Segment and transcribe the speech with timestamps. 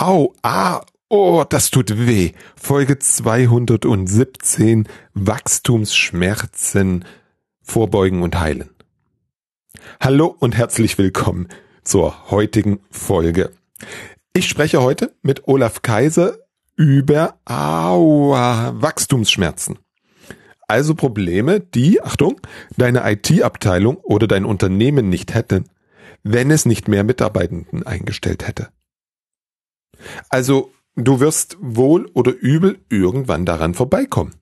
[0.00, 2.32] Au, ah, oh, das tut weh.
[2.56, 7.04] Folge 217 Wachstumsschmerzen
[7.60, 8.70] vorbeugen und heilen.
[10.00, 11.48] Hallo und herzlich willkommen
[11.84, 13.50] zur heutigen Folge.
[14.32, 16.38] Ich spreche heute mit Olaf Kaiser
[16.76, 19.80] über Aua, Wachstumsschmerzen.
[20.66, 22.40] Also Probleme, die, Achtung,
[22.78, 25.66] deine IT-Abteilung oder dein Unternehmen nicht hätten,
[26.22, 28.70] wenn es nicht mehr Mitarbeitenden eingestellt hätte.
[30.28, 34.34] Also du wirst wohl oder übel irgendwann daran vorbeikommen.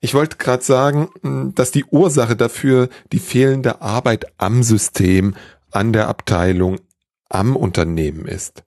[0.00, 5.36] Ich wollte gerade sagen, hm, dass die Ursache dafür die fehlende Arbeit am System,
[5.70, 6.80] an der Abteilung,
[7.28, 8.64] am Unternehmen ist.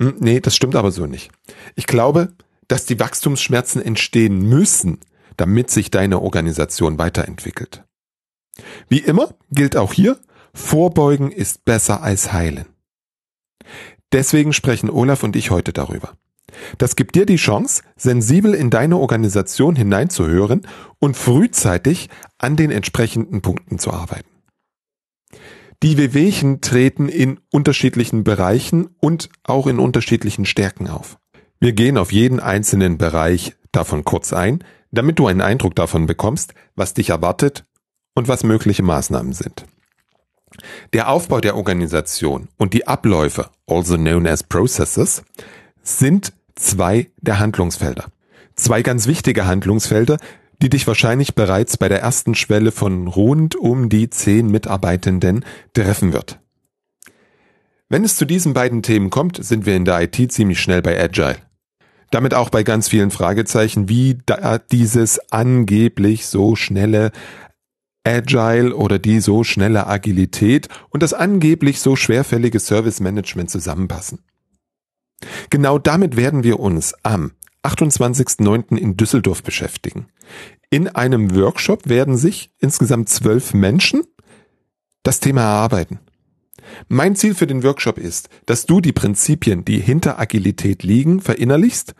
[0.00, 1.30] Hm, nee, das stimmt aber so nicht.
[1.76, 2.32] Ich glaube,
[2.66, 5.00] dass die Wachstumsschmerzen entstehen müssen,
[5.36, 7.84] damit sich deine Organisation weiterentwickelt.
[8.88, 10.18] Wie immer gilt auch hier,
[10.54, 12.66] Vorbeugen ist besser als heilen.
[14.14, 16.12] Deswegen sprechen Olaf und ich heute darüber.
[16.78, 20.68] Das gibt dir die Chance, sensibel in deine Organisation hineinzuhören
[21.00, 24.28] und frühzeitig an den entsprechenden Punkten zu arbeiten.
[25.82, 31.18] Die Wehwehchen treten in unterschiedlichen Bereichen und auch in unterschiedlichen Stärken auf.
[31.58, 36.54] Wir gehen auf jeden einzelnen Bereich davon kurz ein, damit du einen Eindruck davon bekommst,
[36.76, 37.64] was dich erwartet
[38.14, 39.66] und was mögliche Maßnahmen sind.
[40.92, 45.22] Der Aufbau der Organisation und die Abläufe, also known as processes,
[45.82, 48.06] sind zwei der Handlungsfelder.
[48.54, 50.18] Zwei ganz wichtige Handlungsfelder,
[50.62, 56.12] die dich wahrscheinlich bereits bei der ersten Schwelle von rund um die zehn Mitarbeitenden treffen
[56.12, 56.38] wird.
[57.88, 60.98] Wenn es zu diesen beiden Themen kommt, sind wir in der IT ziemlich schnell bei
[61.00, 61.36] Agile.
[62.10, 67.10] Damit auch bei ganz vielen Fragezeichen, wie da dieses angeblich so schnelle
[68.04, 74.20] Agile oder die so schnelle Agilität und das angeblich so schwerfällige Service Management zusammenpassen.
[75.50, 77.32] Genau damit werden wir uns am
[77.62, 78.76] 28.09.
[78.76, 80.06] in Düsseldorf beschäftigen.
[80.70, 84.02] In einem Workshop werden sich insgesamt zwölf Menschen
[85.02, 86.00] das Thema erarbeiten.
[86.88, 91.94] Mein Ziel für den Workshop ist, dass du die Prinzipien, die hinter Agilität liegen, verinnerlichst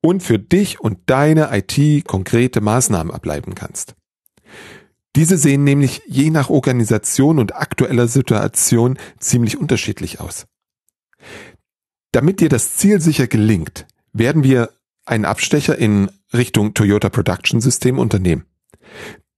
[0.00, 3.94] und für dich und deine IT konkrete Maßnahmen ableiten kannst.
[5.16, 10.46] Diese sehen nämlich je nach Organisation und aktueller Situation ziemlich unterschiedlich aus.
[12.12, 14.70] Damit dir das Ziel sicher gelingt, werden wir
[15.04, 18.44] einen Abstecher in Richtung Toyota Production System unternehmen.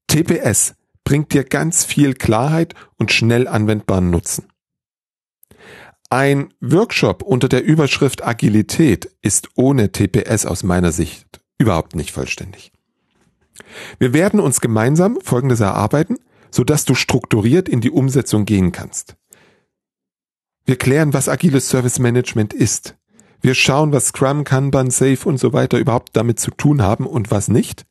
[0.07, 4.49] TPS bringt dir ganz viel Klarheit und schnell anwendbaren Nutzen.
[6.09, 12.73] Ein Workshop unter der Überschrift Agilität ist ohne TPS aus meiner Sicht überhaupt nicht vollständig.
[13.99, 16.19] Wir werden uns gemeinsam Folgendes erarbeiten,
[16.51, 19.17] sodass du strukturiert in die Umsetzung gehen kannst.
[20.65, 22.97] Wir klären, was agiles Service Management ist.
[23.41, 27.31] Wir schauen, was Scrum, Kanban, Safe und so weiter überhaupt damit zu tun haben und
[27.31, 27.87] was nicht.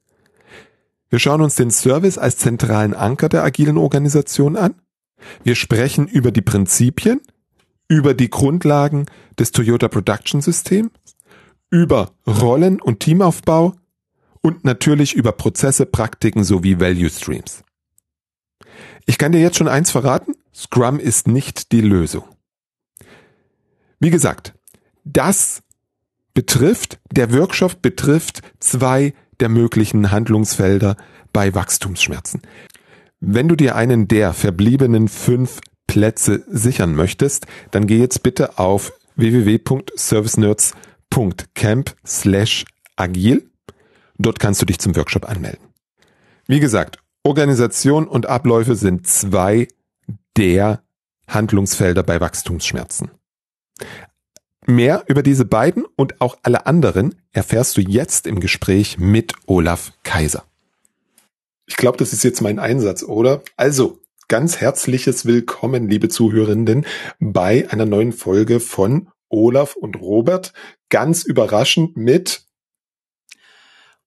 [1.09, 4.75] Wir schauen uns den Service als zentralen Anker der agilen Organisation an.
[5.43, 7.21] Wir sprechen über die Prinzipien,
[7.87, 9.05] über die Grundlagen
[9.39, 10.91] des Toyota Production Systems,
[11.69, 13.75] über Rollen und Teamaufbau
[14.45, 17.63] und natürlich über Prozesse, Praktiken sowie Value Streams.
[19.07, 22.25] Ich kann dir jetzt schon eins verraten, Scrum ist nicht die Lösung.
[24.00, 24.53] Wie gesagt,
[25.03, 25.63] das
[26.35, 30.95] betrifft, der Workshop betrifft zwei der möglichen Handlungsfelder
[31.33, 32.44] bei Wachstumsschmerzen.
[33.19, 38.94] Wenn du dir einen der verbliebenen fünf Plätze sichern möchtest, dann geh jetzt bitte auf
[39.16, 43.50] www.servicenerds.camp slash agil
[44.17, 45.67] Dort kannst du dich zum Workshop anmelden.
[46.47, 49.67] Wie gesagt, Organisation und Abläufe sind zwei
[50.37, 50.83] der
[51.27, 53.11] Handlungsfelder bei Wachstumsschmerzen.
[54.67, 59.93] Mehr über diese beiden und auch alle anderen erfährst du jetzt im Gespräch mit Olaf
[60.03, 60.43] Kaiser.
[61.67, 63.41] Ich glaube, das ist jetzt mein Einsatz, oder?
[63.57, 66.85] Also, ganz herzliches Willkommen, liebe Zuhörenden,
[67.19, 70.53] bei einer neuen Folge von Olaf und Robert.
[70.89, 72.44] Ganz überraschend mit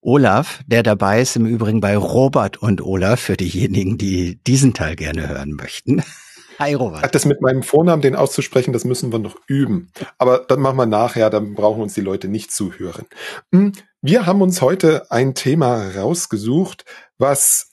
[0.00, 4.94] Olaf, der dabei ist, im Übrigen bei Robert und Olaf, für diejenigen, die diesen Teil
[4.94, 6.02] gerne hören möchten.
[6.58, 7.14] Hi Robert.
[7.14, 9.92] Das mit meinem Vornamen, den auszusprechen, das müssen wir noch üben.
[10.16, 13.06] Aber dann machen wir nachher, dann brauchen uns die Leute nicht zuhören.
[13.52, 16.84] Hm, wir haben uns heute ein Thema rausgesucht,
[17.16, 17.72] was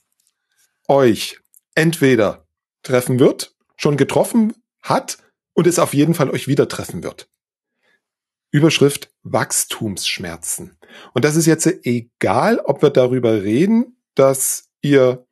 [0.87, 1.39] euch
[1.73, 2.45] entweder
[2.83, 5.17] treffen wird, schon getroffen hat
[5.53, 7.27] und es auf jeden Fall euch wieder treffen wird.
[8.51, 10.74] Überschrift Wachstumsschmerzen.
[11.13, 15.25] Und das ist jetzt egal, ob wir darüber reden, dass ihr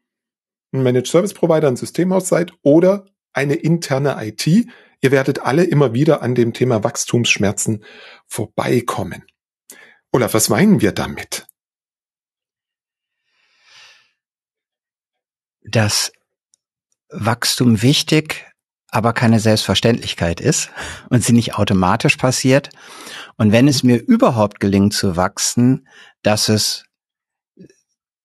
[0.71, 4.67] ein Managed Service Provider, ein Systemhaus seid oder eine interne IT
[5.03, 7.83] ihr werdet alle immer wieder an dem Thema Wachstumsschmerzen
[8.25, 9.23] vorbeikommen.
[10.11, 11.45] Olaf, was meinen wir damit?
[15.61, 16.13] Dass
[17.09, 18.45] Wachstum wichtig,
[18.87, 20.69] aber keine Selbstverständlichkeit ist
[21.09, 22.69] und sie nicht automatisch passiert.
[23.37, 25.87] Und wenn es mir überhaupt gelingt zu wachsen,
[26.21, 26.85] dass es,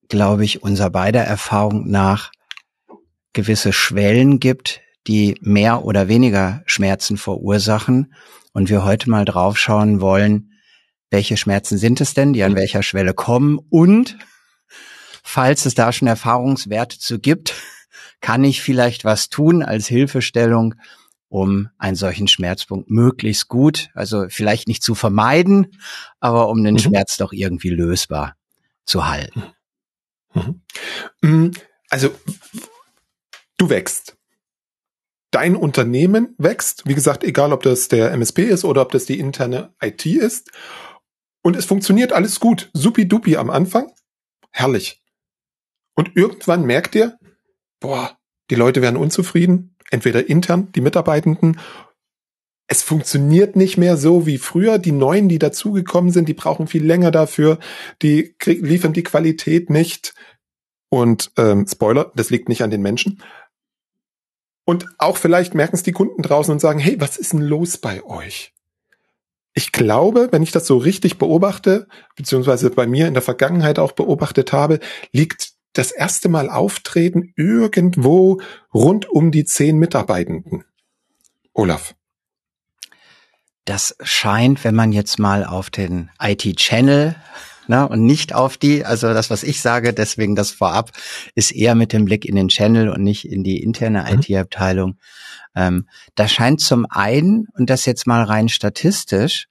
[0.08, 2.30] glaube ich, unser beider Erfahrung nach
[3.32, 8.14] gewisse Schwellen gibt, die mehr oder weniger Schmerzen verursachen.
[8.52, 10.52] Und wir heute mal draufschauen wollen,
[11.10, 14.18] welche Schmerzen sind es denn, die an welcher Schwelle kommen und
[15.28, 17.54] falls es da schon Erfahrungswerte zu gibt,
[18.20, 20.74] kann ich vielleicht was tun als Hilfestellung,
[21.28, 25.78] um einen solchen Schmerzpunkt möglichst gut, also vielleicht nicht zu vermeiden,
[26.20, 26.78] aber um den mhm.
[26.78, 28.36] Schmerz doch irgendwie lösbar
[28.84, 29.44] zu halten.
[30.34, 30.62] Mhm.
[31.22, 31.50] mhm.
[31.90, 32.10] Also
[33.56, 34.16] du wächst.
[35.30, 39.18] Dein Unternehmen wächst, wie gesagt, egal ob das der MSP ist oder ob das die
[39.18, 40.50] interne IT ist.
[41.42, 42.70] Und es funktioniert alles gut.
[42.72, 43.92] Supi-dupi am Anfang.
[44.50, 45.02] Herrlich.
[45.94, 47.18] Und irgendwann merkt ihr,
[47.80, 48.18] boah,
[48.50, 49.76] die Leute werden unzufrieden.
[49.90, 51.58] Entweder intern, die Mitarbeitenden.
[52.66, 54.78] Es funktioniert nicht mehr so wie früher.
[54.78, 57.58] Die Neuen, die dazugekommen sind, die brauchen viel länger dafür.
[58.02, 60.14] Die liefern die Qualität nicht.
[60.90, 63.22] Und ähm, Spoiler, das liegt nicht an den Menschen.
[64.64, 67.78] Und auch vielleicht merken es die Kunden draußen und sagen, hey, was ist denn los
[67.78, 68.52] bei euch?
[69.54, 73.92] Ich glaube, wenn ich das so richtig beobachte, beziehungsweise bei mir in der Vergangenheit auch
[73.92, 74.78] beobachtet habe,
[75.10, 78.40] liegt das erste Mal auftreten irgendwo
[78.74, 80.64] rund um die zehn Mitarbeitenden.
[81.52, 81.94] Olaf.
[83.64, 87.14] Das scheint, wenn man jetzt mal auf den IT-Channel
[87.68, 90.90] ne, und nicht auf die, also das, was ich sage, deswegen das vorab,
[91.34, 94.20] ist eher mit dem Blick in den Channel und nicht in die interne mhm.
[94.20, 94.98] IT-Abteilung.
[95.54, 95.86] Ähm,
[96.16, 99.46] da scheint zum einen, und das jetzt mal rein statistisch,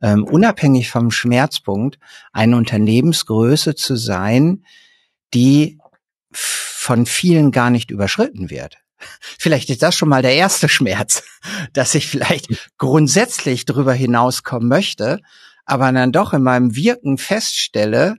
[0.00, 1.98] ähm, unabhängig vom Schmerzpunkt,
[2.32, 4.64] eine Unternehmensgröße zu sein,
[5.34, 5.78] die
[6.30, 8.78] von vielen gar nicht überschritten wird.
[9.38, 11.22] Vielleicht ist das schon mal der erste Schmerz,
[11.72, 12.48] dass ich vielleicht
[12.78, 15.20] grundsätzlich darüber hinauskommen möchte,
[15.64, 18.16] aber dann doch in meinem Wirken feststelle,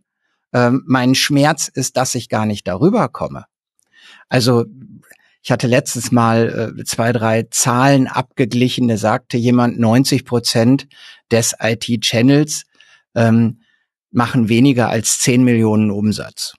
[0.54, 3.46] ähm, mein Schmerz ist, dass ich gar nicht darüber komme.
[4.30, 4.66] Also
[5.42, 8.88] ich hatte letztes Mal äh, zwei, drei Zahlen abgeglichen.
[8.88, 10.88] Da sagte jemand, 90 Prozent
[11.32, 12.66] des IT-Channels
[13.16, 13.62] ähm,
[14.12, 16.56] machen weniger als 10 Millionen Umsatz.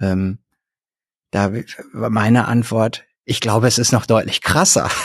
[0.00, 0.38] Ähm,
[1.30, 1.52] da
[1.92, 4.90] meine Antwort, ich glaube, es ist noch deutlich krasser.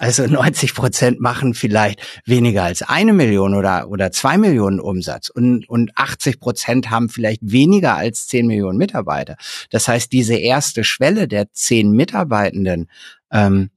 [0.00, 5.68] Also 90 Prozent machen vielleicht weniger als eine Million oder, oder zwei Millionen Umsatz und,
[5.68, 9.36] und 80 Prozent haben vielleicht weniger als zehn Millionen Mitarbeiter.
[9.70, 12.90] Das heißt, diese erste Schwelle der zehn Mitarbeitenden
[13.30, 13.70] ähm,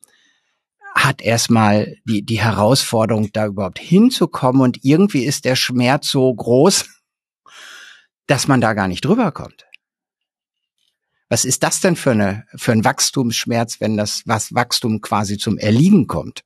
[0.96, 6.86] hat erstmal die, die Herausforderung, da überhaupt hinzukommen und irgendwie ist der Schmerz so groß,
[8.28, 9.68] dass man da gar nicht drüber kommt.
[11.30, 15.58] Was ist das denn für, eine, für ein Wachstumsschmerz, wenn das was Wachstum quasi zum
[15.58, 16.44] Erliegen kommt?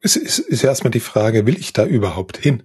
[0.00, 2.62] Es ist, ist erstmal die Frage, will ich da überhaupt hin?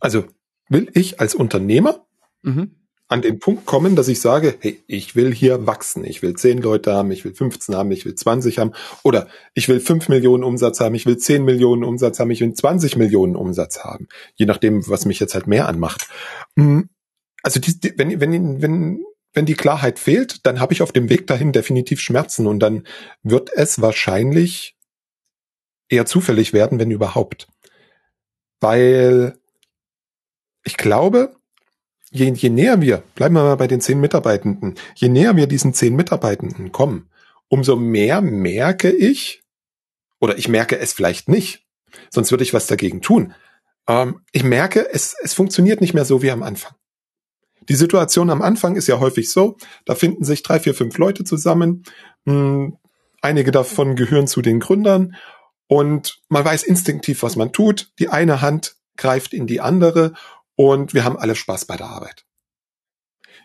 [0.00, 0.26] Also
[0.68, 2.06] will ich als Unternehmer
[2.42, 2.72] mhm.
[3.08, 6.58] an den Punkt kommen, dass ich sage, hey, ich will hier wachsen, ich will 10
[6.58, 10.44] Leute haben, ich will 15 haben, ich will 20 haben oder ich will 5 Millionen
[10.44, 14.44] Umsatz haben, ich will 10 Millionen Umsatz haben, ich will 20 Millionen Umsatz haben, je
[14.44, 16.08] nachdem, was mich jetzt halt mehr anmacht.
[16.56, 16.90] Hm,
[17.48, 21.08] also die, die, wenn, wenn, wenn, wenn die Klarheit fehlt, dann habe ich auf dem
[21.08, 22.86] Weg dahin definitiv Schmerzen und dann
[23.22, 24.76] wird es wahrscheinlich
[25.88, 27.48] eher zufällig werden, wenn überhaupt.
[28.60, 29.38] Weil
[30.62, 31.36] ich glaube,
[32.10, 35.72] je, je näher wir, bleiben wir mal bei den zehn Mitarbeitenden, je näher wir diesen
[35.72, 37.08] zehn Mitarbeitenden kommen,
[37.48, 39.42] umso mehr merke ich,
[40.20, 41.64] oder ich merke es vielleicht nicht,
[42.10, 43.32] sonst würde ich was dagegen tun.
[43.86, 46.74] Ähm, ich merke, es, es funktioniert nicht mehr so wie am Anfang.
[47.68, 51.24] Die Situation am Anfang ist ja häufig so, da finden sich drei, vier, fünf Leute
[51.24, 51.84] zusammen.
[52.24, 52.78] Hm,
[53.20, 55.16] einige davon gehören zu den Gründern
[55.66, 57.92] und man weiß instinktiv, was man tut.
[57.98, 60.14] Die eine Hand greift in die andere
[60.56, 62.24] und wir haben alle Spaß bei der Arbeit.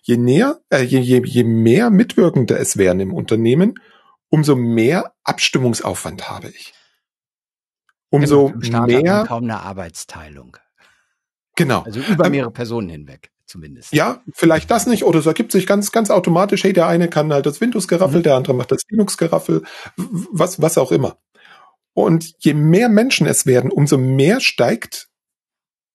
[0.02, 3.76] Je näher, äh, je, je, je mehr Mitwirkende es werden im Unternehmen,
[4.30, 6.74] umso mehr Abstimmungsaufwand habe ich.
[8.10, 10.58] Umso genau, mehr kaum eine Arbeitsteilung.
[11.56, 11.82] Genau.
[11.84, 13.94] Also über ähm, mehrere ähm, Personen hinweg zumindest.
[13.94, 17.34] Ja, vielleicht das nicht oder es ergibt sich ganz, ganz automatisch, hey, der eine kann
[17.34, 18.24] halt das Windows-Geraffel, mhm.
[18.24, 19.64] der andere macht das Linux-Geraffel,
[19.96, 21.18] was, was auch immer.
[21.94, 25.10] Und je mehr Menschen es werden, umso mehr steigt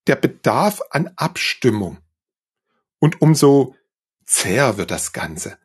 [0.07, 1.97] der Bedarf an Abstimmung.
[2.99, 3.75] Und umso
[4.25, 5.57] zäher wird das Ganze.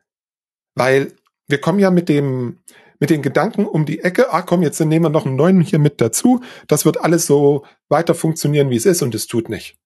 [0.75, 1.15] Weil
[1.47, 2.61] wir kommen ja mit dem,
[2.99, 5.79] mit den Gedanken um die Ecke, ah komm, jetzt nehmen wir noch einen neuen hier
[5.79, 6.43] mit dazu.
[6.67, 9.79] Das wird alles so weiter funktionieren, wie es ist und es tut nicht.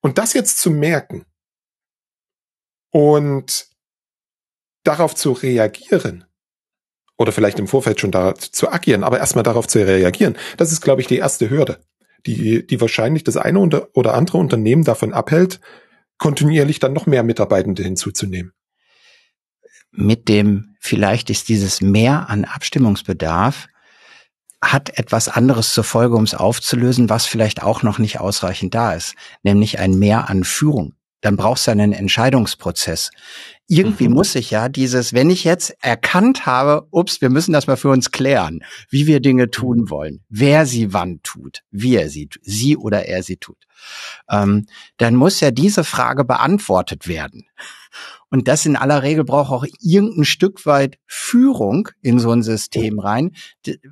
[0.00, 1.24] Und das jetzt zu merken
[2.90, 3.68] und
[4.84, 6.24] darauf zu reagieren
[7.16, 10.80] oder vielleicht im Vorfeld schon da zu agieren, aber erstmal darauf zu reagieren, das ist,
[10.80, 11.80] glaube ich, die erste Hürde,
[12.26, 15.60] die, die wahrscheinlich das eine oder andere Unternehmen davon abhält,
[16.16, 18.52] kontinuierlich dann noch mehr Mitarbeitende hinzuzunehmen.
[19.90, 23.68] Mit dem, vielleicht ist dieses Mehr an Abstimmungsbedarf
[24.62, 28.92] hat etwas anderes zur Folge, um es aufzulösen, was vielleicht auch noch nicht ausreichend da
[28.92, 30.94] ist, nämlich ein Mehr an Führung.
[31.20, 33.10] Dann brauchst du einen Entscheidungsprozess.
[33.66, 34.14] Irgendwie mhm.
[34.14, 37.90] muss ich ja dieses, wenn ich jetzt erkannt habe, ups, wir müssen das mal für
[37.90, 42.76] uns klären, wie wir Dinge tun wollen, wer sie wann tut, wie er sie, sie
[42.76, 43.58] oder er sie tut,
[44.30, 47.46] ähm, dann muss ja diese Frage beantwortet werden.
[48.30, 52.98] Und das in aller Regel braucht auch irgendein Stück weit Führung in so ein System
[52.98, 53.32] rein,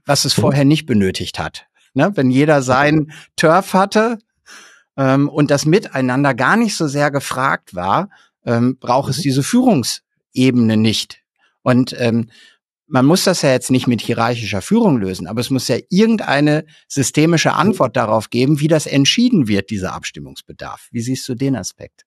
[0.04, 1.66] was es vorher nicht benötigt hat.
[1.94, 2.12] Ne?
[2.14, 4.18] Wenn jeder sein Turf hatte
[4.96, 8.10] ähm, und das Miteinander gar nicht so sehr gefragt war,
[8.44, 9.22] ähm, braucht es mhm.
[9.22, 11.22] diese Führungsebene nicht.
[11.62, 12.30] Und ähm,
[12.86, 16.64] man muss das ja jetzt nicht mit hierarchischer Führung lösen, aber es muss ja irgendeine
[16.86, 20.88] systemische Antwort darauf geben, wie das entschieden wird, dieser Abstimmungsbedarf.
[20.92, 22.05] Wie siehst du den Aspekt?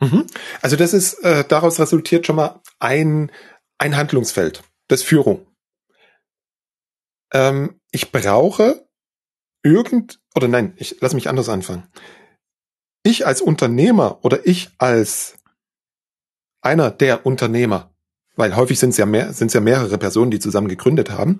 [0.00, 0.26] Mhm.
[0.62, 3.32] Also das ist, äh, daraus resultiert schon mal ein,
[3.78, 5.46] ein Handlungsfeld, das Führung.
[7.32, 8.86] Ähm, ich brauche
[9.62, 11.86] irgend, oder nein, ich lass mich anders anfangen.
[13.02, 15.36] Ich als Unternehmer oder ich als
[16.60, 17.92] einer der Unternehmer,
[18.36, 21.38] weil häufig sind es ja mehr, sind es ja mehrere Personen, die zusammen gegründet haben,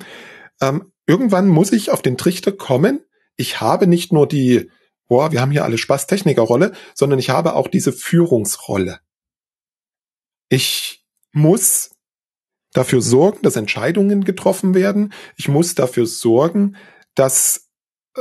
[0.60, 3.00] ähm, irgendwann muss ich auf den Trichter kommen,
[3.36, 4.70] ich habe nicht nur die
[5.08, 9.00] boah, wir haben hier alle Spaß Technikerrolle, sondern ich habe auch diese Führungsrolle.
[10.48, 11.90] Ich muss
[12.72, 15.12] dafür sorgen, dass Entscheidungen getroffen werden.
[15.36, 16.76] Ich muss dafür sorgen,
[17.14, 17.68] dass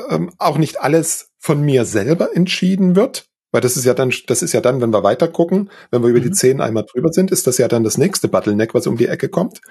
[0.09, 3.25] ähm, auch nicht alles von mir selber entschieden wird.
[3.51, 6.09] Weil das ist ja dann, das ist ja dann, wenn wir weiter gucken, wenn wir
[6.09, 6.23] über mhm.
[6.23, 9.07] die zehn einmal drüber sind, ist das ja dann das nächste Bottleneck, was um die
[9.07, 9.61] Ecke kommt.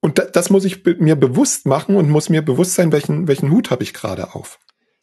[0.00, 3.70] Und das muss ich mir bewusst machen und muss mir bewusst sein, welchen, welchen Hut
[3.70, 4.58] habe ich gerade auf.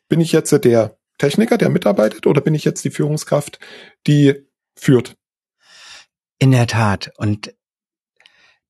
[0.08, 3.60] Bin ich jetzt der Techniker, der mitarbeitet, oder bin ich jetzt die Führungskraft,
[4.08, 5.18] die führt?
[6.40, 7.12] In der Tat.
[7.18, 7.54] Und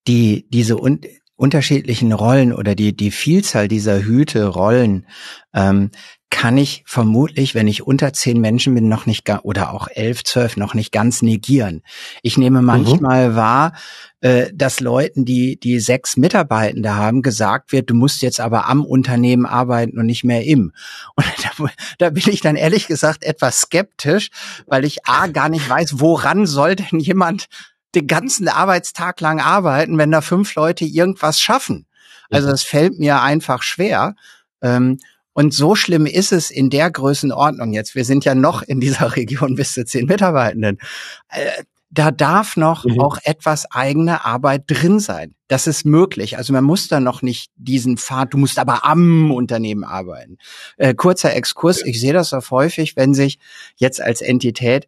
[0.08, 1.01] die, diese un
[1.41, 5.07] unterschiedlichen Rollen oder die, die Vielzahl dieser Hüte, Rollen,
[5.55, 5.89] ähm,
[6.29, 10.55] kann ich vermutlich, wenn ich unter zehn Menschen bin, noch nicht oder auch elf, zwölf
[10.55, 11.81] noch nicht ganz negieren.
[12.21, 12.67] Ich nehme mhm.
[12.67, 13.36] manchmal mhm.
[13.36, 13.74] wahr,
[14.21, 18.86] äh, dass Leuten, die die sechs Mitarbeitende haben, gesagt wird, du musst jetzt aber am
[18.86, 20.74] Unternehmen arbeiten und nicht mehr im.
[21.15, 21.25] Und
[21.57, 21.65] da,
[21.98, 24.29] da bin ich dann ehrlich gesagt etwas skeptisch,
[24.67, 27.48] weil ich a gar nicht weiß, woran soll denn jemand
[27.95, 31.86] den ganzen Arbeitstag lang arbeiten, wenn da fünf Leute irgendwas schaffen.
[32.29, 32.51] Also mhm.
[32.51, 34.15] das fällt mir einfach schwer.
[34.62, 35.00] Ähm,
[35.33, 37.95] und so schlimm ist es in der Größenordnung jetzt.
[37.95, 40.77] Wir sind ja noch in dieser Region bis zu zehn Mitarbeitenden.
[41.29, 43.01] Äh, da darf noch mhm.
[43.01, 45.36] auch etwas eigene Arbeit drin sein.
[45.50, 46.38] Das ist möglich.
[46.38, 50.38] Also man muss da noch nicht diesen Pfad, du musst aber am Unternehmen arbeiten.
[50.77, 53.39] Äh, kurzer Exkurs, ich sehe das auch häufig, wenn sich
[53.75, 54.88] jetzt als Entität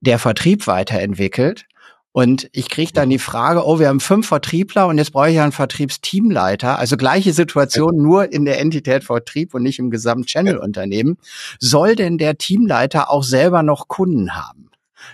[0.00, 1.66] der Vertrieb weiterentwickelt
[2.12, 5.40] und ich kriege dann die Frage, oh, wir haben fünf Vertriebler und jetzt brauche ich
[5.40, 6.78] einen Vertriebsteamleiter.
[6.78, 11.18] Also gleiche Situation, nur in der Entität Vertrieb und nicht im Gesamt-Channel-Unternehmen.
[11.60, 14.70] Soll denn der Teamleiter auch selber noch Kunden haben?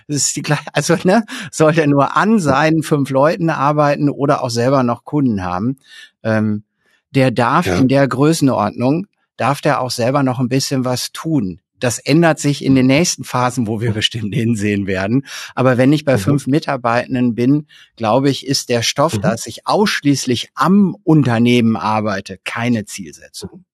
[0.07, 4.43] Das ist die gleiche, also ne, soll der nur an seinen fünf Leuten arbeiten oder
[4.43, 5.77] auch selber noch Kunden haben?
[6.23, 6.63] Ähm,
[7.11, 7.75] der darf ja.
[7.75, 12.63] in der Größenordnung, darf der auch selber noch ein bisschen was tun das ändert sich
[12.63, 15.25] in den nächsten Phasen, wo wir bestimmt hinsehen werden.
[15.55, 16.21] Aber wenn ich bei mhm.
[16.21, 19.21] fünf Mitarbeitenden bin, glaube ich, ist der Stoff, mhm.
[19.21, 23.65] dass ich ausschließlich am Unternehmen arbeite, keine Zielsetzung.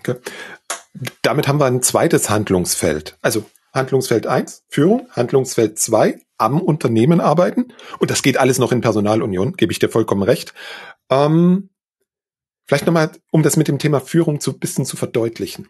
[0.00, 0.16] Okay.
[1.22, 3.18] Damit haben wir ein zweites Handlungsfeld.
[3.20, 7.72] Also Handlungsfeld eins Führung, Handlungsfeld zwei am Unternehmen arbeiten.
[7.98, 10.54] Und das geht alles noch in Personalunion, gebe ich dir vollkommen recht.
[11.10, 11.70] Ähm,
[12.66, 15.68] vielleicht nochmal, um das mit dem Thema Führung zu bisschen zu verdeutlichen.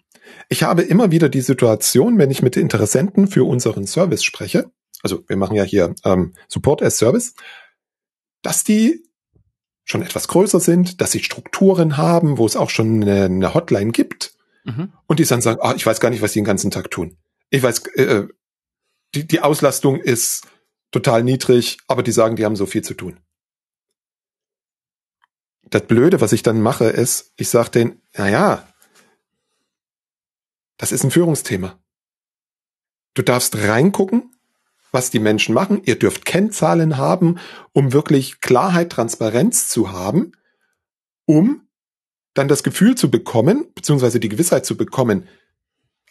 [0.48, 4.70] Ich habe immer wieder die Situation, wenn ich mit Interessenten für unseren Service spreche,
[5.02, 7.34] also wir machen ja hier ähm, Support as Service,
[8.42, 9.04] dass die
[9.84, 13.92] schon etwas größer sind, dass sie Strukturen haben, wo es auch schon eine, eine Hotline
[13.92, 14.92] gibt mhm.
[15.06, 17.16] und die dann sagen, ah, ich weiß gar nicht, was sie den ganzen Tag tun.
[17.50, 18.28] Ich weiß, äh, äh,
[19.14, 20.46] die, die Auslastung ist
[20.90, 23.20] total niedrig, aber die sagen, die haben so viel zu tun.
[25.70, 28.68] Das Blöde, was ich dann mache, ist, ich sage denen, na ja,
[30.76, 31.78] das ist ein Führungsthema.
[33.14, 34.34] Du darfst reingucken,
[34.92, 35.82] was die Menschen machen.
[35.84, 37.38] Ihr dürft Kennzahlen haben,
[37.72, 40.32] um wirklich Klarheit, Transparenz zu haben,
[41.24, 41.62] um
[42.34, 45.26] dann das Gefühl zu bekommen, beziehungsweise die Gewissheit zu bekommen,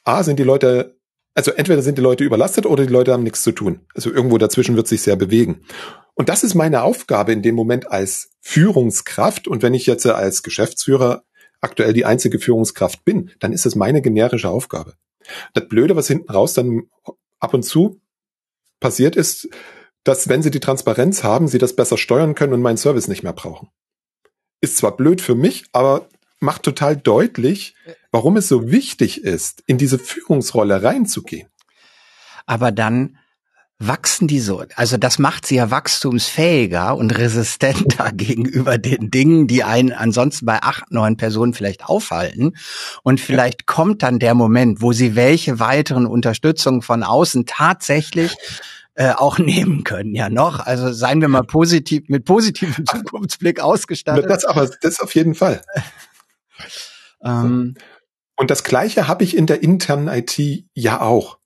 [0.03, 0.98] A, sind die Leute,
[1.34, 3.81] also entweder sind die Leute überlastet oder die Leute haben nichts zu tun.
[3.93, 5.65] Also irgendwo dazwischen wird sich sehr bewegen.
[6.13, 9.48] Und das ist meine Aufgabe in dem Moment als Führungskraft.
[9.48, 11.24] Und wenn ich jetzt als Geschäftsführer
[11.62, 14.96] aktuell die einzige Führungskraft bin, dann ist es meine generische Aufgabe.
[15.54, 16.84] Das Blöde, was hinten raus dann
[17.40, 18.02] ab und zu
[18.80, 19.50] passiert ist,
[20.04, 23.24] dass wenn sie die Transparenz haben, sie das besser steuern können und meinen Service nicht
[23.24, 23.70] mehr brauchen.
[24.62, 26.08] Ist zwar blöd für mich, aber
[26.40, 27.76] macht total deutlich,
[28.12, 31.50] warum es so wichtig ist, in diese Führungsrolle reinzugehen.
[32.46, 33.18] Aber dann
[33.79, 34.63] wachsen die so.
[34.75, 40.62] Also das macht sie ja wachstumsfähiger und resistenter gegenüber den Dingen, die einen ansonsten bei
[40.62, 42.53] acht, neun Personen vielleicht aufhalten.
[43.03, 43.65] Und vielleicht ja.
[43.65, 48.36] kommt dann der Moment, wo sie welche weiteren Unterstützung von außen tatsächlich
[48.96, 50.65] äh, auch nehmen können, ja noch.
[50.65, 54.29] Also seien wir mal positiv, mit positivem Zukunftsblick ausgestattet.
[54.29, 55.62] Das aber, das auf jeden Fall.
[57.24, 57.75] ähm,
[58.38, 60.39] und das Gleiche habe ich in der internen IT
[60.74, 61.39] ja auch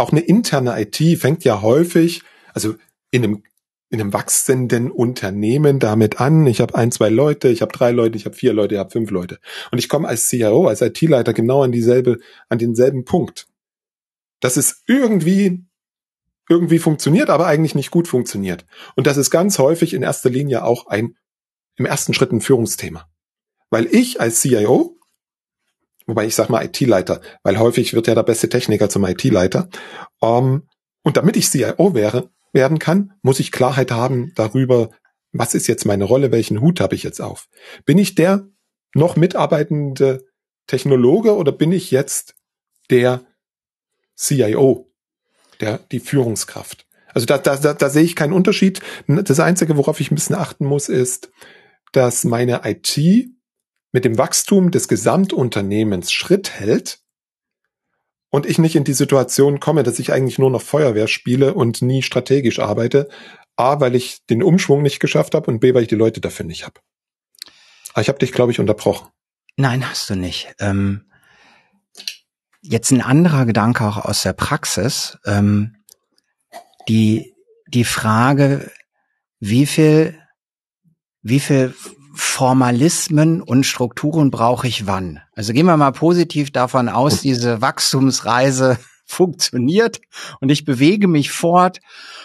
[0.00, 2.22] auch eine interne IT fängt ja häufig,
[2.54, 2.74] also
[3.10, 3.42] in einem
[3.90, 6.46] in einem wachsenden Unternehmen damit an.
[6.46, 8.90] Ich habe ein, zwei Leute, ich habe drei Leute, ich habe vier Leute, ich habe
[8.90, 9.40] fünf Leute.
[9.72, 13.48] Und ich komme als CIO, als IT-Leiter genau an dieselbe, an denselben Punkt.
[14.38, 15.64] Dass es irgendwie,
[16.48, 18.64] irgendwie funktioniert, aber eigentlich nicht gut funktioniert.
[18.94, 21.16] Und das ist ganz häufig in erster Linie auch ein,
[21.74, 23.10] im ersten Schritt ein Führungsthema.
[23.70, 24.99] Weil ich als CIO
[26.10, 29.68] wobei ich sage mal IT-Leiter, weil häufig wird ja der beste Techniker zum IT-Leiter.
[30.22, 30.68] Ähm,
[31.02, 34.90] und damit ich CIO wäre, werden kann, muss ich Klarheit haben darüber,
[35.32, 37.48] was ist jetzt meine Rolle, welchen Hut habe ich jetzt auf?
[37.84, 38.48] Bin ich der
[38.94, 40.24] noch mitarbeitende
[40.66, 42.34] Technologe oder bin ich jetzt
[42.90, 43.22] der
[44.16, 44.92] CIO,
[45.60, 46.86] der die Führungskraft?
[47.12, 48.80] Also da, da, da, da sehe ich keinen Unterschied.
[49.06, 51.30] Das Einzige, worauf ich ein bisschen achten muss, ist,
[51.92, 53.30] dass meine IT
[53.92, 57.00] mit dem Wachstum des Gesamtunternehmens Schritt hält
[58.30, 61.82] und ich nicht in die Situation komme, dass ich eigentlich nur noch Feuerwehr spiele und
[61.82, 63.08] nie strategisch arbeite.
[63.56, 66.46] A, weil ich den Umschwung nicht geschafft habe und B, weil ich die Leute dafür
[66.46, 66.80] nicht habe.
[67.92, 69.08] Aber ich habe dich, glaube ich, unterbrochen.
[69.56, 70.54] Nein, hast du nicht.
[70.60, 71.10] Ähm,
[72.62, 75.18] jetzt ein anderer Gedanke auch aus der Praxis.
[75.26, 75.76] Ähm,
[76.88, 77.34] die,
[77.66, 78.70] die Frage,
[79.40, 80.18] wie viel,
[81.22, 81.74] wie viel
[82.22, 85.20] Formalismen und Strukturen brauche ich wann?
[85.32, 90.02] Also gehen wir mal positiv davon aus, diese Wachstumsreise funktioniert
[90.40, 91.80] und ich bewege mich fort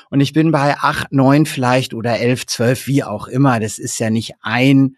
[0.09, 3.61] und ich bin bei acht, neun vielleicht oder elf, zwölf, wie auch immer.
[3.61, 4.97] Das ist ja nicht ein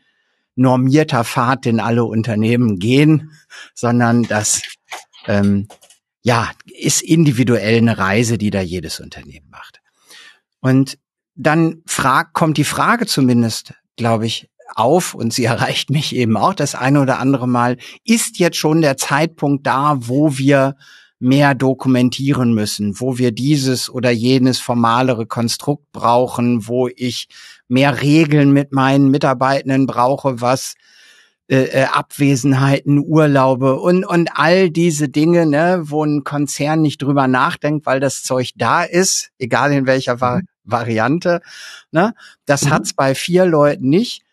[0.55, 3.33] normierter Pfad, den alle Unternehmen gehen,
[3.75, 4.63] sondern das
[5.27, 5.67] ähm,
[6.23, 9.79] ja ist individuell eine Reise, die da jedes Unternehmen macht.
[10.59, 10.97] Und
[11.35, 16.53] dann frag, kommt die Frage zumindest, glaube ich, auf und sie erreicht mich eben auch
[16.53, 17.77] das eine oder andere Mal.
[18.03, 20.75] Ist jetzt schon der Zeitpunkt da, wo wir
[21.19, 27.27] mehr dokumentieren müssen, wo wir dieses oder jenes formalere Konstrukt brauchen, wo ich
[27.67, 30.75] mehr Regeln mit meinen Mitarbeitenden brauche, was
[31.49, 37.27] äh, äh Abwesenheiten, Urlaube und und all diese Dinge, ne, wo ein Konzern nicht drüber
[37.27, 40.47] nachdenkt, weil das Zeug da ist, egal in welcher Va mhm.
[40.65, 41.41] Variante.
[41.91, 42.13] Ne,
[42.45, 42.69] das mhm.
[42.71, 44.26] hat's bei vier Leuten nicht.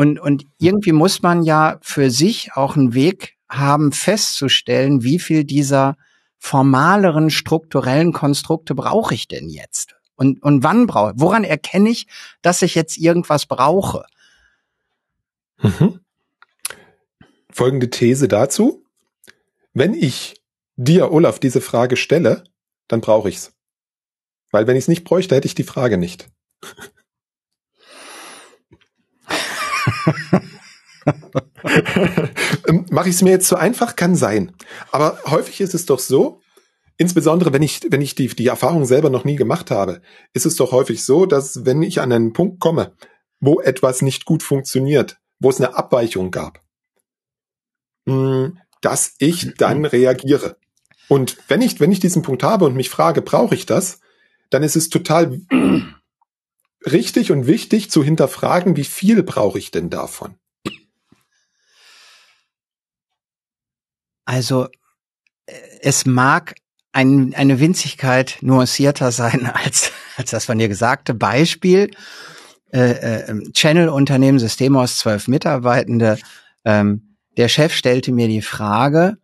[0.00, 5.44] Und, und irgendwie muss man ja für sich auch einen Weg haben, festzustellen, wie viel
[5.44, 5.98] dieser
[6.38, 9.96] formaleren strukturellen Konstrukte brauche ich denn jetzt?
[10.14, 12.06] Und, und wann brauche Woran erkenne ich,
[12.40, 14.06] dass ich jetzt irgendwas brauche?
[15.58, 16.00] Mhm.
[17.52, 18.82] Folgende These dazu.
[19.74, 20.40] Wenn ich
[20.76, 22.44] dir, Olaf, diese Frage stelle,
[22.88, 23.52] dann brauche ich's.
[24.50, 26.30] Weil wenn ich es nicht bräuchte, hätte ich die Frage nicht.
[29.30, 29.89] Ähm,
[32.90, 33.96] Mache ich es mir jetzt zu einfach?
[33.96, 34.52] Kann sein.
[34.92, 36.40] Aber häufig ist es doch so,
[36.96, 40.56] insbesondere wenn ich, wenn ich die, die Erfahrung selber noch nie gemacht habe, ist es
[40.56, 42.94] doch häufig so, dass wenn ich an einen Punkt komme,
[43.40, 46.60] wo etwas nicht gut funktioniert, wo es eine Abweichung gab,
[48.06, 50.56] hm, dass ich dann reagiere.
[51.08, 54.00] Und wenn ich, wenn ich diesen Punkt habe und mich frage, brauche ich das,
[54.50, 55.40] dann ist es total
[56.84, 60.34] richtig und wichtig zu hinterfragen, wie viel brauche ich denn davon?
[64.24, 64.68] Also
[65.46, 66.54] äh, es mag
[66.92, 71.90] ein, eine Winzigkeit nuancierter sein als, als das von dir gesagte Beispiel.
[72.72, 76.18] Äh, äh, Channel-Unternehmen, System aus zwölf Mitarbeitende.
[76.64, 79.18] Ähm, der Chef stellte mir die Frage,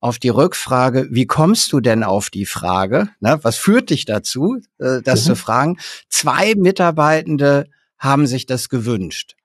[0.00, 3.10] auf die Rückfrage, wie kommst du denn auf die Frage?
[3.20, 5.26] Ne, was führt dich dazu, äh, das mhm.
[5.26, 5.78] zu fragen?
[6.08, 7.66] Zwei Mitarbeitende
[7.98, 9.36] haben sich das gewünscht.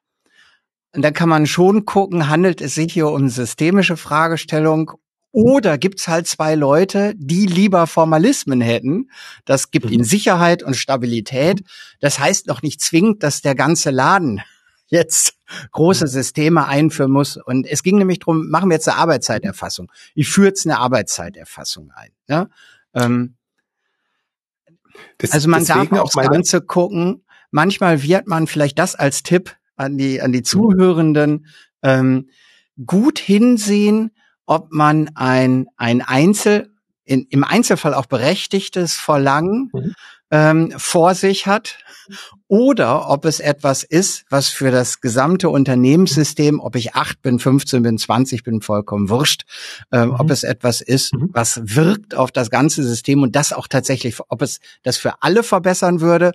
[0.93, 4.93] Und dann kann man schon gucken, handelt es sich hier um systemische Fragestellung
[5.31, 9.09] oder gibt's halt zwei Leute, die lieber Formalismen hätten.
[9.43, 11.61] Das gibt ihnen Sicherheit und Stabilität.
[11.99, 14.41] Das heißt noch nicht zwingend, dass der ganze Laden
[14.87, 15.34] jetzt
[15.71, 17.37] große Systeme einführen muss.
[17.37, 19.91] Und es ging nämlich drum, machen wir jetzt eine Arbeitszeiterfassung.
[20.13, 22.11] Ich führe jetzt eine Arbeitszeiterfassung ein.
[22.27, 22.47] Ja?
[22.93, 23.35] Ähm,
[25.17, 27.23] das, also man darf auch das Ganze gucken.
[27.51, 31.47] Manchmal wird man vielleicht das als Tipp an die, an die Zuhörenden
[31.81, 32.29] ähm,
[32.85, 34.11] gut hinsehen,
[34.45, 36.71] ob man ein, ein Einzel,
[37.03, 39.95] in, im Einzelfall auch berechtigtes Verlangen mhm.
[40.31, 41.77] ähm, vor sich hat
[42.47, 47.81] oder ob es etwas ist, was für das gesamte Unternehmenssystem, ob ich acht bin, 15
[47.81, 49.45] bin, 20 bin, vollkommen wurscht,
[49.91, 50.15] ähm, mhm.
[50.15, 51.29] ob es etwas ist, mhm.
[51.31, 55.41] was wirkt auf das ganze System und das auch tatsächlich, ob es das für alle
[55.41, 56.33] verbessern würde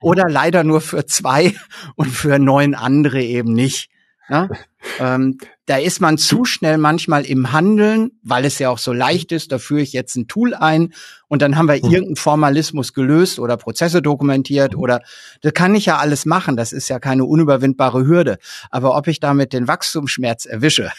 [0.00, 1.54] oder leider nur für zwei
[1.96, 3.88] und für neun andere eben nicht.
[4.28, 4.48] Ja?
[4.98, 9.30] ähm, da ist man zu schnell manchmal im Handeln, weil es ja auch so leicht
[9.32, 10.92] ist, da führe ich jetzt ein Tool ein
[11.28, 11.90] und dann haben wir mhm.
[11.90, 15.02] irgendeinen Formalismus gelöst oder Prozesse dokumentiert oder
[15.40, 18.38] das kann ich ja alles machen, das ist ja keine unüberwindbare Hürde.
[18.70, 20.90] Aber ob ich damit den Wachstumsschmerz erwische,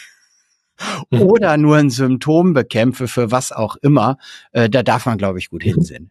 [1.10, 1.22] mhm.
[1.22, 4.18] oder nur ein Symptom bekämpfe für was auch immer,
[4.52, 6.10] äh, da darf man, glaube ich, gut hinsehen.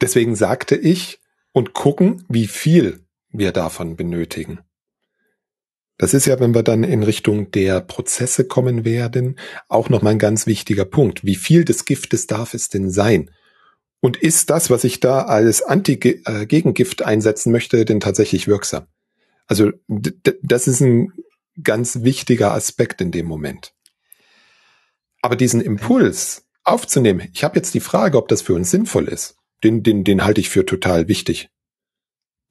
[0.00, 1.20] Deswegen sagte ich,
[1.52, 4.60] und gucken, wie viel wir davon benötigen.
[6.02, 9.38] Das ist ja, wenn wir dann in Richtung der Prozesse kommen werden,
[9.68, 11.24] auch nochmal ein ganz wichtiger Punkt.
[11.24, 13.30] Wie viel des Giftes darf es denn sein?
[14.00, 18.88] Und ist das, was ich da als Anti-Gegengift einsetzen möchte, denn tatsächlich wirksam?
[19.46, 21.12] Also das ist ein
[21.62, 23.72] ganz wichtiger Aspekt in dem Moment.
[25.20, 29.36] Aber diesen Impuls aufzunehmen, ich habe jetzt die Frage, ob das für uns sinnvoll ist,
[29.62, 31.51] den, den, den halte ich für total wichtig.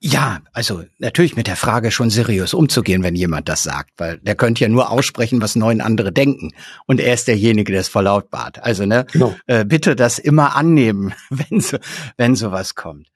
[0.04, 4.34] Ja, also natürlich mit der Frage schon seriös umzugehen, wenn jemand das sagt, weil der
[4.34, 6.50] könnte ja nur aussprechen, was neun andere denken.
[6.86, 8.60] Und er ist derjenige, der es verlautbart.
[8.64, 9.32] Also ne, genau.
[9.46, 11.78] äh, bitte das immer annehmen, wenn so,
[12.16, 13.12] wenn sowas kommt.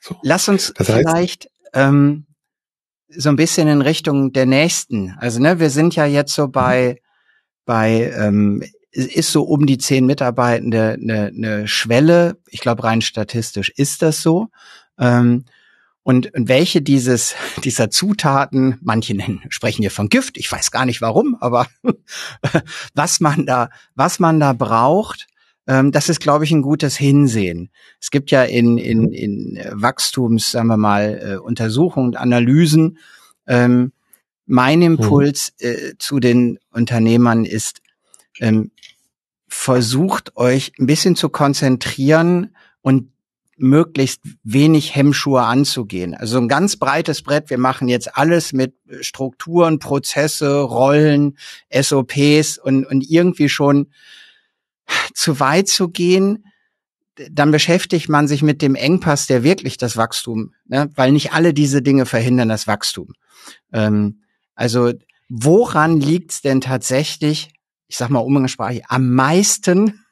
[0.00, 0.16] So.
[0.24, 2.26] Lass uns das heißt, vielleicht ähm,
[3.08, 5.14] so ein bisschen in Richtung der nächsten.
[5.20, 7.00] Also ne, wir sind ja jetzt so bei
[7.64, 12.38] bei ähm, ist so um die zehn Mitarbeitende eine, eine Schwelle.
[12.48, 14.48] Ich glaube rein statistisch ist das so.
[14.98, 15.44] Ähm,
[16.04, 20.84] und, und welche dieses, dieser Zutaten, manche nennen, sprechen hier von Gift, ich weiß gar
[20.84, 21.66] nicht warum, aber
[22.94, 25.26] was man da, was man da braucht,
[25.66, 27.70] ähm, das ist, glaube ich, ein gutes Hinsehen.
[28.00, 32.98] Es gibt ja in, in, in Wachstums, sagen wir mal, äh, Untersuchungen und Analysen,
[33.46, 33.92] ähm,
[34.46, 34.94] mein hm.
[34.94, 37.80] Impuls äh, zu den Unternehmern ist,
[38.40, 38.72] ähm,
[39.48, 43.13] versucht euch ein bisschen zu konzentrieren und
[43.56, 46.14] möglichst wenig Hemmschuhe anzugehen.
[46.14, 47.50] Also ein ganz breites Brett.
[47.50, 51.38] Wir machen jetzt alles mit Strukturen, Prozesse, Rollen,
[51.70, 53.88] SOPs und, und irgendwie schon
[55.14, 56.44] zu weit zu gehen,
[57.30, 60.90] dann beschäftigt man sich mit dem Engpass, der wirklich das Wachstum, ne?
[60.94, 63.12] weil nicht alle diese Dinge verhindern das Wachstum.
[63.72, 64.22] Ähm,
[64.54, 64.92] also
[65.28, 67.50] woran liegt's denn tatsächlich,
[67.86, 70.04] ich sag mal umgangssprachlich, am meisten,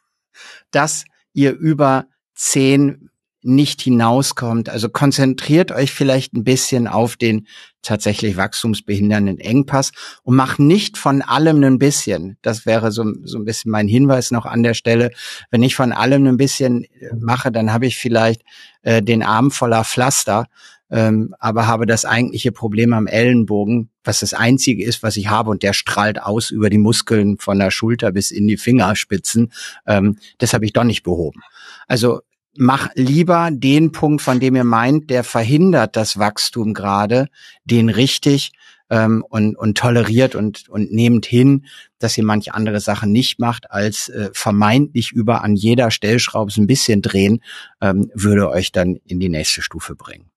[0.71, 3.11] dass ihr über zehn
[3.45, 4.69] nicht hinauskommt.
[4.69, 7.47] Also konzentriert euch vielleicht ein bisschen auf den
[7.83, 12.39] tatsächlich wachstumsbehindernden Engpass und macht nicht von allem ein bisschen.
[12.43, 15.11] Das wäre so, so ein bisschen mein Hinweis noch an der Stelle.
[15.51, 18.43] Wenn ich von allem ein bisschen äh, mache, dann habe ich vielleicht
[18.83, 20.47] äh, den Arm voller Pflaster,
[20.91, 25.51] ähm, aber habe das eigentliche Problem am Ellenbogen, was das einzige ist, was ich habe
[25.51, 29.53] und der strahlt aus über die Muskeln von der Schulter bis in die Fingerspitzen.
[29.87, 31.41] Ähm, das habe ich doch nicht behoben.
[31.89, 32.21] Also
[32.57, 37.29] mach lieber den Punkt, von dem ihr meint, der verhindert das Wachstum gerade,
[37.65, 38.53] den richtig
[38.91, 41.67] ähm, und, und toleriert und, und nehmt hin,
[41.99, 46.61] dass ihr manche andere Sachen nicht macht, als äh, vermeintlich über an jeder Stellschraube so
[46.61, 47.43] ein bisschen drehen,
[47.81, 50.31] ähm, würde euch dann in die nächste Stufe bringen.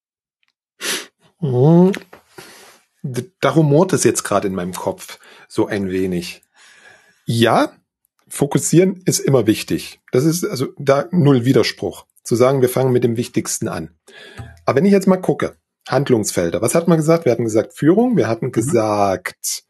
[1.39, 1.91] Hm.
[3.39, 6.41] Da rumort es jetzt gerade in meinem Kopf so ein wenig.
[7.25, 7.71] Ja,
[8.27, 9.99] fokussieren ist immer wichtig.
[10.11, 12.05] Das ist also da null Widerspruch.
[12.23, 13.91] Zu sagen, wir fangen mit dem Wichtigsten an.
[14.65, 15.57] Aber wenn ich jetzt mal gucke,
[15.87, 17.25] Handlungsfelder, was hat man gesagt?
[17.25, 18.51] Wir hatten gesagt Führung, wir hatten mhm.
[18.51, 19.63] gesagt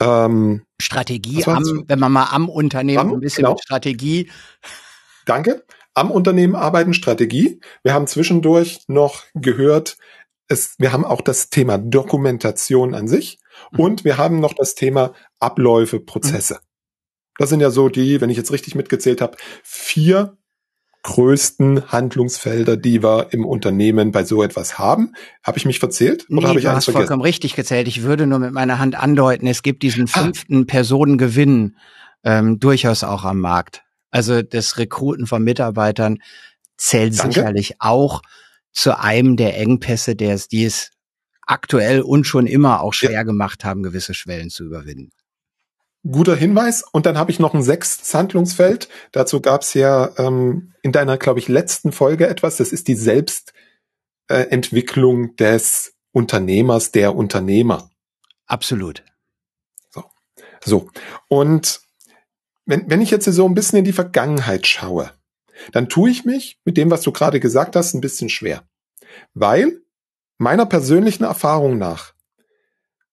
[0.00, 3.56] ähm, Strategie, am, wenn man mal am Unternehmen am, ein bisschen genau.
[3.58, 4.30] Strategie.
[5.26, 5.64] Danke.
[5.94, 7.60] Am Unternehmen arbeiten Strategie.
[7.82, 9.98] Wir haben zwischendurch noch gehört,
[10.48, 13.38] es, wir haben auch das Thema Dokumentation an sich
[13.72, 13.80] mhm.
[13.80, 16.60] und wir haben noch das Thema Abläufe, Prozesse.
[17.40, 20.36] Das sind ja so die, wenn ich jetzt richtig mitgezählt habe, vier
[21.04, 25.14] größten Handlungsfelder, die wir im Unternehmen bei so etwas haben.
[25.42, 26.26] Habe ich mich verzählt?
[26.28, 27.06] Oder nee, habe ich du hast vergessen?
[27.06, 27.88] vollkommen richtig gezählt.
[27.88, 30.20] Ich würde nur mit meiner Hand andeuten, es gibt diesen ah.
[30.20, 30.64] fünften ah.
[30.66, 31.78] Personengewinn
[32.24, 33.84] ähm, durchaus auch am Markt.
[34.10, 36.18] Also das Rekruten von Mitarbeitern
[36.76, 37.32] zählt Danke.
[37.32, 38.20] sicherlich auch
[38.70, 40.90] zu einem der Engpässe, der es, die es
[41.46, 43.22] aktuell und schon immer auch schwer ja.
[43.22, 45.10] gemacht haben, gewisse Schwellen zu überwinden.
[46.08, 46.84] Guter Hinweis.
[46.92, 48.88] Und dann habe ich noch ein sechstes Handlungsfeld.
[49.12, 52.56] Dazu gab es ja ähm, in deiner, glaube ich, letzten Folge etwas.
[52.56, 57.90] Das ist die Selbstentwicklung äh, des Unternehmers, der Unternehmer.
[58.46, 59.04] Absolut.
[59.90, 60.04] So.
[60.64, 60.88] So.
[61.28, 61.82] Und
[62.64, 65.12] wenn, wenn ich jetzt so ein bisschen in die Vergangenheit schaue,
[65.72, 68.64] dann tue ich mich mit dem, was du gerade gesagt hast, ein bisschen schwer.
[69.34, 69.82] Weil
[70.38, 72.14] meiner persönlichen Erfahrung nach,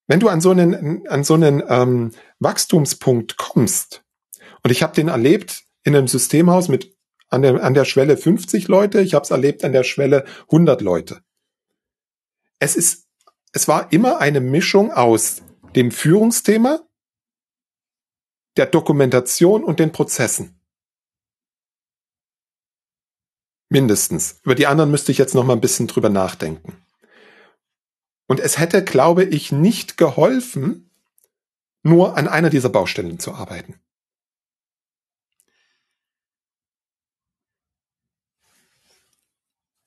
[0.08, 4.02] wenn du an so einen, an so einen ähm, Wachstumspunkt kommst,
[4.64, 6.96] und ich habe den erlebt in einem Systemhaus mit
[7.28, 10.80] an der, an der Schwelle 50 Leute, ich habe es erlebt an der Schwelle 100
[10.80, 11.22] Leute.
[12.58, 13.06] Es ist,
[13.52, 15.42] es war immer eine Mischung aus
[15.76, 16.80] dem Führungsthema,
[18.56, 20.60] der Dokumentation und den Prozessen.
[23.70, 24.40] Mindestens.
[24.42, 26.87] Über die anderen müsste ich jetzt noch mal ein bisschen drüber nachdenken.
[28.28, 30.90] Und es hätte, glaube ich, nicht geholfen,
[31.82, 33.80] nur an einer dieser Baustellen zu arbeiten.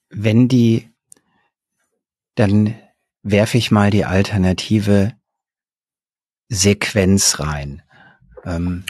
[0.09, 0.89] Wenn die,
[2.35, 2.75] dann
[3.21, 5.15] werfe ich mal die alternative
[6.49, 7.83] Sequenz rein.
[8.43, 8.83] Ähm,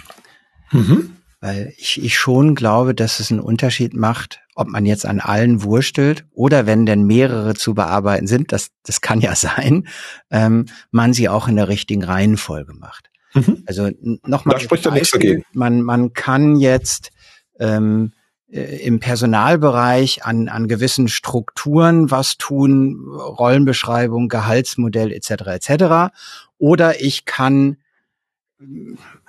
[0.71, 1.17] mhm.
[1.41, 5.63] Weil ich, ich schon glaube, dass es einen Unterschied macht, ob man jetzt an allen
[5.63, 9.87] wurstelt oder wenn denn mehrere zu bearbeiten sind, das, das kann ja sein,
[10.29, 13.09] ähm, man sie auch in der richtigen Reihenfolge macht.
[13.33, 13.63] Mhm.
[13.65, 13.89] Also
[14.23, 15.43] nochmal, da spricht ja nichts dagegen.
[15.53, 17.11] Man, man kann jetzt
[17.59, 18.13] ähm,
[18.51, 25.31] äh, im Personalbereich an, an gewissen Strukturen was tun, Rollenbeschreibung, Gehaltsmodell etc.
[25.47, 26.13] etc.
[26.57, 27.77] Oder ich kann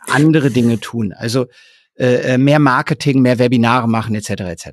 [0.08, 1.12] andere Dinge tun.
[1.12, 1.46] Also
[1.94, 4.30] äh, äh, mehr Marketing, mehr Webinare machen etc.
[4.30, 4.68] etc.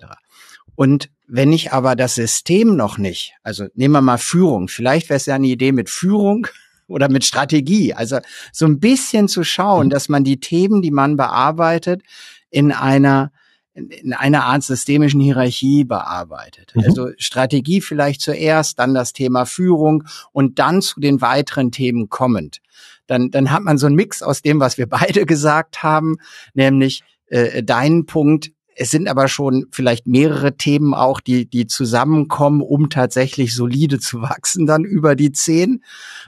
[0.79, 5.17] Und wenn ich aber das System noch nicht, also nehmen wir mal Führung, vielleicht wäre
[5.17, 6.47] es ja eine Idee mit Führung
[6.87, 8.19] oder mit Strategie, also
[8.53, 9.89] so ein bisschen zu schauen, mhm.
[9.89, 12.03] dass man die Themen, die man bearbeitet,
[12.49, 13.33] in einer
[13.73, 16.71] in einer Art systemischen Hierarchie bearbeitet.
[16.73, 16.83] Mhm.
[16.85, 22.61] Also Strategie vielleicht zuerst, dann das Thema Führung und dann zu den weiteren Themen kommend
[23.09, 26.17] dann, dann hat man so einen Mix aus dem, was wir beide gesagt haben,
[26.53, 32.61] nämlich äh, deinen Punkt, es sind aber schon vielleicht mehrere Themen auch, die, die zusammenkommen,
[32.61, 35.83] um tatsächlich solide zu wachsen dann über die zehn.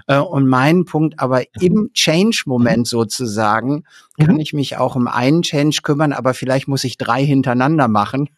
[0.07, 1.61] Äh, und mein Punkt aber mhm.
[1.61, 2.85] im Change-Moment mhm.
[2.85, 3.83] sozusagen
[4.19, 4.41] kann mhm.
[4.41, 8.29] ich mich auch um einen Change kümmern, aber vielleicht muss ich drei hintereinander machen,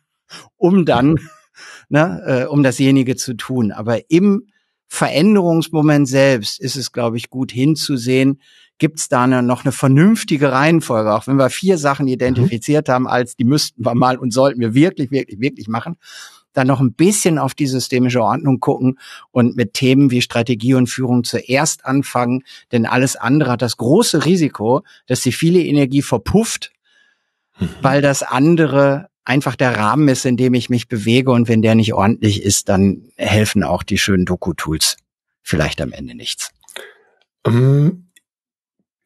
[0.58, 1.20] um dann,
[1.90, 3.72] ne, äh, um dasjenige zu tun.
[3.72, 4.48] Aber im
[4.88, 8.40] Veränderungsmoment selbst ist es, glaube ich, gut hinzusehen,
[8.78, 12.92] gibt es da eine, noch eine vernünftige Reihenfolge, auch wenn wir vier Sachen identifiziert mhm.
[12.92, 15.98] haben, als die müssten wir mal und sollten wir wirklich, wirklich, wirklich machen,
[16.54, 19.00] dann noch ein bisschen auf die systemische Ordnung gucken
[19.32, 24.26] und mit Themen wie Strategie und Führung zuerst anfangen, denn alles andere hat das große
[24.26, 26.72] Risiko, dass die viele Energie verpufft,
[27.60, 27.70] mhm.
[27.82, 31.76] weil das andere einfach der Rahmen ist, in dem ich mich bewege und wenn der
[31.76, 34.98] nicht ordentlich ist, dann helfen auch die schönen Doku-Tools
[35.42, 36.52] vielleicht am Ende nichts.
[37.46, 38.03] Ähm,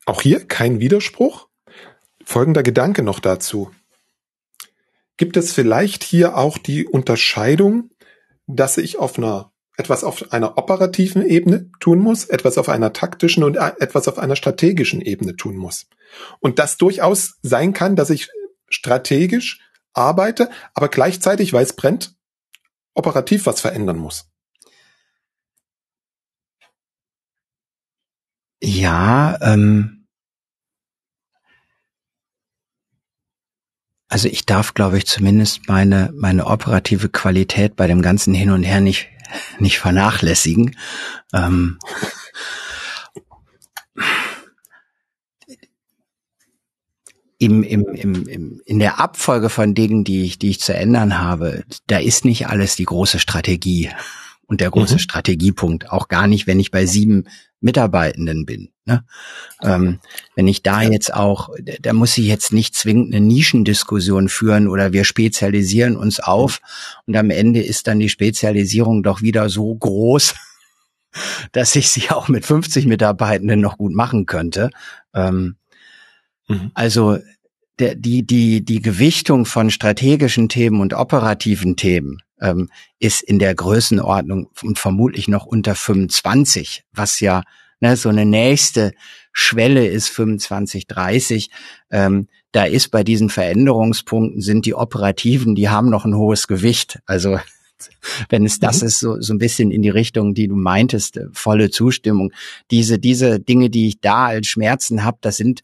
[0.07, 1.47] auch hier kein Widerspruch.
[2.23, 3.71] Folgender Gedanke noch dazu.
[5.17, 7.91] Gibt es vielleicht hier auch die Unterscheidung,
[8.47, 13.43] dass ich auf einer etwas auf einer operativen Ebene tun muss, etwas auf einer taktischen
[13.43, 15.87] und etwas auf einer strategischen Ebene tun muss.
[16.39, 18.29] Und das durchaus sein kann, dass ich
[18.69, 19.61] strategisch
[19.93, 22.15] arbeite, aber gleichzeitig, weil es brennt,
[22.95, 24.27] operativ was verändern muss.
[28.59, 29.96] Ja, ähm,
[34.07, 38.63] also ich darf, glaube ich, zumindest meine meine operative Qualität bei dem ganzen Hin und
[38.63, 39.09] Her nicht
[39.59, 40.77] nicht vernachlässigen.
[41.33, 41.77] Ähm,
[47.39, 51.19] im, im, im, im, in der Abfolge von Dingen, die ich, die ich zu ändern
[51.19, 53.91] habe, da ist nicht alles die große Strategie
[54.47, 54.99] und der große mhm.
[54.99, 55.91] Strategiepunkt.
[55.91, 57.27] Auch gar nicht, wenn ich bei sieben
[57.59, 58.69] Mitarbeitenden bin.
[58.85, 59.03] Ne?
[59.63, 59.99] Ähm,
[60.35, 61.49] wenn ich da jetzt auch,
[61.81, 66.61] da muss ich jetzt nicht zwingend eine Nischendiskussion führen oder wir spezialisieren uns auf
[67.05, 70.35] und am Ende ist dann die Spezialisierung doch wieder so groß,
[71.51, 74.69] dass ich sie auch mit 50 Mitarbeitenden noch gut machen könnte.
[75.13, 75.57] Ähm,
[76.47, 76.71] Mhm.
[76.73, 77.19] Also
[77.79, 83.53] der, die, die, die Gewichtung von strategischen Themen und operativen Themen ähm, ist in der
[83.55, 87.43] Größenordnung und vermutlich noch unter 25, was ja
[87.79, 88.93] ne, so eine nächste
[89.31, 91.49] Schwelle ist 25, 30.
[91.91, 96.99] Ähm, da ist bei diesen Veränderungspunkten sind die operativen, die haben noch ein hohes Gewicht.
[97.05, 97.37] Also
[98.29, 98.87] wenn es das mhm.
[98.87, 102.31] ist, so, so ein bisschen in die Richtung, die du meintest, äh, volle Zustimmung.
[102.71, 105.61] Diese, diese Dinge, die ich da als Schmerzen habe, das sind,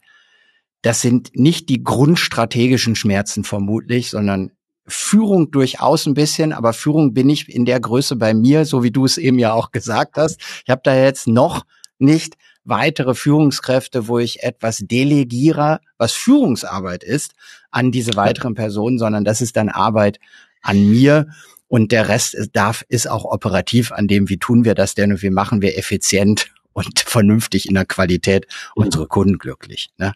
[0.84, 4.52] das sind nicht die grundstrategischen Schmerzen vermutlich, sondern
[4.86, 8.90] Führung durchaus ein bisschen, aber Führung bin ich in der Größe bei mir, so wie
[8.90, 10.38] du es eben ja auch gesagt hast.
[10.66, 11.64] Ich habe da jetzt noch
[11.98, 17.32] nicht weitere Führungskräfte, wo ich etwas delegiere, was Führungsarbeit ist,
[17.70, 20.20] an diese weiteren Personen, sondern das ist dann Arbeit
[20.60, 21.28] an mir.
[21.66, 25.12] Und der Rest ist, darf, ist auch operativ an dem, wie tun wir das denn
[25.12, 28.84] und wie machen wir effizient und vernünftig in der Qualität mhm.
[28.84, 29.88] unsere Kunden glücklich.
[29.96, 30.12] Ne?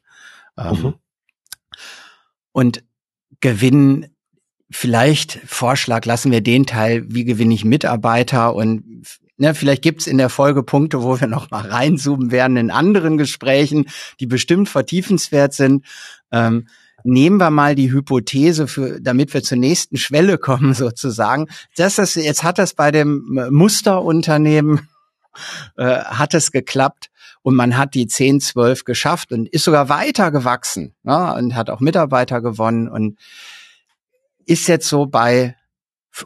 [0.59, 0.95] Ähm, mhm.
[2.53, 2.85] Und
[3.41, 4.07] gewinnen
[4.71, 9.05] vielleicht Vorschlag, lassen wir den Teil, wie gewinne ich Mitarbeiter und
[9.41, 13.17] Ne, vielleicht gibt's in der Folge Punkte, wo wir noch mal reinzoomen werden in anderen
[13.17, 13.87] Gesprächen,
[14.19, 15.85] die bestimmt vertiefenswert sind.
[16.33, 16.67] Ähm,
[17.05, 21.47] nehmen wir mal die Hypothese, für, damit wir zur nächsten Schwelle kommen, sozusagen.
[21.77, 24.89] Das ist, jetzt hat das bei dem Musterunternehmen,
[25.77, 27.08] äh, hat es geklappt
[27.43, 31.71] und man hat die 10, 12 geschafft und ist sogar weiter gewachsen ne, und hat
[31.71, 33.19] auch Mitarbeiter gewonnen und
[34.45, 35.57] ist jetzt so bei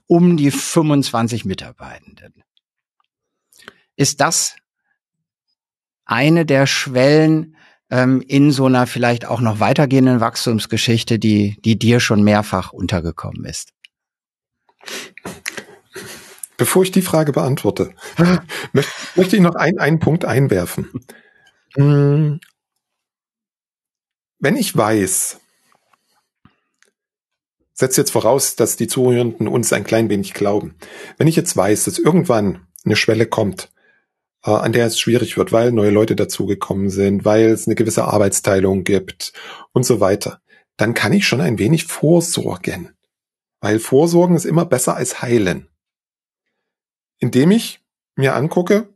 [0.07, 2.45] um die 25 Mitarbeitenden.
[3.97, 4.57] Ist das
[6.05, 7.57] eine der Schwellen
[7.91, 13.45] ähm, in so einer vielleicht auch noch weitergehenden Wachstumsgeschichte, die, die dir schon mehrfach untergekommen
[13.45, 13.73] ist?
[16.63, 17.93] Bevor ich die Frage beantworte,
[19.17, 20.93] möchte ich noch ein, einen Punkt einwerfen.
[21.75, 22.39] Hm.
[24.39, 25.41] Wenn ich weiß,
[27.73, 30.77] setze jetzt voraus, dass die Zuhörenden uns ein klein wenig glauben.
[31.19, 33.73] Wenn ich jetzt weiß, dass irgendwann eine Schwelle kommt,
[34.45, 38.05] äh, an der es schwierig wird, weil neue Leute dazugekommen sind, weil es eine gewisse
[38.05, 39.33] Arbeitsteilung gibt
[39.73, 40.41] und so weiter,
[40.77, 42.91] dann kann ich schon ein wenig vorsorgen.
[43.61, 45.67] Weil Vorsorgen ist immer besser als heilen.
[47.23, 47.81] Indem ich
[48.17, 48.89] mir angucke,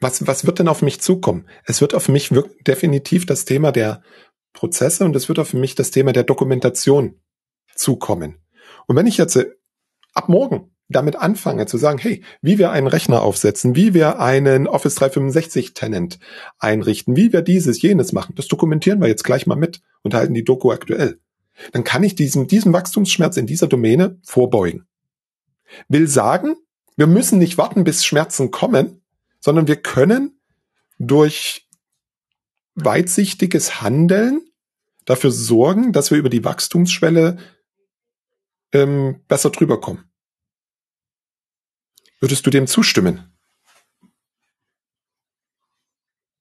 [0.00, 1.46] was, was wird denn auf mich zukommen?
[1.64, 2.30] Es wird auf mich
[2.66, 4.02] definitiv das Thema der
[4.52, 7.20] Prozesse und es wird auf mich das Thema der Dokumentation
[7.72, 8.40] zukommen.
[8.88, 9.48] Und wenn ich jetzt äh,
[10.12, 14.66] ab morgen damit anfange zu sagen, hey, wie wir einen Rechner aufsetzen, wie wir einen
[14.66, 16.18] Office 365 Tenant
[16.58, 20.34] einrichten, wie wir dieses, jenes machen, das dokumentieren wir jetzt gleich mal mit und halten
[20.34, 21.20] die Doku aktuell.
[21.70, 24.88] Dann kann ich diesem, diesem Wachstumsschmerz in dieser Domäne vorbeugen.
[25.88, 26.56] Will sagen,
[26.96, 29.02] wir müssen nicht warten, bis Schmerzen kommen,
[29.40, 30.40] sondern wir können
[30.98, 31.68] durch
[32.74, 34.40] weitsichtiges Handeln
[35.04, 37.38] dafür sorgen, dass wir über die Wachstumsschwelle
[38.72, 40.10] ähm, besser drüber kommen.
[42.20, 43.36] Würdest du dem zustimmen?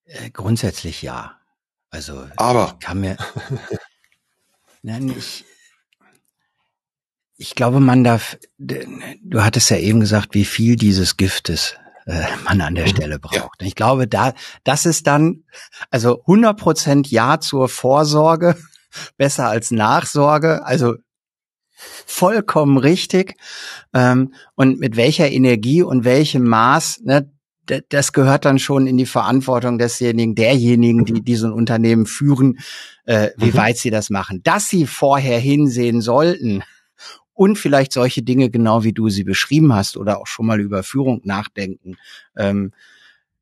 [0.05, 1.39] Äh, grundsätzlich ja.
[1.89, 3.17] Also aber ich kann mir
[4.81, 5.45] nein, ich,
[7.37, 8.37] ich glaube, man darf.
[8.57, 12.89] Du hattest ja eben gesagt, wie viel dieses Giftes äh, man an der mhm.
[12.89, 13.61] Stelle braucht.
[13.61, 13.67] Ja.
[13.67, 15.43] Ich glaube, da das ist dann
[15.89, 18.55] also 100 Prozent Ja zur Vorsorge
[19.17, 20.65] besser als Nachsorge.
[20.65, 20.95] Also
[22.05, 23.35] vollkommen richtig.
[23.93, 27.31] Ähm, und mit welcher Energie und welchem Maß, ne,
[27.89, 32.59] das gehört dann schon in die Verantwortung desjenigen, derjenigen, die, die so ein Unternehmen führen,
[33.05, 33.55] äh, wie mhm.
[33.55, 34.41] weit sie das machen.
[34.43, 36.63] Dass sie vorher hinsehen sollten
[37.33, 40.83] und vielleicht solche Dinge genau wie du sie beschrieben hast oder auch schon mal über
[40.83, 41.97] Führung nachdenken.
[42.37, 42.71] Ähm,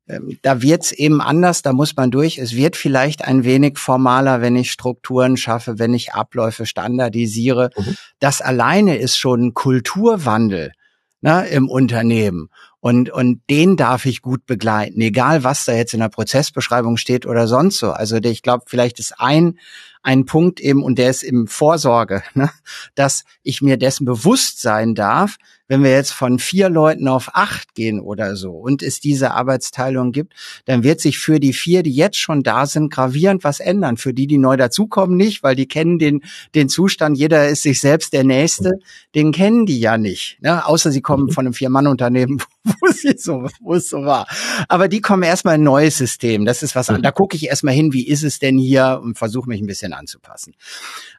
[0.08, 2.38] ähm, da wird's eben anders, da muss man durch.
[2.38, 7.70] Es wird vielleicht ein wenig formaler, wenn ich Strukturen schaffe, wenn ich Abläufe standardisiere.
[7.76, 7.96] Mhm.
[8.18, 10.72] Das alleine ist schon ein Kulturwandel
[11.20, 12.50] ne, im Unternehmen.
[12.84, 17.26] Und, und den darf ich gut begleiten, egal was da jetzt in der Prozessbeschreibung steht
[17.26, 17.92] oder sonst so.
[17.92, 19.56] Also ich glaube, vielleicht ist ein,
[20.02, 22.50] ein Punkt eben, und der ist im Vorsorge, ne,
[22.96, 25.36] dass ich mir dessen bewusst sein darf,
[25.72, 30.12] wenn wir jetzt von vier Leuten auf acht gehen oder so und es diese Arbeitsteilung
[30.12, 30.34] gibt,
[30.66, 33.96] dann wird sich für die vier, die jetzt schon da sind, gravierend was ändern.
[33.96, 37.80] Für die, die neu dazukommen, nicht, weil die kennen den, den Zustand, jeder ist sich
[37.80, 38.72] selbst der Nächste,
[39.14, 40.36] den kennen die ja nicht.
[40.42, 40.66] Ne?
[40.66, 41.30] Außer sie kommen mhm.
[41.30, 44.26] von einem Vier-Mann-Unternehmen, wo es so, wo es so war.
[44.68, 46.44] Aber die kommen erstmal ein neues System.
[46.44, 46.98] Das ist was an.
[46.98, 47.02] Mhm.
[47.02, 49.94] Da gucke ich erstmal hin, wie ist es denn hier und versuche mich ein bisschen
[49.94, 50.52] anzupassen.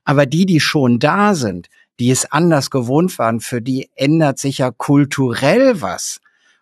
[0.03, 1.69] Aber die, die schon da sind,
[1.99, 6.19] die es anders gewohnt waren, für die ändert sich ja kulturell was.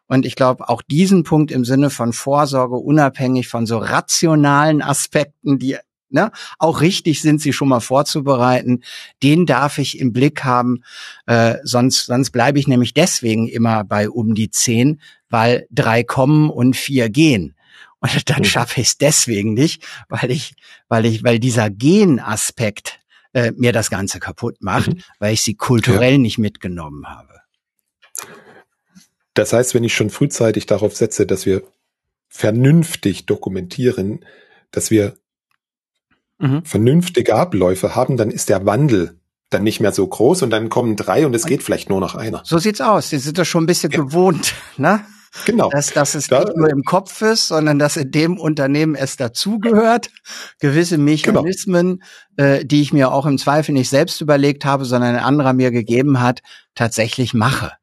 [0.07, 5.57] Und ich glaube, auch diesen Punkt im Sinne von Vorsorge, unabhängig von so rationalen Aspekten,
[5.57, 5.77] die
[6.11, 8.83] ne, auch richtig sind, sie schon mal vorzubereiten.
[9.23, 10.83] Den darf ich im Blick haben,
[11.25, 16.49] äh, sonst, sonst bleibe ich nämlich deswegen immer bei um die zehn, weil drei kommen
[16.49, 17.55] und vier gehen.
[18.01, 18.45] Und dann mhm.
[18.45, 20.55] schaffe ich es deswegen nicht, weil ich,
[20.89, 22.99] weil ich, weil dieser Genaspekt
[23.33, 25.01] äh, mir das Ganze kaputt macht, mhm.
[25.19, 26.17] weil ich sie kulturell ja.
[26.17, 27.41] nicht mitgenommen habe.
[29.33, 31.63] Das heißt, wenn ich schon frühzeitig darauf setze, dass wir
[32.27, 34.25] vernünftig dokumentieren,
[34.71, 35.17] dass wir
[36.39, 36.63] mhm.
[36.65, 39.19] vernünftige Abläufe haben, dann ist der Wandel
[39.49, 42.15] dann nicht mehr so groß und dann kommen drei und es geht vielleicht nur noch
[42.15, 42.41] einer.
[42.45, 43.09] So sieht's aus.
[43.09, 44.01] Sie sind das schon ein bisschen ja.
[44.01, 45.05] gewohnt, ne?
[45.45, 45.69] Genau.
[45.69, 49.15] Dass, dass es da, nicht nur im Kopf ist, sondern dass in dem Unternehmen es
[49.15, 50.09] dazugehört.
[50.59, 52.03] Gewisse Mechanismen,
[52.35, 52.49] genau.
[52.49, 55.71] äh, die ich mir auch im Zweifel nicht selbst überlegt habe, sondern ein anderer mir
[55.71, 56.41] gegeben hat,
[56.75, 57.73] tatsächlich mache.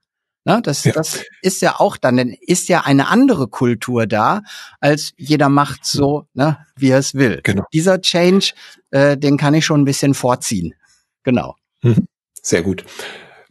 [0.45, 0.93] Ne, das, ja.
[0.93, 4.43] das ist ja auch dann, ist ja eine andere Kultur da,
[4.81, 7.41] als jeder macht so, ne, wie er es will.
[7.43, 7.65] Genau.
[7.73, 8.53] Dieser Change,
[8.91, 10.75] äh, den kann ich schon ein bisschen vorziehen.
[11.23, 11.57] Genau.
[11.83, 12.09] Mhm.
[12.41, 12.85] Sehr gut.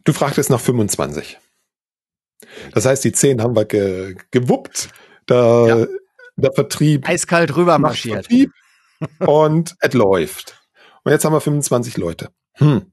[0.02, 1.38] Du fragtest nach 25.
[2.72, 4.90] Das heißt, die 10 haben wir ge, gewuppt.
[5.28, 5.86] Der, ja.
[6.36, 7.08] der Vertrieb.
[7.08, 8.26] Eiskalt rüber marschiert.
[8.26, 8.52] Vertrieb
[9.20, 10.60] und es läuft.
[11.04, 12.30] Und jetzt haben wir 25 Leute.
[12.54, 12.92] Hm.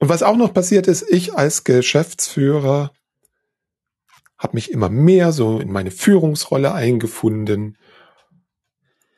[0.00, 2.92] Und was auch noch passiert ist, ich als Geschäftsführer
[4.38, 7.76] habe mich immer mehr so in meine Führungsrolle eingefunden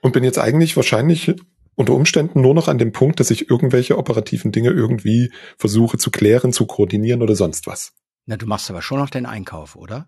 [0.01, 1.35] und bin jetzt eigentlich wahrscheinlich
[1.75, 6.11] unter Umständen nur noch an dem Punkt, dass ich irgendwelche operativen Dinge irgendwie versuche zu
[6.11, 7.93] klären, zu koordinieren oder sonst was.
[8.27, 10.07] Na, du machst aber schon noch den Einkauf, oder?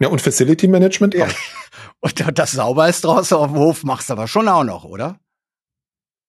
[0.00, 1.28] Ja, und Facility Management ja.
[2.00, 5.20] und das sauber ist draußen auf dem Hof machst du aber schon auch noch, oder?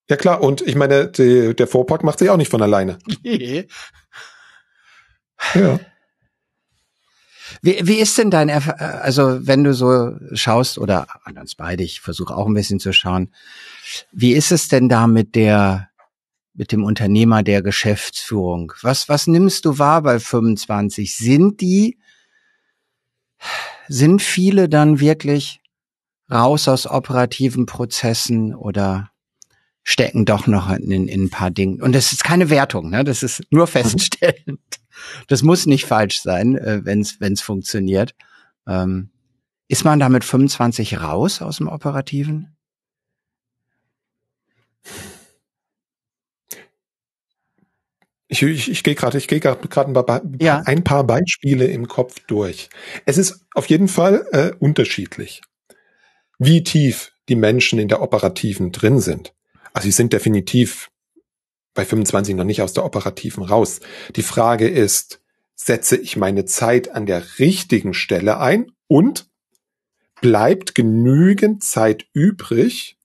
[0.07, 2.99] Ja klar, und ich meine, die, der Vorpark macht sich auch nicht von alleine.
[5.53, 5.79] Ja.
[7.61, 11.83] Wie, wie ist denn dein, Erf also wenn du so schaust oder an uns beide,
[11.83, 13.31] ich versuche auch ein bisschen zu schauen,
[14.11, 15.89] wie ist es denn da mit der,
[16.53, 18.73] mit dem Unternehmer der Geschäftsführung?
[18.81, 21.15] Was, was nimmst du wahr bei 25?
[21.15, 21.97] Sind die,
[23.87, 25.61] sind viele dann wirklich
[26.31, 29.11] raus aus operativen Prozessen oder
[29.83, 31.81] stecken doch noch in, in ein paar Dingen.
[31.81, 33.03] Und das ist keine Wertung, ne?
[33.03, 33.71] das ist nur mhm.
[33.71, 34.59] feststellend.
[35.27, 38.15] Das muss nicht falsch sein, äh, wenn es funktioniert.
[38.67, 39.09] Ähm,
[39.67, 42.55] ist man da mit 25 raus aus dem Operativen?
[48.27, 50.61] Ich, ich, ich gehe gerade, ich gehe gerade ein, ja.
[50.65, 52.69] ein paar Beispiele im Kopf durch.
[53.05, 55.41] Es ist auf jeden Fall äh, unterschiedlich,
[56.39, 59.33] wie tief die Menschen in der Operativen drin sind.
[59.73, 60.89] Also sie sind definitiv
[61.75, 63.79] bei 25 noch nicht aus der operativen raus.
[64.15, 65.21] Die Frage ist,
[65.53, 69.29] setze ich meine Zeit an der richtigen Stelle ein und
[70.21, 72.97] bleibt genügend Zeit übrig,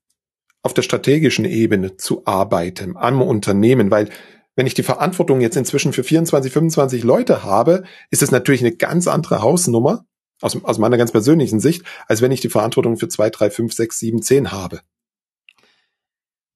[0.62, 4.08] auf der strategischen Ebene zu arbeiten, am Unternehmen, weil
[4.56, 8.76] wenn ich die Verantwortung jetzt inzwischen für 24, 25 Leute habe, ist es natürlich eine
[8.76, 10.04] ganz andere Hausnummer,
[10.42, 13.72] aus, aus meiner ganz persönlichen Sicht, als wenn ich die Verantwortung für zwei, drei, fünf,
[13.72, 14.80] sechs, sieben, zehn habe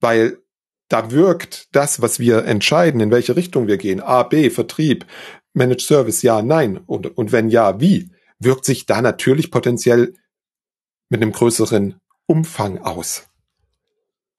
[0.05, 0.39] weil
[0.95, 5.05] da wirkt das, was wir entscheiden, in welche Richtung wir gehen, A, B, Vertrieb,
[5.53, 10.15] Managed Service, ja, nein, und, und wenn ja, wie, wirkt sich da natürlich potenziell
[11.09, 13.27] mit einem größeren Umfang aus.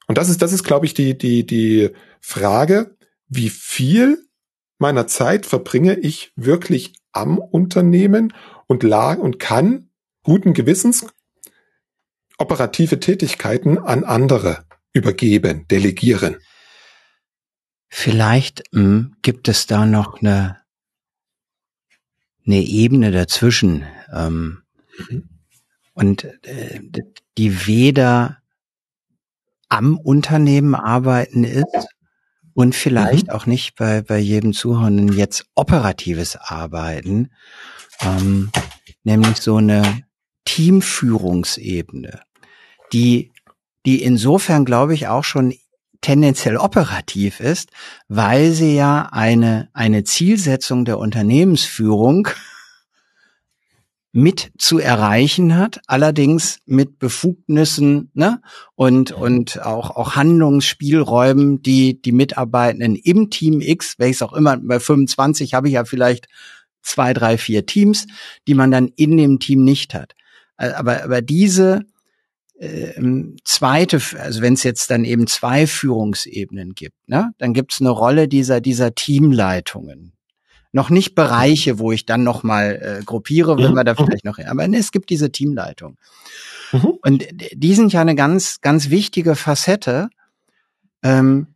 [0.07, 1.89] Und das ist, das ist, glaube ich, die, die, die
[2.21, 2.95] Frage,
[3.27, 4.25] wie viel
[4.77, 8.33] meiner Zeit verbringe ich wirklich am Unternehmen
[8.67, 9.89] und lag und kann
[10.23, 11.05] guten Gewissens
[12.37, 14.64] operative Tätigkeiten an andere
[14.95, 16.37] übergeben, delegieren.
[17.89, 20.61] Vielleicht mh, hm, gibt es da noch eine,
[22.45, 24.63] eine Ebene dazwischen ähm,
[24.97, 25.29] mhm.
[25.93, 26.79] und äh,
[27.37, 28.41] die weder
[29.67, 31.87] am Unternehmen arbeiten ist
[32.53, 33.33] und vielleicht mhm.
[33.33, 37.31] auch nicht bei, bei jedem Zuhörenden jetzt operatives Arbeiten,
[38.01, 38.51] ähm,
[39.03, 40.03] nämlich so eine
[40.45, 42.21] Teamführungsebene,
[42.93, 43.33] die
[43.86, 45.53] die insofern, glaube ich, auch schon
[46.01, 47.69] tendenziell operativ ist,
[48.07, 52.27] weil sie ja eine, eine Zielsetzung der Unternehmensführung
[54.11, 58.41] mit zu erreichen hat, allerdings mit Befugnissen ne,
[58.75, 64.79] und und auch auch Handlungsspielräumen, die die Mitarbeitenden im Team X, welches auch immer bei
[64.79, 66.29] 25 habe ich ja vielleicht
[66.81, 68.07] zwei, drei, vier Teams,
[68.47, 70.13] die man dann in dem Team nicht hat.
[70.55, 71.81] Aber aber diese
[73.43, 77.89] zweite, also wenn es jetzt dann eben zwei Führungsebenen gibt, ne, dann gibt es eine
[77.89, 80.13] Rolle dieser dieser Teamleitungen.
[80.71, 83.75] Noch nicht Bereiche, wo ich dann noch mal äh, gruppiere, wenn mhm.
[83.75, 85.97] wir da vielleicht noch, aber ne, es gibt diese Teamleitung.
[86.71, 86.93] Mhm.
[87.01, 90.09] Und die sind ja eine ganz, ganz wichtige Facette.
[91.03, 91.54] Ähm,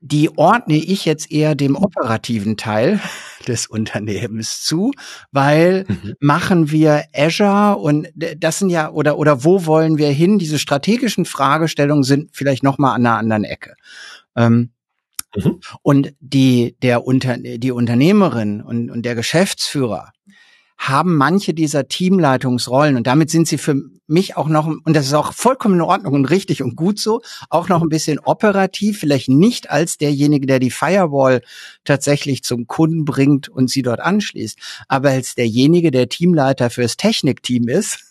[0.00, 3.00] die ordne ich jetzt eher dem operativen Teil
[3.48, 4.92] des Unternehmens zu,
[5.32, 6.14] weil mhm.
[6.20, 10.38] machen wir Azure und das sind ja oder oder wo wollen wir hin?
[10.38, 13.74] Diese strategischen Fragestellungen sind vielleicht noch mal an einer anderen Ecke.
[14.36, 14.70] Ähm,
[15.34, 15.60] mhm.
[15.82, 20.12] Und die der unter die Unternehmerin und, und der Geschäftsführer
[20.78, 23.74] haben manche dieser Teamleitungsrollen und damit sind sie für
[24.06, 27.20] mich auch noch, und das ist auch vollkommen in Ordnung und richtig und gut so,
[27.50, 31.42] auch noch ein bisschen operativ, vielleicht nicht als derjenige, der die Firewall
[31.84, 37.68] tatsächlich zum Kunden bringt und sie dort anschließt, aber als derjenige, der Teamleiter fürs Technikteam
[37.68, 38.04] ist.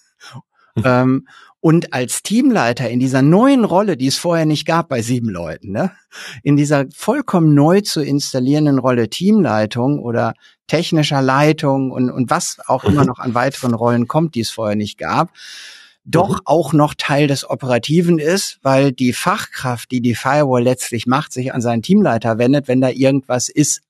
[0.76, 0.84] Hm.
[0.86, 1.28] ähm,
[1.68, 5.74] und als Teamleiter in dieser neuen Rolle, die es vorher nicht gab bei sieben Leuten,
[5.74, 5.92] ne?
[6.42, 10.34] in dieser vollkommen neu zu installierenden Rolle Teamleitung oder
[10.68, 14.78] technischer Leitung und, und was auch immer noch an weiteren Rollen kommt, die es vorher
[14.78, 15.32] nicht gab,
[16.06, 16.42] doch mhm.
[16.46, 21.54] auch noch Teil des Operativen ist, weil die Fachkraft, die die Firewall letztlich macht, sich
[21.54, 23.82] an seinen Teamleiter wendet, wenn da irgendwas ist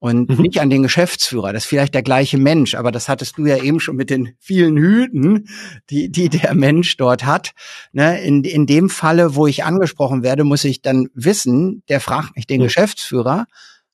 [0.00, 0.42] und mhm.
[0.42, 1.52] nicht an den Geschäftsführer.
[1.52, 4.34] Das ist vielleicht der gleiche Mensch, aber das hattest du ja eben schon mit den
[4.40, 5.46] vielen Hüten,
[5.90, 7.52] die, die der Mensch dort hat.
[7.92, 8.20] Ne?
[8.22, 12.48] In, in dem Falle, wo ich angesprochen werde, muss ich dann wissen, der fragt nicht
[12.48, 12.64] den mhm.
[12.64, 13.46] Geschäftsführer,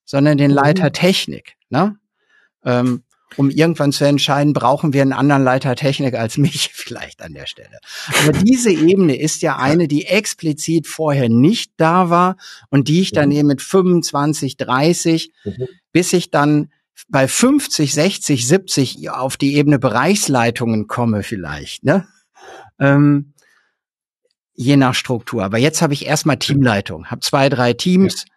[0.05, 0.93] sondern den Leiter mhm.
[0.93, 1.57] Technik.
[1.71, 1.97] Ne?
[2.65, 3.03] Ähm,
[3.37, 7.47] um irgendwann zu entscheiden, brauchen wir einen anderen Leiter Technik als mich vielleicht an der
[7.47, 7.79] Stelle.
[8.23, 12.37] Aber diese Ebene ist ja eine, die explizit vorher nicht da war
[12.71, 13.37] und die ich dann mhm.
[13.37, 15.67] eben mit 25, 30, mhm.
[15.97, 16.69] Bis ich dann
[17.09, 22.07] bei 50, 60, 70 auf die Ebene Bereichsleitungen komme vielleicht, ne?
[22.79, 23.33] Ähm,
[24.53, 25.43] je nach Struktur.
[25.43, 28.27] Aber jetzt habe ich erstmal Teamleitung, habe zwei, drei Teams.
[28.29, 28.37] Ja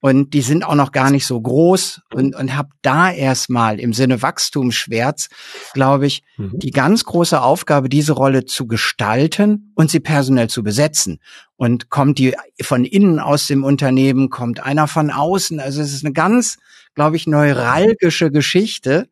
[0.00, 3.92] und die sind auch noch gar nicht so groß und, und habe da erstmal im
[3.92, 5.28] Sinne Wachstumsschwärz,
[5.74, 6.58] glaube ich, mhm.
[6.58, 11.20] die ganz große Aufgabe, diese Rolle zu gestalten und sie personell zu besetzen.
[11.56, 15.60] Und kommt die von innen aus dem Unternehmen, kommt einer von außen.
[15.60, 16.56] Also es ist eine ganz,
[17.00, 19.08] glaube ich, neuralgische Geschichte,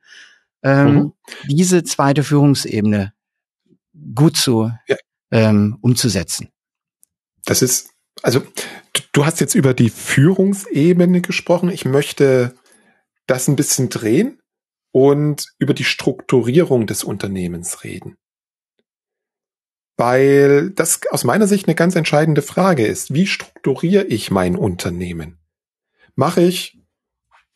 [0.62, 1.12] ähm, mhm.
[1.48, 3.14] diese zweite Führungsebene
[4.14, 4.96] gut zu ja.
[5.30, 6.50] ähm, umzusetzen.
[7.46, 7.88] Das ist
[8.20, 8.42] also
[9.12, 11.70] du hast jetzt über die Führungsebene gesprochen.
[11.70, 12.54] Ich möchte
[13.26, 14.38] das ein bisschen drehen
[14.92, 18.18] und über die Strukturierung des Unternehmens reden.
[19.96, 23.14] Weil das aus meiner Sicht eine ganz entscheidende Frage ist.
[23.14, 25.38] Wie strukturiere ich mein Unternehmen?
[26.16, 26.77] Mache ich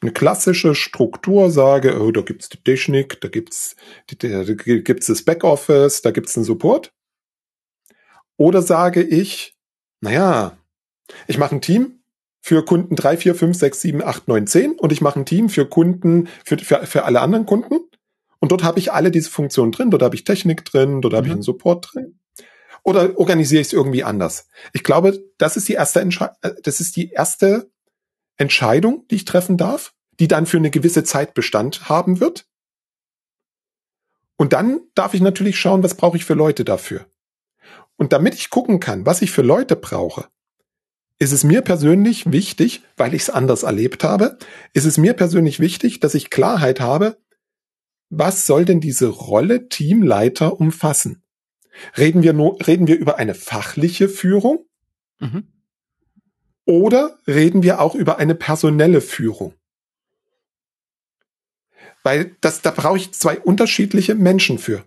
[0.03, 3.76] eine klassische Struktur, sage, oh, da gibt's die Technik, da gibt's,
[4.18, 6.92] da gibt's das Backoffice, da gibt's den Support?
[8.36, 9.57] Oder sage ich,
[10.00, 10.59] naja,
[11.28, 12.00] ich mache ein Team
[12.40, 15.48] für Kunden 3, 4, 5, 6, 7, 8, 9, 10 und ich mache ein Team
[15.48, 17.78] für Kunden, für, für, für alle anderen Kunden.
[18.40, 19.92] Und dort habe ich alle diese Funktionen drin.
[19.92, 21.16] Dort habe ich Technik drin, dort mhm.
[21.16, 21.36] habe ich mhm.
[21.36, 22.18] einen Support drin.
[22.82, 24.48] Oder organisiere ich es irgendwie anders?
[24.72, 27.70] Ich glaube, das ist die erste Entsche äh, das ist die erste
[28.43, 32.47] Entscheidung, die ich treffen darf, die dann für eine gewisse Zeit Bestand haben wird.
[34.36, 37.07] Und dann darf ich natürlich schauen, was brauche ich für Leute dafür.
[37.97, 40.28] Und damit ich gucken kann, was ich für Leute brauche,
[41.18, 44.38] ist es mir persönlich wichtig, weil ich es anders erlebt habe,
[44.72, 47.18] ist es mir persönlich wichtig, dass ich Klarheit habe,
[48.11, 51.22] was soll denn diese Rolle Teamleiter umfassen?
[51.97, 54.66] Reden wir nur, reden wir über eine fachliche Führung?
[55.20, 55.47] Mhm.
[56.72, 59.52] Oder reden wir auch über eine personelle Führung?
[62.02, 64.82] Weil das, da brauche ich zwei unterschiedliche Menschen für.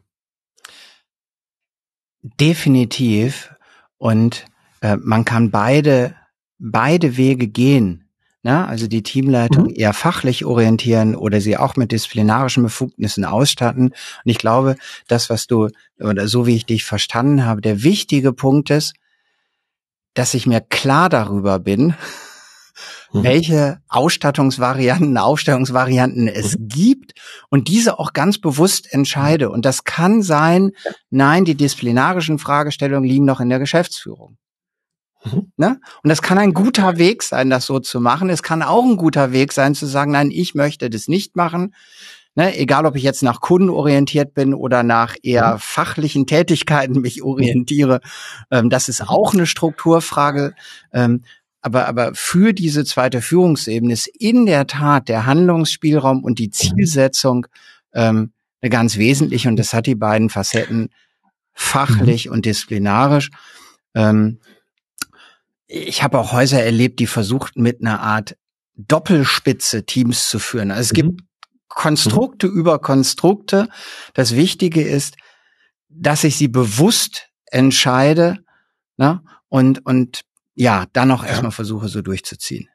[2.24, 3.54] Definitiv.
[4.00, 4.46] Und
[4.82, 6.16] äh, man kann beide
[6.58, 8.10] beide Wege gehen.
[8.42, 8.68] Ne?
[8.68, 9.76] Also die Teamleitung mhm.
[9.76, 13.90] eher fachlich orientieren oder sie auch mit disziplinarischen Befugnissen ausstatten.
[13.90, 14.76] Und ich glaube,
[15.08, 15.70] das, was du,
[16.00, 18.96] oder so wie ich dich verstanden habe, der wichtige Punkt ist,
[20.16, 21.94] dass ich mir klar darüber bin,
[23.14, 23.24] mhm.
[23.24, 26.68] welche Ausstattungsvarianten, Aufstellungsvarianten es mhm.
[26.68, 27.14] gibt
[27.50, 29.50] und diese auch ganz bewusst entscheide.
[29.50, 30.72] Und das kann sein,
[31.12, 34.38] nein, die disziplinarischen Fragestellungen liegen noch in der Geschäftsführung.
[35.26, 35.52] Mhm.
[35.58, 35.80] Ne?
[36.04, 38.30] Und das kann ein guter Weg sein, das so zu machen.
[38.30, 41.74] Es kann auch ein guter Weg sein, zu sagen, nein, ich möchte das nicht machen.
[42.36, 42.58] Ne?
[42.58, 45.60] Egal, ob ich jetzt nach Kunden orientiert bin oder nach eher mhm.
[45.60, 48.02] fachlichen Tätigkeiten mich orientiere.
[48.52, 50.54] Ähm, das ist auch eine Strukturfrage.
[50.94, 51.24] Ähm,
[51.62, 57.48] aber, aber für diese zweite Führungsebene ist in der Tat der Handlungsspielraum und die Zielsetzung
[57.94, 59.48] ähm, eine ganz wesentliche.
[59.48, 60.90] Und das hat die beiden Facetten
[61.54, 62.34] fachlich mhm.
[62.34, 63.32] und disziplinarisch.
[63.96, 64.40] Ähm,
[65.68, 68.38] ich habe auch Häuser erlebt, die versuchten mit einer Art
[68.76, 70.70] Doppelspitze Teams zu führen.
[70.70, 70.96] Also es mhm.
[70.96, 71.22] gibt
[71.76, 72.58] Konstrukte mhm.
[72.58, 73.70] über Konstrukte.
[74.14, 75.18] Das Wichtige ist,
[75.90, 78.40] dass ich sie bewusst entscheide
[78.98, 79.22] ne?
[79.50, 80.22] und, und
[80.56, 81.30] ja, dann auch ja.
[81.30, 82.70] erstmal versuche, so durchzuziehen.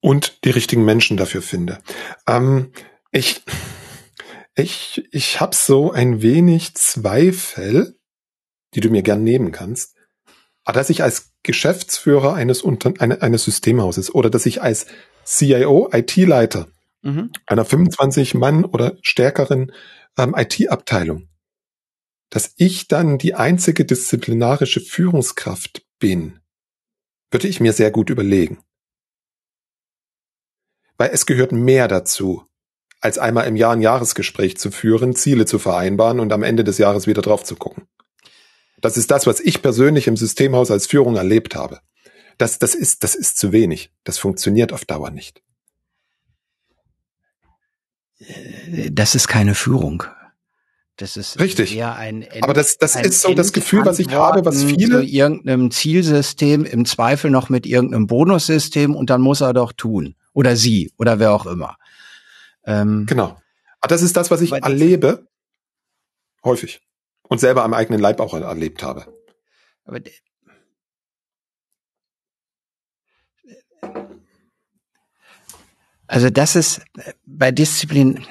[0.00, 1.78] Und die richtigen Menschen dafür finde.
[2.26, 2.72] Ähm,
[3.12, 3.42] ich,
[4.56, 7.96] ich, ich habe so ein wenig Zweifel,
[8.74, 9.94] die du mir gern nehmen kannst,
[10.64, 14.86] dass ich als Geschäftsführer eines, Unter eines Systemhauses oder dass ich als
[15.24, 16.68] CIO, IT-Leiter
[17.02, 17.30] mhm.
[17.46, 19.72] einer 25 Mann oder stärkeren
[20.16, 21.28] ähm, IT-Abteilung,
[22.30, 26.40] dass ich dann die einzige disziplinarische Führungskraft bin,
[27.30, 28.58] würde ich mir sehr gut überlegen.
[30.96, 32.46] Weil es gehört mehr dazu,
[33.00, 36.78] als einmal im Jahr ein Jahresgespräch zu führen, Ziele zu vereinbaren und am Ende des
[36.78, 37.88] Jahres wieder drauf zu gucken.
[38.80, 41.80] Das ist das, was ich persönlich im Systemhaus als Führung erlebt habe.
[42.38, 43.92] Das, das ist, das ist zu wenig.
[44.04, 45.42] Das funktioniert auf Dauer nicht.
[48.90, 50.04] Das ist keine Führung.
[50.96, 51.74] Das ist richtig.
[51.76, 55.00] Eher ein End, Aber das, das ist so das Gefühl, was ich habe, was viele
[55.00, 60.14] zu irgendeinem Zielsystem im Zweifel noch mit irgendeinem Bonussystem und dann muss er doch tun
[60.32, 61.76] oder sie oder wer auch immer.
[62.64, 63.36] Ähm, genau.
[63.80, 65.26] Aber das ist das, was ich erlebe
[66.44, 66.80] häufig
[67.28, 69.06] und selber am eigenen Leib auch erlebt habe.
[69.84, 69.98] Aber
[76.12, 76.82] also das ist
[77.24, 78.26] bei Disziplin,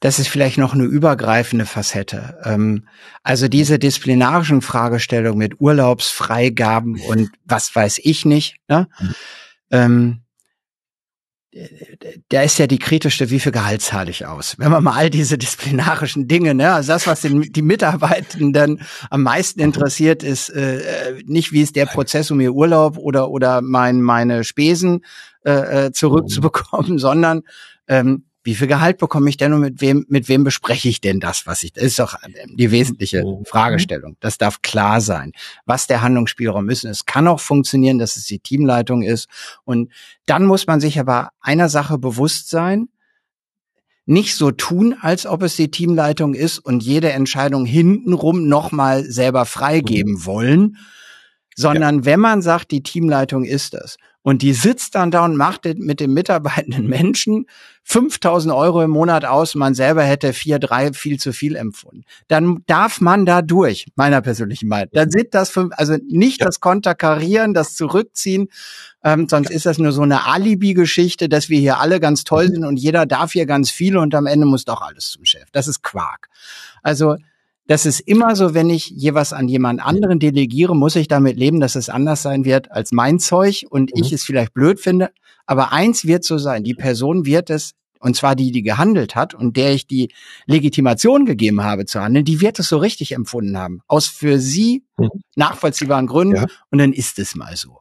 [0.00, 2.36] das ist vielleicht noch eine übergreifende Facette.
[2.42, 2.88] Ähm,
[3.22, 8.56] also diese disziplinarischen Fragestellungen mit Urlaubsfreigaben und was weiß ich nicht.
[8.66, 8.88] Ne?
[9.70, 10.20] Mhm.
[12.28, 14.56] Da ist ja die kritischste, wie viel Gehalt zahle ich aus?
[14.58, 19.22] Wenn man mal all diese disziplinarischen Dinge, ne, also das, was den, die Mitarbeitenden am
[19.22, 24.02] meisten interessiert, ist äh, nicht, wie ist der Prozess um ihr Urlaub oder oder mein
[24.02, 25.04] meine Spesen
[25.44, 27.42] äh, äh zurückzubekommen, sondern
[27.88, 31.18] ähm, wie viel Gehalt bekomme ich denn und mit wem, mit wem bespreche ich denn
[31.18, 32.14] das, was ich, das ist doch
[32.54, 33.44] die wesentliche mhm.
[33.44, 34.16] Fragestellung.
[34.20, 35.32] Das darf klar sein,
[35.64, 36.84] was der Handlungsspielraum ist.
[36.84, 39.28] Und es kann auch funktionieren, dass es die Teamleitung ist.
[39.64, 39.90] Und
[40.26, 42.88] dann muss man sich aber einer Sache bewusst sein,
[44.04, 49.44] nicht so tun, als ob es die Teamleitung ist und jede Entscheidung hintenrum nochmal selber
[49.44, 50.24] freigeben mhm.
[50.24, 50.76] wollen,
[51.56, 52.04] sondern ja.
[52.04, 53.96] wenn man sagt, die Teamleitung ist es
[54.26, 57.46] und die sitzt dann da und macht mit dem mitarbeitenden Menschen
[57.84, 59.54] 5000 Euro im Monat aus.
[59.54, 62.02] Man selber hätte vier, drei viel zu viel empfunden.
[62.26, 64.88] Dann darf man da durch, meiner persönlichen Meinung.
[64.94, 66.46] Dann sind das fünf, also nicht ja.
[66.46, 68.48] das Konterkarieren, das Zurückziehen,
[69.04, 69.54] ähm, sonst ja.
[69.54, 72.52] ist das nur so eine Alibi-Geschichte, dass wir hier alle ganz toll mhm.
[72.52, 75.48] sind und jeder darf hier ganz viel und am Ende muss doch alles zum Chef.
[75.52, 76.30] Das ist Quark.
[76.82, 77.14] Also
[77.66, 81.60] das ist immer so, wenn ich jeweils an jemand anderen delegiere, muss ich damit leben,
[81.60, 84.02] dass es anders sein wird als mein Zeug und mhm.
[84.02, 85.10] ich es vielleicht blöd finde.
[85.46, 89.34] Aber eins wird so sein, die Person wird es, und zwar die, die gehandelt hat
[89.34, 90.12] und der ich die
[90.46, 93.80] Legitimation gegeben habe zu handeln, die wird es so richtig empfunden haben.
[93.88, 95.08] Aus für sie mhm.
[95.34, 96.36] nachvollziehbaren Gründen.
[96.36, 96.46] Ja.
[96.70, 97.78] Und dann ist es mal so.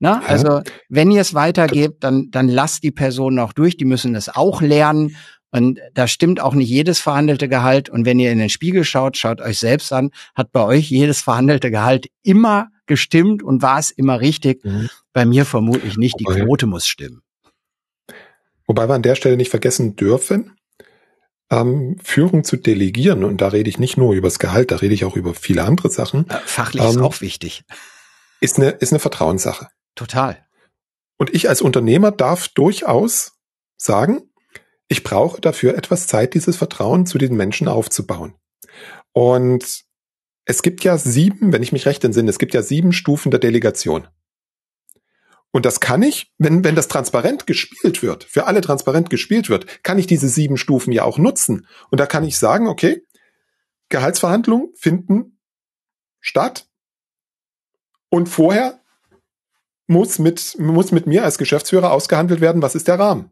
[0.00, 3.76] Na, also, wenn ihr es weitergebt, dann, dann lasst die Person noch durch.
[3.76, 5.16] Die müssen es auch lernen.
[5.50, 7.88] Und da stimmt auch nicht jedes verhandelte Gehalt.
[7.88, 11.20] Und wenn ihr in den Spiegel schaut, schaut euch selbst an, hat bei euch jedes
[11.20, 14.64] verhandelte Gehalt immer gestimmt und war es immer richtig.
[14.64, 14.90] Mhm.
[15.12, 16.16] Bei mir vermutlich nicht.
[16.20, 17.22] Wobei, die Quote muss stimmen.
[18.66, 20.58] Wobei wir an der Stelle nicht vergessen dürfen,
[21.50, 23.24] ähm, Führung zu delegieren.
[23.24, 25.64] Und da rede ich nicht nur über das Gehalt, da rede ich auch über viele
[25.64, 26.26] andere Sachen.
[26.44, 27.62] Fachlich ähm, ist auch wichtig.
[28.40, 29.68] Ist eine, ist eine Vertrauenssache.
[29.94, 30.44] Total.
[31.16, 33.32] Und ich als Unternehmer darf durchaus
[33.76, 34.27] sagen,
[34.88, 38.34] ich brauche dafür etwas Zeit, dieses Vertrauen zu den Menschen aufzubauen.
[39.12, 39.84] Und
[40.44, 43.40] es gibt ja sieben, wenn ich mich recht entsinne, es gibt ja sieben Stufen der
[43.40, 44.08] Delegation.
[45.50, 49.82] Und das kann ich, wenn, wenn das transparent gespielt wird, für alle transparent gespielt wird,
[49.82, 51.66] kann ich diese sieben Stufen ja auch nutzen.
[51.90, 53.02] Und da kann ich sagen, okay,
[53.88, 55.38] Gehaltsverhandlungen finden
[56.20, 56.68] statt.
[58.10, 58.80] Und vorher
[59.86, 63.30] muss mit, muss mit mir als Geschäftsführer ausgehandelt werden, was ist der Rahmen.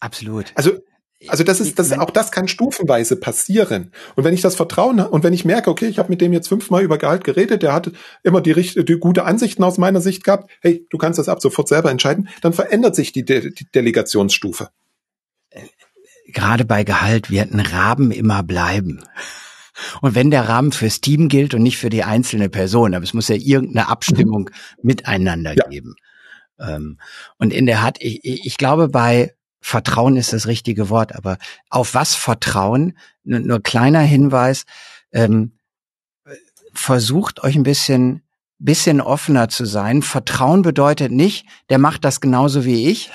[0.00, 0.52] Absolut.
[0.54, 0.78] Also
[1.26, 3.90] also das ist, das auch das kann stufenweise passieren.
[4.14, 6.48] Und wenn ich das Vertrauen und wenn ich merke, okay, ich habe mit dem jetzt
[6.48, 7.90] fünfmal über Gehalt geredet, der hat
[8.22, 11.66] immer die, die gute Ansichten aus meiner Sicht gehabt, hey, du kannst das ab sofort
[11.66, 14.68] selber entscheiden, dann verändert sich die, De die Delegationsstufe.
[16.28, 19.02] Gerade bei Gehalt wird ein Rahmen immer bleiben.
[20.02, 23.14] Und wenn der Rahmen fürs Team gilt und nicht für die einzelne Person, aber es
[23.14, 24.86] muss ja irgendeine Abstimmung mhm.
[24.86, 25.66] miteinander ja.
[25.68, 25.96] geben.
[26.60, 26.98] Ähm,
[27.38, 31.38] und in der hat, ich, ich glaube, bei Vertrauen ist das richtige Wort, aber
[31.68, 32.96] auf was Vertrauen?
[33.24, 34.64] Nur, nur kleiner Hinweis,
[35.12, 35.52] ähm,
[36.72, 38.22] versucht euch ein bisschen,
[38.58, 40.02] bisschen offener zu sein.
[40.02, 43.10] Vertrauen bedeutet nicht, der macht das genauso wie ich.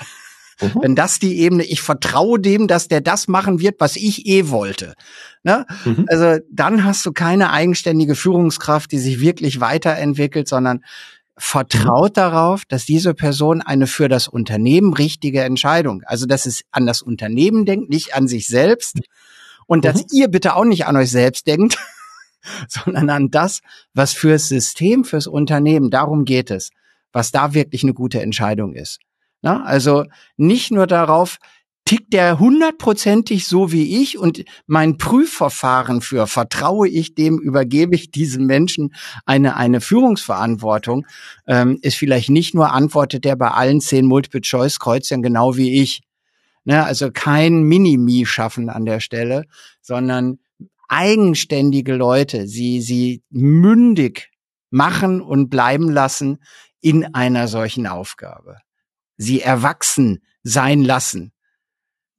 [0.60, 0.72] Mhm.
[0.82, 4.50] Wenn das die Ebene, ich vertraue dem, dass der das machen wird, was ich eh
[4.50, 4.94] wollte.
[5.42, 5.66] Ne?
[5.84, 6.06] Mhm.
[6.08, 10.84] Also dann hast du keine eigenständige Führungskraft, die sich wirklich weiterentwickelt, sondern
[11.36, 12.14] vertraut mhm.
[12.14, 17.02] darauf, dass diese Person eine für das Unternehmen richtige Entscheidung, also dass es an das
[17.02, 19.00] Unternehmen denkt, nicht an sich selbst
[19.66, 20.06] und dass mhm.
[20.12, 21.76] ihr bitte auch nicht an euch selbst denkt,
[22.68, 23.60] sondern an das,
[23.94, 26.70] was fürs System, fürs Unternehmen, darum geht es,
[27.12, 29.00] was da wirklich eine gute Entscheidung ist.
[29.42, 30.04] Na, also
[30.36, 31.36] nicht nur darauf,
[31.84, 38.10] tickt der hundertprozentig so wie ich und mein Prüfverfahren für vertraue ich dem, übergebe ich
[38.10, 38.94] diesem Menschen
[39.26, 41.06] eine, eine Führungsverantwortung,
[41.46, 46.02] ähm, ist vielleicht nicht nur antwortet der bei allen zehn Multiple-Choice-Kreuzern genau wie ich.
[46.66, 49.44] Ne, also kein Mini-Me schaffen an der Stelle,
[49.82, 50.38] sondern
[50.88, 54.30] eigenständige Leute, sie, sie mündig
[54.70, 56.38] machen und bleiben lassen
[56.80, 58.56] in einer solchen Aufgabe.
[59.18, 61.33] Sie erwachsen sein lassen.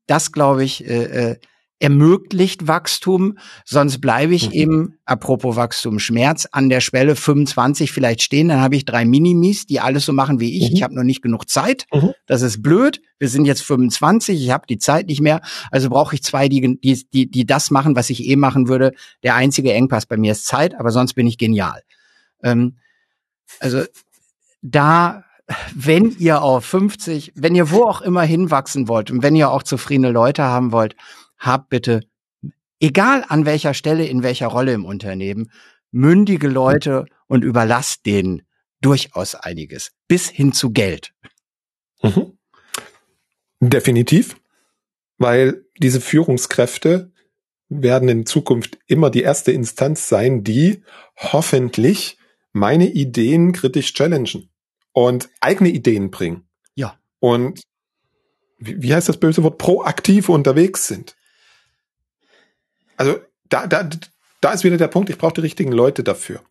[0.08, 1.36] Das, glaube ich, äh, äh,
[1.80, 4.54] ermöglicht Wachstum, sonst bleibe ich mhm.
[4.54, 9.66] eben, apropos Wachstum, Schmerz, an der Schwelle 25 vielleicht stehen, dann habe ich drei Minimis,
[9.66, 10.70] die alles so machen wie ich.
[10.70, 10.76] Mhm.
[10.76, 11.86] Ich habe nur nicht genug Zeit.
[11.94, 12.14] Mhm.
[12.28, 13.02] Das ist blöd.
[13.20, 16.80] Wir sind jetzt 25, ich habe die Zeit nicht mehr, also brauche ich zwei, die,
[16.80, 18.94] die, die, die das machen, was ich eh machen würde.
[19.24, 21.82] Der einzige Engpass bei mir ist Zeit, aber sonst bin ich genial.
[22.42, 22.78] Ähm,
[23.60, 23.84] also
[24.62, 25.25] da
[25.76, 29.64] wenn ihr auf 50, wenn ihr wo auch immer hinwachsen wollt und wenn ihr auch
[29.64, 30.96] zufriedene Leute haben wollt,
[31.38, 32.02] habt bitte,
[32.80, 35.52] egal an welcher Stelle, in welcher Rolle im Unternehmen,
[35.92, 38.42] mündige Leute und überlasst denen
[38.82, 41.14] durchaus einiges, bis hin zu Geld.
[42.02, 42.38] Mhm.
[43.60, 44.36] Definitiv,
[45.18, 47.12] weil diese Führungskräfte
[47.70, 50.84] werden in Zukunft immer die erste Instanz sein, die
[51.16, 52.18] hoffentlich
[52.52, 54.50] meine Ideen kritisch challengen
[54.96, 56.48] und eigene Ideen bringen.
[56.74, 56.98] Ja.
[57.20, 57.62] Und
[58.58, 59.58] wie, wie heißt das böse Wort?
[59.58, 61.18] Proaktiv unterwegs sind.
[62.96, 63.20] Also
[63.50, 63.90] da, da,
[64.40, 66.42] da ist wieder der Punkt, ich brauche die richtigen Leute dafür.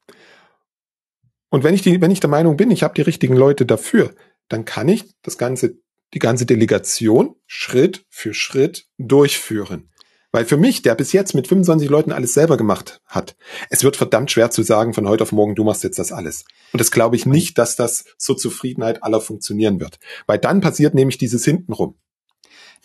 [1.49, 4.15] Und wenn ich die, wenn ich der Meinung bin, ich habe die richtigen Leute dafür,
[4.49, 5.79] dann kann ich das ganze,
[6.13, 9.91] die ganze Delegation Schritt für Schritt durchführen.
[10.35, 13.37] Weil für mich, der bis jetzt mit 25 Leuten alles selber gemacht hat,
[13.71, 16.45] es wird verdammt schwer zu sagen, von heute auf morgen, du machst jetzt das alles.
[16.73, 20.01] Und das glaube ich nicht, dass das zur Zufriedenheit aller funktionieren wird.
[20.27, 21.95] Weil dann passiert nämlich dieses hintenrum.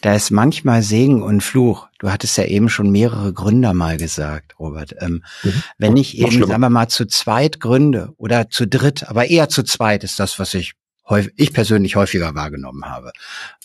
[0.02, 1.88] Da ist manchmal Segen und Fluch.
[1.98, 4.94] Du hattest ja eben schon mehrere Gründer mal gesagt, Robert.
[5.00, 5.64] Ähm, mhm.
[5.80, 9.64] Wenn ich eben, sagen wir mal, zu zweit gründe oder zu dritt, aber eher zu
[9.64, 10.74] zweit ist das, was ich
[11.08, 13.12] häufig, ich persönlich häufiger wahrgenommen habe,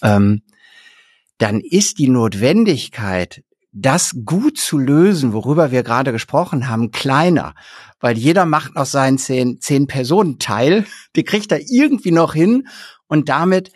[0.00, 0.40] ähm,
[1.36, 3.42] dann ist die Notwendigkeit,
[3.74, 7.54] das gut zu lösen, worüber wir gerade gesprochen haben, kleiner.
[8.00, 12.68] Weil jeder macht noch seinen zehn, zehn Personen Teil, die kriegt er irgendwie noch hin
[13.08, 13.72] und damit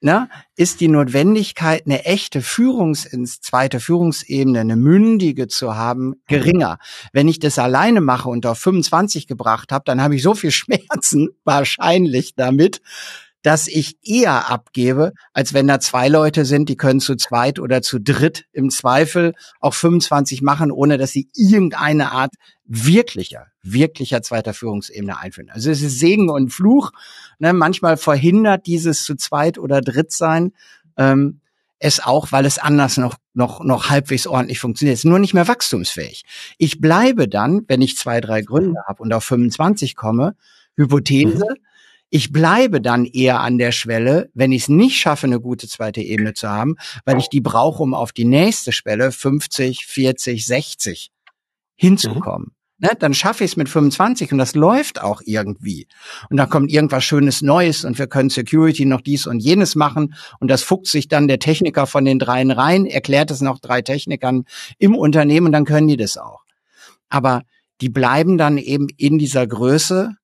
[0.00, 6.78] ne, ist die Notwendigkeit, eine echte Führungs ins zweite Führungsebene, eine mündige zu haben, geringer.
[7.12, 10.50] Wenn ich das alleine mache und auf 25 gebracht habe, dann habe ich so viel
[10.52, 12.82] Schmerzen wahrscheinlich damit,
[13.44, 17.82] dass ich eher abgebe, als wenn da zwei Leute sind, die können zu zweit oder
[17.82, 22.32] zu dritt im Zweifel auch 25 machen, ohne dass sie irgendeine Art
[22.64, 25.50] wirklicher, wirklicher zweiter Führungsebene einführen.
[25.50, 26.92] Also es ist Segen und Fluch.
[27.38, 27.52] Ne?
[27.52, 30.54] Manchmal verhindert dieses zu zweit oder dritt sein
[30.96, 31.40] ähm,
[31.78, 34.94] es auch, weil es anders noch, noch, noch halbwegs ordentlich funktioniert.
[34.94, 36.24] Es ist nur nicht mehr wachstumsfähig.
[36.56, 40.34] Ich bleibe dann, wenn ich zwei, drei Gründe habe und auf 25 komme,
[40.76, 41.73] Hypothese, mhm
[42.14, 46.00] ich bleibe dann eher an der Schwelle, wenn ich es nicht schaffe, eine gute zweite
[46.00, 51.10] Ebene zu haben, weil ich die brauche, um auf die nächste Schwelle 50, 40, 60
[51.74, 52.52] hinzukommen.
[52.78, 52.86] Mhm.
[52.86, 55.88] Ne, dann schaffe ich es mit 25 und das läuft auch irgendwie.
[56.30, 60.14] Und dann kommt irgendwas Schönes Neues und wir können Security noch dies und jenes machen
[60.38, 63.82] und das fuchst sich dann der Techniker von den dreien rein, erklärt es noch drei
[63.82, 64.44] Technikern
[64.78, 66.44] im Unternehmen und dann können die das auch.
[67.08, 67.42] Aber
[67.80, 70.14] die bleiben dann eben in dieser Größe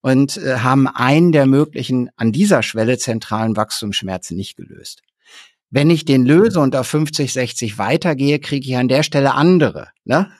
[0.00, 5.02] und äh, haben einen der möglichen an dieser Schwelle zentralen Wachstumsschmerzen nicht gelöst.
[5.70, 9.88] Wenn ich den löse und auf 50, 60 weitergehe, kriege ich an der Stelle andere.
[10.04, 10.30] Ne?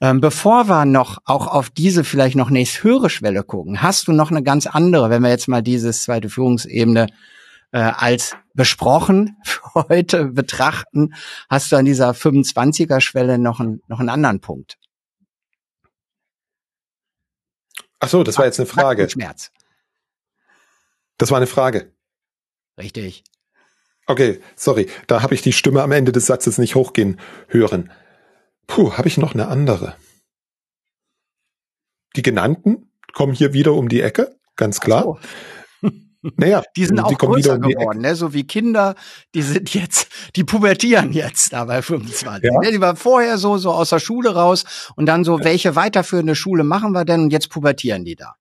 [0.00, 4.12] Ähm, bevor wir noch auch auf diese vielleicht noch nächst höhere Schwelle gucken, hast du
[4.12, 7.06] noch eine ganz andere, wenn wir jetzt mal dieses zweite Führungsebene
[7.72, 11.14] äh, als besprochen für heute betrachten,
[11.48, 14.78] hast du an dieser 25er Schwelle noch, ein, noch einen anderen Punkt.
[18.00, 19.08] Ach so, das war jetzt eine Frage.
[19.08, 19.52] Schmerz.
[21.18, 21.92] Das war eine Frage.
[22.78, 23.24] Richtig.
[24.06, 27.92] Okay, sorry, da habe ich die Stimme am Ende des Satzes nicht hochgehen hören.
[28.66, 29.96] Puh, habe ich noch eine andere?
[32.16, 35.02] Die genannten kommen hier wieder um die Ecke, ganz klar.
[35.02, 35.18] So.
[36.22, 38.14] Naja, die sind auch größer um geworden, ne?
[38.14, 38.94] so wie Kinder,
[39.34, 42.44] die sind jetzt, die pubertieren jetzt da bei 25.
[42.44, 42.60] Ja.
[42.60, 42.72] Ne?
[42.72, 45.44] Die waren vorher so, so aus der Schule raus und dann so, ja.
[45.44, 48.36] welche weiterführende Schule machen wir denn und jetzt pubertieren die da.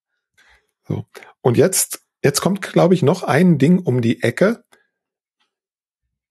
[0.87, 1.05] So.
[1.41, 4.63] Und jetzt, jetzt kommt, glaube ich, noch ein Ding um die Ecke.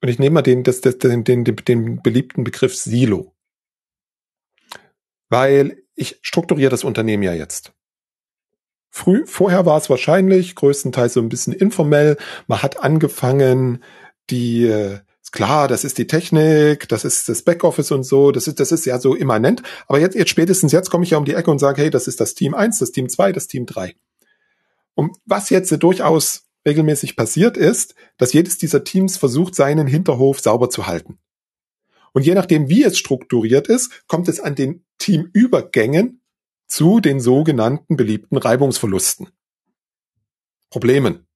[0.03, 3.35] Und ich nehme mal den, das, das, den, den, den beliebten Begriff Silo.
[5.29, 7.73] Weil ich strukturiere das Unternehmen ja jetzt.
[8.91, 12.16] Früh, vorher war es wahrscheinlich größtenteils so ein bisschen informell.
[12.47, 13.82] Man hat angefangen,
[14.30, 14.99] die, äh,
[15.30, 18.86] klar, das ist die Technik, das ist das Backoffice und so, das ist, das ist
[18.86, 19.62] ja so immanent.
[19.86, 22.09] Aber jetzt, jetzt spätestens jetzt komme ich ja um die Ecke und sage, hey, das
[22.09, 23.95] ist das Team 1, das Team 2, das Team 3.
[24.95, 30.70] Und was jetzt durchaus regelmäßig passiert ist, dass jedes dieser Teams versucht, seinen Hinterhof sauber
[30.70, 31.18] zu halten.
[32.12, 36.20] Und je nachdem, wie es strukturiert ist, kommt es an den Teamübergängen
[36.69, 39.29] zu den sogenannten beliebten Reibungsverlusten.
[40.71, 41.27] Problemen.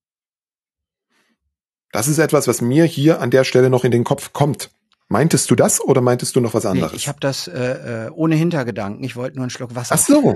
[1.91, 4.70] Das ist etwas, was mir hier an der Stelle noch in den Kopf kommt.
[5.09, 6.93] Meintest du das oder meintest du noch was anderes?
[6.93, 9.05] Nee, ich habe das äh, äh, ohne Hintergedanken.
[9.05, 9.97] Ich wollte nur einen Schluck Wasser.
[9.97, 10.35] Ach so.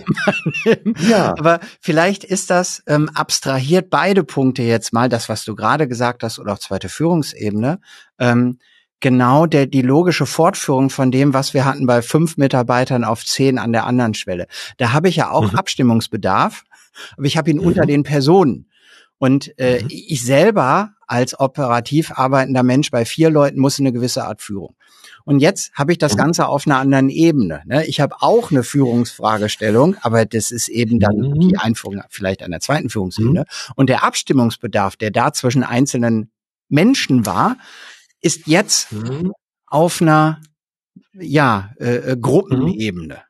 [1.09, 1.35] ja.
[1.39, 6.23] Aber vielleicht ist das ähm, abstrahiert beide Punkte jetzt mal, das was du gerade gesagt
[6.23, 7.81] hast oder auch zweite Führungsebene.
[8.19, 8.59] Ähm,
[9.01, 13.59] genau der, die logische Fortführung von dem, was wir hatten bei fünf Mitarbeitern auf zehn
[13.59, 14.47] an der anderen Schwelle.
[14.79, 15.59] Da habe ich ja auch mhm.
[15.59, 16.65] Abstimmungsbedarf,
[17.17, 17.67] aber ich habe ihn mhm.
[17.67, 18.71] unter den Personen.
[19.19, 19.89] Und äh, mhm.
[19.89, 24.77] ich selber als operativ arbeitender Mensch bei vier Leuten muss eine gewisse Art Führung.
[25.25, 26.19] Und jetzt habe ich das mhm.
[26.19, 27.63] Ganze auf einer anderen Ebene.
[27.67, 27.87] Ne?
[27.87, 31.41] Ich habe auch eine Führungsfragestellung, aber das ist eben dann mhm.
[31.41, 33.41] die Einführung vielleicht einer zweiten Führungsebene.
[33.41, 33.73] Mhm.
[33.75, 36.31] Und der Abstimmungsbedarf, der da zwischen einzelnen
[36.69, 37.57] Menschen war,
[38.27, 39.33] ist jetzt mhm.
[39.67, 40.43] auf einer
[41.13, 43.23] ja, äh, äh, Gruppenebene.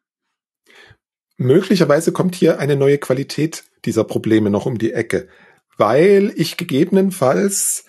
[1.36, 5.28] Möglicherweise kommt hier eine neue Qualität dieser Probleme noch um die Ecke,
[5.76, 7.84] weil ich gegebenenfalls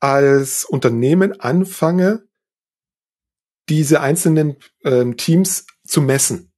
[0.00, 2.28] als Unternehmen anfange,
[3.70, 6.52] diese einzelnen ähm, Teams zu messen.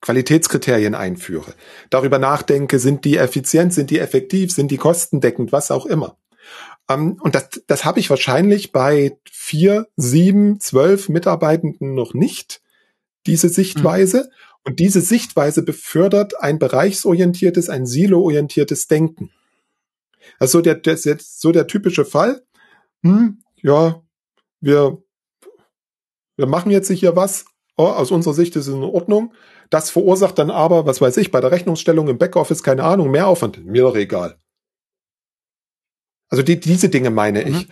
[0.00, 1.54] Qualitätskriterien einführe.
[1.90, 6.16] Darüber nachdenke, sind die effizient, sind die effektiv, sind die kostendeckend, was auch immer.
[6.90, 12.60] Ähm, und das, das habe ich wahrscheinlich bei vier, sieben, zwölf Mitarbeitenden noch nicht,
[13.26, 14.24] diese Sichtweise.
[14.24, 14.34] Mhm.
[14.62, 19.30] Und diese Sichtweise befördert ein bereichsorientiertes, ein siloorientiertes Denken.
[20.38, 22.42] Also der, der, so der typische Fall.
[23.02, 24.02] Hm, ja,
[24.60, 25.02] wir,
[26.36, 27.46] wir machen jetzt hier was.
[27.76, 29.32] Oh, aus unserer Sicht ist es in Ordnung.
[29.70, 33.28] Das verursacht dann aber, was weiß ich, bei der Rechnungsstellung im Backoffice, keine Ahnung, mehr
[33.28, 33.64] Aufwand.
[33.64, 34.39] Mir doch egal.
[36.30, 37.54] Also die, diese Dinge meine mhm.
[37.54, 37.68] ich.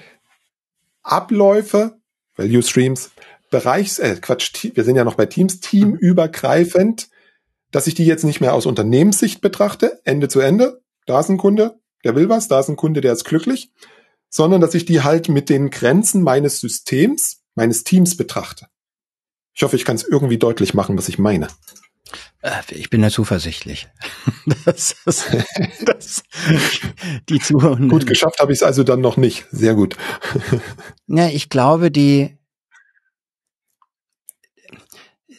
[1.03, 1.99] Abläufe,
[2.37, 3.11] Value Streams,
[3.51, 7.09] Bereichs, äh, Quatsch, wir sind ja noch bei Teams, teamübergreifend,
[7.71, 10.83] dass ich die jetzt nicht mehr aus Unternehmenssicht betrachte, Ende zu Ende.
[11.07, 13.73] Da ist ein Kunde, der will was, da ist ein Kunde, der ist glücklich,
[14.29, 18.67] sondern dass ich die halt mit den Grenzen meines Systems, meines Teams betrachte.
[19.55, 21.49] Ich hoffe, ich kann es irgendwie deutlich machen, was ich meine.
[22.43, 23.89] Äh, ich bin da zuversichtlich.
[24.65, 25.27] das, das,
[25.85, 26.23] das,
[27.29, 27.89] die Zuhörenden.
[27.89, 29.47] Gut, geschafft habe ich es also dann noch nicht.
[29.51, 29.97] Sehr gut.
[31.07, 32.39] ja, ich glaube, die,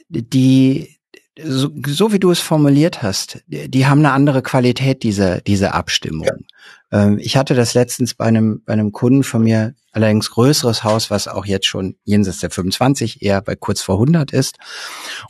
[0.10, 0.99] die,
[1.44, 6.26] so, so wie du es formuliert hast, die haben eine andere Qualität, diese, diese Abstimmung.
[6.26, 7.04] Ja.
[7.04, 11.10] Ähm, ich hatte das letztens bei einem, bei einem Kunden von mir, allerdings größeres Haus,
[11.10, 14.58] was auch jetzt schon jenseits der 25, eher bei kurz vor 100 ist.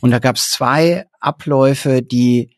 [0.00, 2.56] Und da gab es zwei Abläufe, die,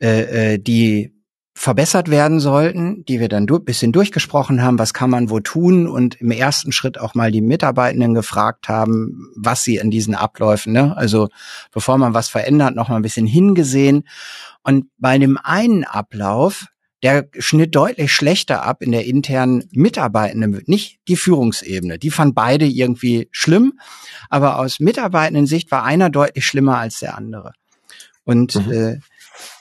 [0.00, 1.11] äh, äh, die
[1.54, 5.86] verbessert werden sollten, die wir dann ein bisschen durchgesprochen haben, was kann man wo tun
[5.86, 10.72] und im ersten Schritt auch mal die Mitarbeitenden gefragt haben, was sie in diesen Abläufen,
[10.72, 10.96] ne?
[10.96, 11.28] also
[11.70, 14.04] bevor man was verändert, noch mal ein bisschen hingesehen.
[14.62, 16.66] Und bei dem einen Ablauf
[17.02, 21.98] der schnitt deutlich schlechter ab in der internen Mitarbeitenden, nicht die Führungsebene.
[21.98, 23.78] Die fand beide irgendwie schlimm,
[24.30, 27.54] aber aus mitarbeitenden Sicht war einer deutlich schlimmer als der andere.
[28.24, 28.72] Und mhm.
[28.72, 28.98] äh,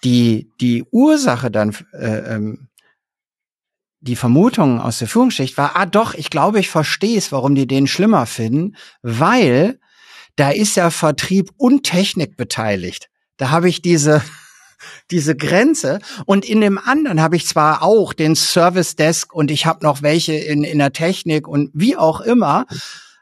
[0.04, 2.68] die die Ursache dann äh, ähm,
[4.02, 7.68] die Vermutung aus der Führungsschicht war, ah doch, ich glaube, ich verstehe es, warum die
[7.68, 9.80] den schlimmer finden, weil
[10.36, 13.10] da ist ja Vertrieb und Technik beteiligt.
[13.38, 14.24] Da habe ich diese
[15.12, 16.00] diese Grenze.
[16.26, 20.02] Und in dem anderen habe ich zwar auch den Service Desk und ich habe noch
[20.02, 22.66] welche in, in der Technik und wie auch immer,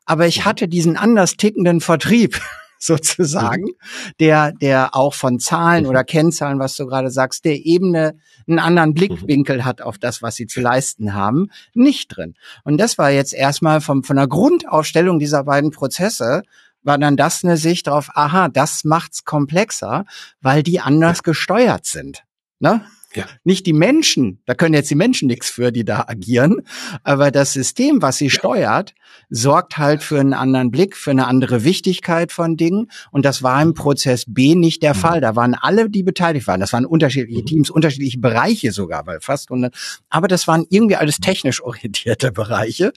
[0.06, 2.42] aber ich hatte diesen anders tickenden Vertrieb
[2.90, 4.12] sozusagen, mhm.
[4.20, 8.16] der, der auch von Zahlen oder Kennzahlen, was du gerade sagst, der Ebene
[8.48, 9.66] einen anderen Blickwinkel mhm.
[9.66, 12.36] hat auf das, was sie zu leisten haben, nicht drin.
[12.64, 16.44] Und das war jetzt erstmal vom, von der Grundaufstellung dieser beiden Prozesse
[16.82, 20.06] war dann das eine Sicht darauf, aha, das macht's komplexer,
[20.42, 22.24] weil die anders gesteuert sind.
[22.60, 22.82] Ne?
[23.16, 23.26] Ja.
[23.44, 26.62] Nicht die Menschen, da können jetzt die Menschen nichts für, die da agieren,
[27.04, 28.32] aber das System, was sie ja.
[28.32, 28.94] steuert,
[29.30, 32.92] sorgt halt für einen anderen Blick, für eine andere Wichtigkeit von Dingen.
[33.12, 35.00] Und das war im Prozess B nicht der mhm.
[35.00, 35.22] Fall.
[35.22, 36.60] Da waren alle, die beteiligt waren.
[36.60, 37.46] Das waren unterschiedliche mhm.
[37.46, 39.76] Teams, unterschiedliche Bereiche sogar, weil fast 100.
[40.10, 42.94] Aber das waren irgendwie alles technisch orientierte Bereiche.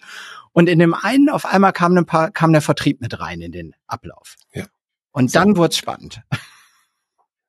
[0.52, 3.52] Und in dem einen auf einmal kam, ein paar, kam der Vertrieb mit rein in
[3.52, 4.36] den Ablauf.
[4.52, 4.66] Ja.
[5.12, 5.38] Und so.
[5.38, 6.20] dann wurde es spannend.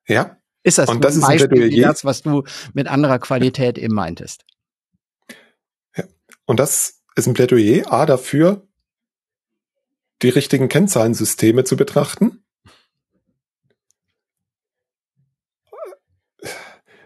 [0.07, 2.43] Ja, ist das, und das ist Beispiel ein wie das, was du
[2.74, 4.45] mit anderer Qualität eben meintest?
[5.95, 6.05] Ja.
[6.45, 8.66] Und das ist ein Plädoyer A dafür,
[10.22, 12.43] die richtigen Kennzahlensysteme zu betrachten.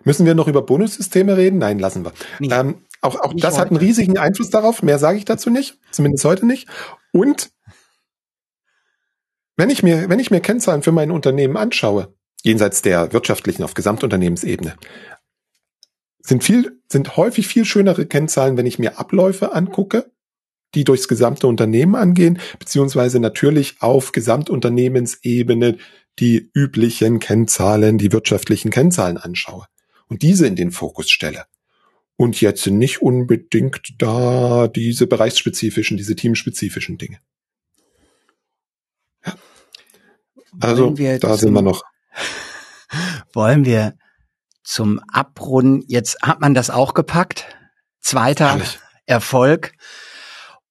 [0.03, 1.57] Müssen wir noch über Bonussysteme reden?
[1.57, 2.13] Nein, lassen wir.
[2.39, 3.61] Nee, ähm, auch auch das heute.
[3.61, 4.81] hat einen riesigen Einfluss darauf.
[4.81, 6.69] Mehr sage ich dazu nicht, zumindest heute nicht.
[7.11, 7.51] Und
[9.57, 13.73] wenn ich mir, wenn ich mir Kennzahlen für mein Unternehmen anschaue, jenseits der wirtschaftlichen auf
[13.73, 14.75] Gesamtunternehmensebene,
[16.21, 20.11] sind viel, sind häufig viel schönere Kennzahlen, wenn ich mir Abläufe angucke,
[20.75, 25.77] die durchs gesamte Unternehmen angehen, beziehungsweise natürlich auf Gesamtunternehmensebene
[26.19, 29.67] die üblichen Kennzahlen, die wirtschaftlichen Kennzahlen anschaue
[30.07, 31.45] und diese in den Fokus stelle.
[32.19, 37.19] Und jetzt nicht unbedingt da diese bereichsspezifischen, diese teamspezifischen Dinge.
[39.23, 39.35] Ja.
[40.59, 41.83] Also da sind wir noch.
[43.33, 43.95] Wollen wir
[44.63, 47.45] zum Abrunden, jetzt hat man das auch gepackt,
[48.01, 48.79] zweiter Herrlich.
[49.05, 49.73] Erfolg.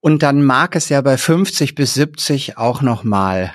[0.00, 3.52] Und dann mag es ja bei 50 bis 70 auch noch mal,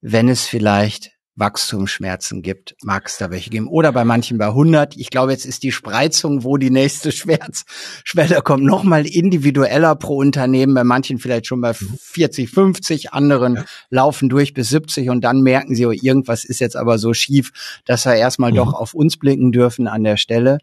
[0.00, 3.68] wenn es vielleicht Wachstumsschmerzen gibt, mag es da welche geben.
[3.68, 4.96] Oder bei manchen bei 100.
[4.96, 10.16] Ich glaube, jetzt ist die Spreizung, wo die nächste Schmerzschwelle kommt, noch mal individueller pro
[10.18, 10.74] Unternehmen.
[10.74, 12.54] Bei manchen vielleicht schon bei 40, mhm.
[12.54, 13.12] 50.
[13.12, 13.64] Anderen ja.
[13.88, 17.80] laufen durch bis 70 und dann merken sie, oh, irgendwas ist jetzt aber so schief,
[17.84, 18.56] dass wir erstmal mhm.
[18.56, 20.58] doch auf uns blicken dürfen an der Stelle.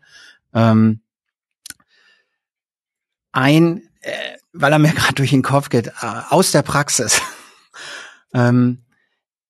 [0.54, 1.02] Ähm,
[3.32, 4.12] ein, äh,
[4.54, 5.92] weil er mir gerade durch den Kopf geht, äh,
[6.30, 7.22] aus der Praxis.
[8.34, 8.84] ähm,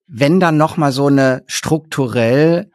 [0.08, 2.72] wenn dann noch mal so eine strukturell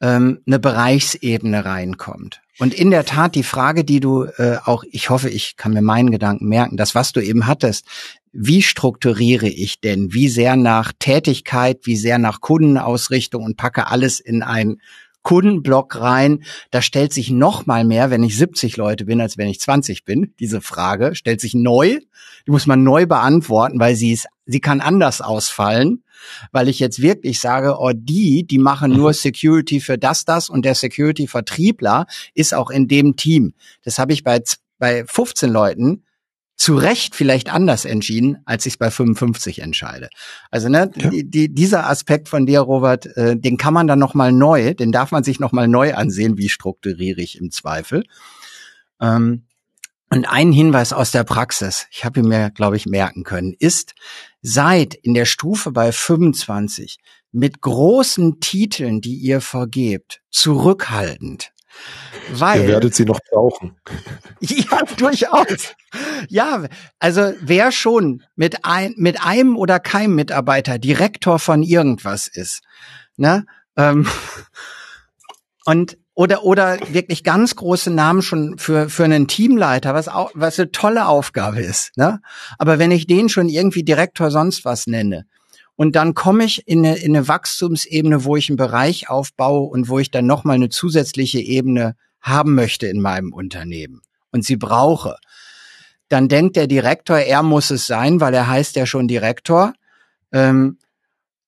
[0.00, 2.40] ähm, eine Bereichsebene reinkommt.
[2.58, 5.82] Und in der Tat die Frage, die du äh, auch, ich hoffe, ich kann mir
[5.82, 7.86] meinen Gedanken merken, das, was du eben hattest,
[8.32, 10.12] wie strukturiere ich denn?
[10.12, 14.80] Wie sehr nach Tätigkeit, wie sehr nach Kundenausrichtung und packe alles in ein
[15.22, 16.44] Kundenblock rein.
[16.70, 20.04] Da stellt sich noch mal mehr, wenn ich 70 Leute bin, als wenn ich 20
[20.04, 20.34] bin.
[20.40, 21.98] Diese Frage stellt sich neu.
[22.46, 26.04] Die muss man neu beantworten, weil sie ist, sie kann anders ausfallen.
[26.52, 29.14] Weil ich jetzt wirklich sage, oh, die, die machen nur mhm.
[29.14, 33.54] Security für das, das und der Security-Vertriebler ist auch in dem Team.
[33.84, 34.42] Das habe ich bei,
[34.78, 36.04] bei 15 Leuten
[36.60, 40.10] zu Recht vielleicht anders entschieden, als ich es bei 55 entscheide.
[40.50, 41.08] Also ne, ja.
[41.08, 44.74] die, die, dieser Aspekt von dir, Robert, äh, den kann man dann noch mal neu,
[44.74, 48.04] den darf man sich noch mal neu ansehen, wie strukturiere ich im Zweifel.
[49.00, 49.46] Ähm,
[50.10, 53.94] und ein Hinweis aus der Praxis, ich habe ihn mir, glaube ich, merken können, ist,
[54.42, 56.98] seid in der Stufe bei 25
[57.32, 61.52] mit großen Titeln, die ihr vergebt, zurückhaltend.
[62.32, 63.76] Weil, Ihr werdet sie noch brauchen.
[64.40, 65.74] Ja, durchaus.
[66.28, 66.64] Ja,
[66.98, 72.62] also wer schon mit, ein, mit einem oder keinem Mitarbeiter Direktor von irgendwas ist,
[73.16, 73.44] ne?
[73.76, 74.08] Ähm,
[75.66, 80.58] und oder oder wirklich ganz große Namen schon für für einen Teamleiter, was auch was
[80.58, 82.20] eine tolle Aufgabe ist, ne?
[82.58, 85.26] Aber wenn ich den schon irgendwie Direktor sonst was nenne,
[85.80, 89.88] und dann komme ich in eine, in eine Wachstumsebene, wo ich einen Bereich aufbaue und
[89.88, 95.16] wo ich dann nochmal eine zusätzliche Ebene haben möchte in meinem Unternehmen und sie brauche.
[96.10, 99.72] Dann denkt der Direktor, er muss es sein, weil er heißt ja schon Direktor.
[100.32, 100.76] Ähm,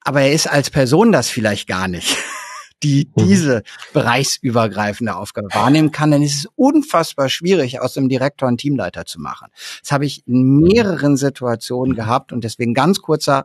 [0.00, 2.16] aber er ist als Person das vielleicht gar nicht,
[2.82, 3.26] die mhm.
[3.26, 3.62] diese
[3.92, 9.20] bereichsübergreifende Aufgabe wahrnehmen kann, dann ist es unfassbar schwierig, aus dem Direktor einen Teamleiter zu
[9.20, 9.48] machen.
[9.82, 13.44] Das habe ich in mehreren Situationen gehabt und deswegen ganz kurzer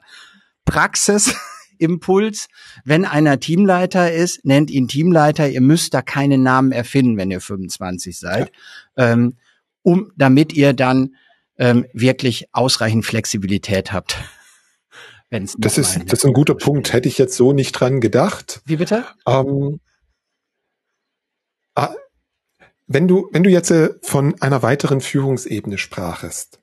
[0.68, 2.48] Praxisimpuls.
[2.86, 5.50] Wenn einer Teamleiter ist, nennt ihn Teamleiter.
[5.50, 8.52] Ihr müsst da keinen Namen erfinden, wenn ihr 25 seid,
[8.96, 9.14] ja.
[9.14, 9.38] ähm,
[9.82, 11.16] um, damit ihr dann
[11.58, 14.18] ähm, wirklich ausreichend Flexibilität habt.
[15.30, 16.94] Wenn's das ist, das ist ein guter Punkt.
[16.94, 18.62] Hätte ich jetzt so nicht dran gedacht.
[18.66, 19.06] Wie bitte?
[19.26, 19.80] Ähm,
[21.76, 21.94] ah,
[22.86, 26.62] wenn du, wenn du jetzt äh, von einer weiteren Führungsebene sprachest,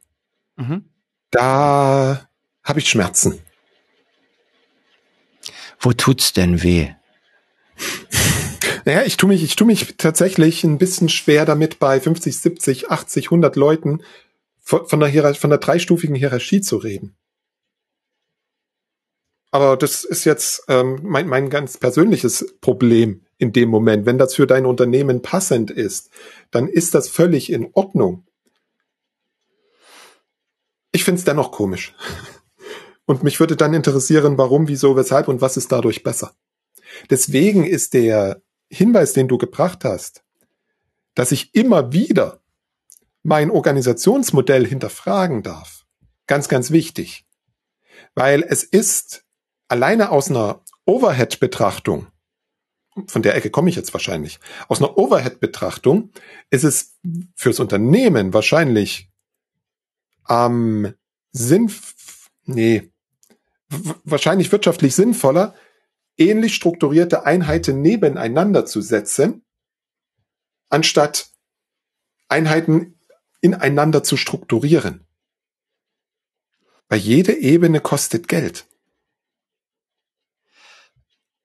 [0.56, 0.84] mhm.
[1.30, 2.28] da
[2.62, 3.40] habe ich Schmerzen.
[5.84, 6.88] Wo tut's denn weh?
[8.86, 12.90] Naja, ich tue mich, ich tue mich tatsächlich ein bisschen schwer damit, bei 50, 70,
[12.90, 14.02] 80, 100 Leuten
[14.62, 17.16] von, der, Hierar von der dreistufigen Hierarchie zu reden.
[19.50, 24.06] Aber das ist jetzt ähm, mein, mein ganz persönliches Problem in dem Moment.
[24.06, 26.08] Wenn das für dein Unternehmen passend ist,
[26.50, 28.26] dann ist das völlig in Ordnung.
[30.92, 31.94] Ich finde es dennoch komisch.
[33.06, 36.34] Und mich würde dann interessieren, warum, wieso, weshalb und was ist dadurch besser.
[37.10, 40.24] Deswegen ist der Hinweis, den du gebracht hast,
[41.14, 42.40] dass ich immer wieder
[43.22, 45.84] mein Organisationsmodell hinterfragen darf,
[46.26, 47.26] ganz, ganz wichtig.
[48.14, 49.24] Weil es ist
[49.68, 52.06] alleine aus einer Overhead-Betrachtung,
[53.06, 54.38] von der Ecke komme ich jetzt wahrscheinlich,
[54.68, 56.10] aus einer Overhead-Betrachtung
[56.50, 56.96] ist es
[57.34, 59.10] fürs Unternehmen wahrscheinlich
[60.24, 60.94] am ähm,
[61.32, 61.72] Sinn,
[62.44, 62.92] nee,
[64.04, 65.54] wahrscheinlich wirtschaftlich sinnvoller,
[66.16, 69.44] ähnlich strukturierte Einheiten nebeneinander zu setzen,
[70.68, 71.30] anstatt
[72.28, 72.98] Einheiten
[73.40, 75.06] ineinander zu strukturieren.
[76.88, 78.66] Weil jede Ebene kostet Geld.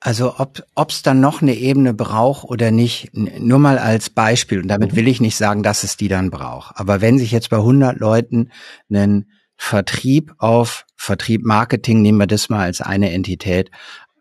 [0.02, 4.62] Also ob es dann noch eine Ebene braucht oder nicht, nur mal als Beispiel.
[4.62, 4.96] Und damit mhm.
[4.96, 6.78] will ich nicht sagen, dass es die dann braucht.
[6.78, 8.52] Aber wenn sich jetzt bei 100 Leuten
[8.90, 9.30] einen
[9.62, 13.70] Vertrieb auf Vertrieb Marketing, nehmen wir das mal als eine Entität,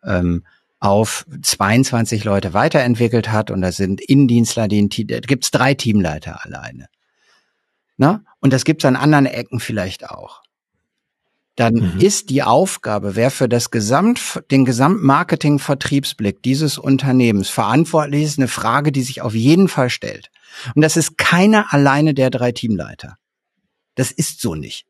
[0.05, 0.45] ähm,
[0.81, 6.89] auf 22 Leute weiterentwickelt hat und da sind Innendienstler, die gibt's drei Teamleiter alleine.
[7.97, 8.23] Na?
[8.41, 10.43] Und das gibt's an anderen Ecken vielleicht auch
[11.59, 12.01] dann mhm.
[12.01, 18.93] ist die Aufgabe, wer für das Gesamt, den Gesamtmarketing-Vertriebsblick dieses Unternehmens verantwortlich ist, eine Frage,
[18.93, 20.31] die sich auf jeden Fall stellt.
[20.77, 23.17] Und das ist keiner alleine der drei Teamleiter.
[23.97, 24.87] Das ist so nicht.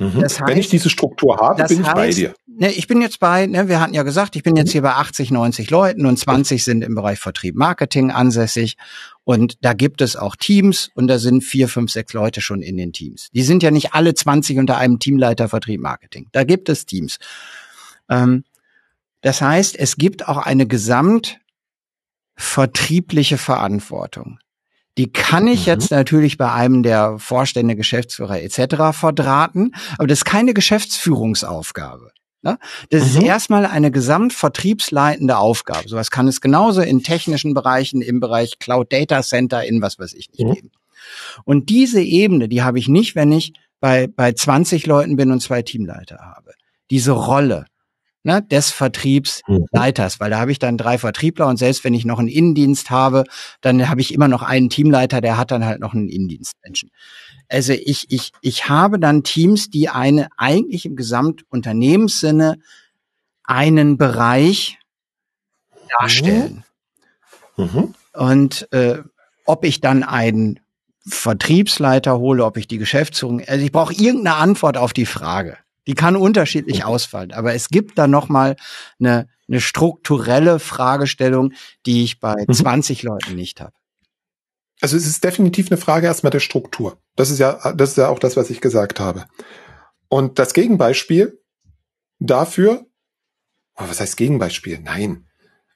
[0.00, 0.20] Mhm.
[0.20, 2.34] Das heißt, Wenn ich diese Struktur habe, bin ich heißt, bei dir.
[2.46, 4.94] Ne, ich bin jetzt bei, ne, wir hatten ja gesagt, ich bin jetzt hier bei
[4.94, 8.78] 80, 90 Leuten und 20 sind im Bereich Vertrieb Marketing ansässig.
[9.24, 12.78] Und da gibt es auch Teams und da sind vier, fünf, sechs Leute schon in
[12.78, 13.28] den Teams.
[13.34, 16.28] Die sind ja nicht alle 20 unter einem Teamleiter Vertrieb Marketing.
[16.32, 17.18] Da gibt es Teams.
[18.08, 18.44] Ähm,
[19.20, 24.38] das heißt, es gibt auch eine gesamtvertriebliche Verantwortung.
[24.98, 25.66] Die kann ich mhm.
[25.66, 28.96] jetzt natürlich bei einem der Vorstände, Geschäftsführer etc.
[28.96, 32.10] verdrahten, aber das ist keine Geschäftsführungsaufgabe.
[32.42, 32.58] Ne?
[32.88, 33.08] Das mhm.
[33.08, 35.88] ist erstmal eine gesamtvertriebsleitende Aufgabe.
[35.88, 40.14] Sowas kann es genauso in technischen Bereichen, im Bereich Cloud Data Center, in was weiß
[40.14, 40.54] ich nicht mhm.
[40.54, 40.70] geben.
[41.44, 45.40] Und diese Ebene, die habe ich nicht, wenn ich bei, bei 20 Leuten bin und
[45.40, 46.52] zwei Teamleiter habe.
[46.90, 47.66] Diese Rolle,
[48.22, 50.20] ne, des Vertriebsleiters, mhm.
[50.20, 53.24] weil da habe ich dann drei Vertriebler und selbst wenn ich noch einen Innendienst habe,
[53.60, 56.90] dann habe ich immer noch einen Teamleiter, der hat dann halt noch einen Innendienstmenschen.
[57.48, 62.58] Also ich, ich, ich habe dann Teams, die eine eigentlich im Gesamtunternehmenssinne
[63.42, 64.78] einen Bereich
[65.98, 66.64] darstellen.
[67.56, 67.94] Mhm.
[68.12, 68.98] Und äh,
[69.46, 70.60] ob ich dann einen
[71.06, 75.56] Vertriebsleiter hole, ob ich die Geschäftsführung, also ich brauche irgendeine Antwort auf die Frage.
[75.86, 78.56] Die kann unterschiedlich ausfallen, aber es gibt da noch mal
[78.98, 81.52] eine, eine strukturelle Fragestellung,
[81.86, 82.52] die ich bei mhm.
[82.52, 83.72] 20 Leuten nicht habe.
[84.80, 86.98] Also es ist definitiv eine Frage erstmal der Struktur.
[87.16, 89.26] Das ist ja, das ist ja auch das, was ich gesagt habe.
[90.08, 91.40] Und das Gegenbeispiel
[92.18, 92.86] dafür,
[93.76, 94.80] oh, was heißt Gegenbeispiel?
[94.80, 95.26] Nein.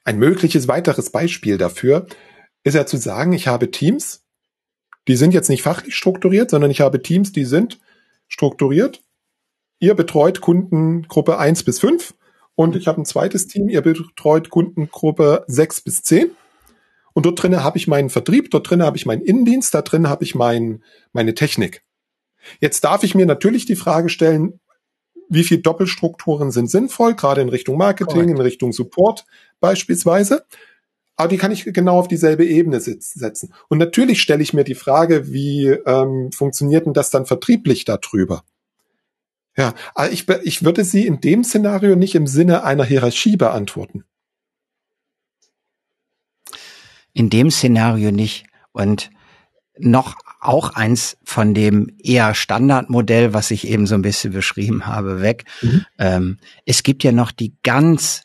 [0.03, 2.07] Ein mögliches weiteres Beispiel dafür
[2.63, 4.23] ist ja zu sagen, ich habe Teams,
[5.07, 7.79] die sind jetzt nicht fachlich strukturiert, sondern ich habe Teams, die sind
[8.27, 9.01] strukturiert
[9.79, 12.13] ihr betreut Kundengruppe 1 bis 5
[12.55, 16.31] und ich habe ein zweites Team, ihr betreut Kundengruppe 6 bis 10.
[17.13, 20.09] Und dort drinnen habe ich meinen Vertrieb, dort drinnen habe ich meinen Innendienst, da drinnen
[20.09, 21.83] habe ich mein, meine Technik.
[22.59, 24.59] Jetzt darf ich mir natürlich die Frage stellen,
[25.29, 28.29] wie viele Doppelstrukturen sind sinnvoll, gerade in Richtung Marketing, Correct.
[28.31, 29.25] in Richtung Support
[29.59, 30.45] beispielsweise.
[31.15, 33.53] Aber die kann ich genau auf dieselbe Ebene setzen.
[33.69, 38.43] Und natürlich stelle ich mir die Frage, wie ähm, funktioniert denn das dann vertrieblich darüber?
[39.57, 44.03] Ja, aber ich, ich würde sie in dem Szenario nicht im Sinne einer Hierarchie beantworten.
[47.13, 48.45] In dem Szenario nicht.
[48.73, 49.11] Und
[49.77, 55.21] noch auch eins von dem eher Standardmodell, was ich eben so ein bisschen beschrieben habe,
[55.21, 55.45] weg.
[55.61, 55.85] Mhm.
[55.97, 58.23] Ähm, es gibt ja noch die ganz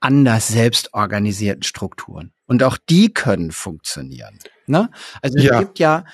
[0.00, 2.32] anders selbst organisierten Strukturen.
[2.46, 4.38] Und auch die können funktionieren.
[4.66, 4.90] Ne?
[5.20, 5.54] Also ja.
[5.54, 6.04] es gibt ja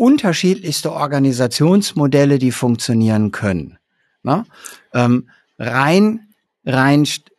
[0.00, 3.78] unterschiedlichste Organisationsmodelle, die funktionieren können.
[4.22, 4.46] Ne?
[4.94, 5.28] Ähm,
[5.58, 6.28] rein,
[6.64, 7.30] rein st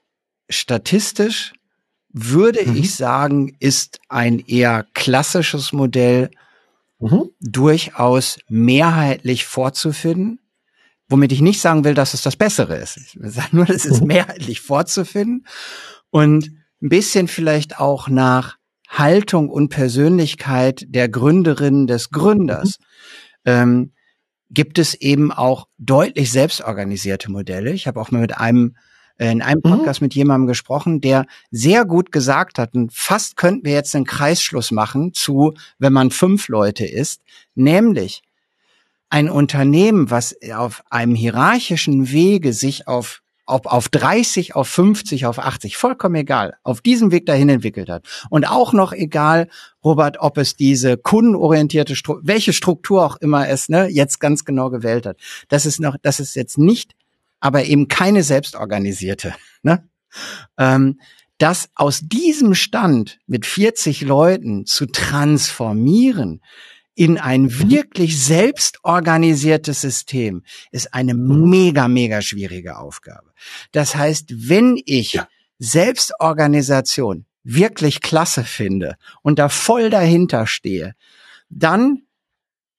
[0.47, 1.53] statistisch
[2.13, 2.75] würde mhm.
[2.75, 6.29] ich sagen, ist ein eher klassisches Modell
[6.99, 7.29] mhm.
[7.39, 10.39] durchaus mehrheitlich vorzufinden.
[11.07, 12.97] Womit ich nicht sagen will, dass es das Bessere ist.
[12.97, 14.07] Ich sage nur, es ist mhm.
[14.07, 15.47] mehrheitlich vorzufinden
[16.11, 16.51] und
[16.81, 18.57] ein bisschen vielleicht auch nach
[18.91, 22.77] Haltung und Persönlichkeit der Gründerin des Gründers
[23.45, 23.93] ähm,
[24.49, 27.71] gibt es eben auch deutlich selbstorganisierte Modelle.
[27.71, 28.75] Ich habe auch mal mit einem
[29.17, 29.69] in einem mhm.
[29.69, 30.05] Podcast mhm.
[30.05, 34.71] mit jemandem gesprochen, der sehr gut gesagt hat, und fast könnten wir jetzt einen Kreisschluss
[34.71, 37.21] machen zu, wenn man fünf Leute ist,
[37.53, 38.23] nämlich
[39.09, 45.39] ein Unternehmen, was auf einem hierarchischen Wege sich auf ob auf 30, auf 50, auf
[45.39, 48.05] 80, vollkommen egal, auf diesem Weg dahin entwickelt hat.
[48.29, 49.47] Und auch noch egal,
[49.83, 54.69] Robert, ob es diese kundenorientierte Struktur, welche Struktur auch immer es ne, jetzt ganz genau
[54.69, 55.17] gewählt hat.
[55.49, 56.93] Das ist noch, das ist jetzt nicht,
[57.39, 59.35] aber eben keine selbstorganisierte.
[59.63, 59.87] Ne?
[60.57, 60.99] Ähm,
[61.37, 66.41] das aus diesem Stand mit 40 Leuten zu transformieren,
[67.01, 67.71] in ein mhm.
[67.71, 71.49] wirklich selbstorganisiertes System ist eine mhm.
[71.49, 73.31] mega, mega schwierige Aufgabe.
[73.71, 75.27] Das heißt, wenn ich ja.
[75.57, 80.93] Selbstorganisation wirklich klasse finde und da voll dahinter stehe,
[81.49, 82.03] dann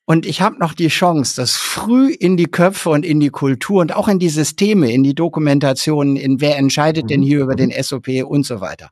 [0.04, 3.80] und ich habe noch die Chance, das früh in die Köpfe und in die Kultur
[3.80, 7.24] und auch in die Systeme, in die Dokumentationen, in wer entscheidet denn mhm.
[7.24, 8.90] hier über den SOP und so weiter.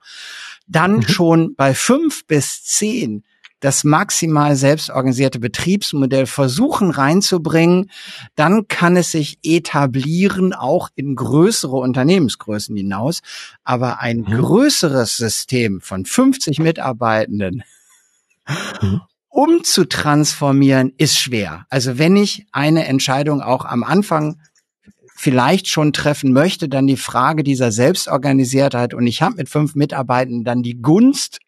[0.67, 1.03] Dann mhm.
[1.03, 3.23] schon bei fünf bis zehn
[3.61, 7.91] das maximal selbstorganisierte Betriebsmodell versuchen reinzubringen,
[8.35, 13.21] dann kann es sich etablieren, auch in größere Unternehmensgrößen hinaus.
[13.63, 14.41] Aber ein mhm.
[14.41, 17.63] größeres System von 50 Mitarbeitenden
[18.81, 19.03] mhm.
[19.29, 21.67] umzutransformieren, ist schwer.
[21.69, 24.41] Also wenn ich eine Entscheidung auch am Anfang
[25.15, 30.45] vielleicht schon treffen möchte, dann die Frage dieser Selbstorganisiertheit und ich habe mit fünf Mitarbeitenden
[30.45, 31.41] dann die Gunst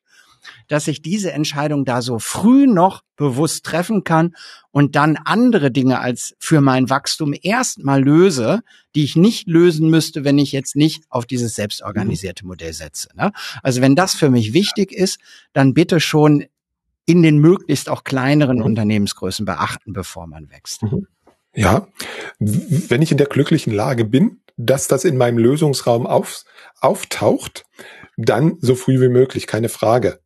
[0.69, 4.35] dass ich diese Entscheidung da so früh noch bewusst treffen kann
[4.71, 8.61] und dann andere Dinge als für mein Wachstum erstmal löse,
[8.95, 13.09] die ich nicht lösen müsste, wenn ich jetzt nicht auf dieses selbstorganisierte Modell setze.
[13.15, 13.33] Ne?
[13.63, 15.19] Also wenn das für mich wichtig ist,
[15.53, 16.47] dann bitte schon
[17.05, 18.65] in den möglichst auch kleineren mhm.
[18.65, 20.83] Unternehmensgrößen beachten, bevor man wächst.
[20.83, 21.07] Mhm.
[21.55, 21.89] Ja,
[22.39, 26.45] wenn ich in der glücklichen Lage bin, dass das in meinem Lösungsraum auf,
[26.81, 27.65] auftaucht,
[28.17, 30.21] dann so früh wie möglich, keine Frage.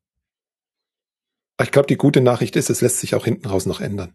[1.62, 4.14] Ich glaube, die gute Nachricht ist, es lässt sich auch hinten raus noch ändern.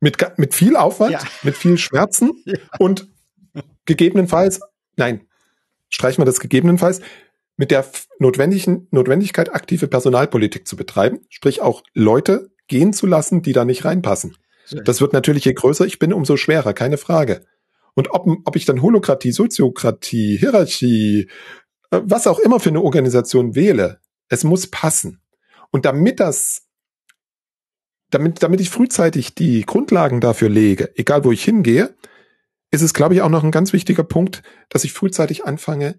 [0.00, 1.20] Mit, mit viel Aufwand, ja.
[1.42, 2.58] mit viel Schmerzen ja.
[2.78, 3.08] und
[3.86, 4.60] gegebenenfalls,
[4.96, 5.26] nein,
[5.88, 7.00] streichen wir das gegebenenfalls,
[7.56, 7.86] mit der
[8.18, 13.84] notwendigen Notwendigkeit, aktive Personalpolitik zu betreiben, sprich auch Leute gehen zu lassen, die da nicht
[13.84, 14.36] reinpassen.
[14.84, 17.44] Das wird natürlich, je größer ich bin, umso schwerer, keine Frage.
[17.94, 21.28] Und ob, ob ich dann Holokratie, Soziokratie, Hierarchie,
[21.90, 25.20] äh, was auch immer für eine Organisation wähle, es muss passen.
[25.74, 26.68] Und damit das,
[28.10, 31.96] damit, damit ich frühzeitig die Grundlagen dafür lege, egal wo ich hingehe,
[32.70, 35.98] ist es, glaube ich, auch noch ein ganz wichtiger Punkt, dass ich frühzeitig anfange,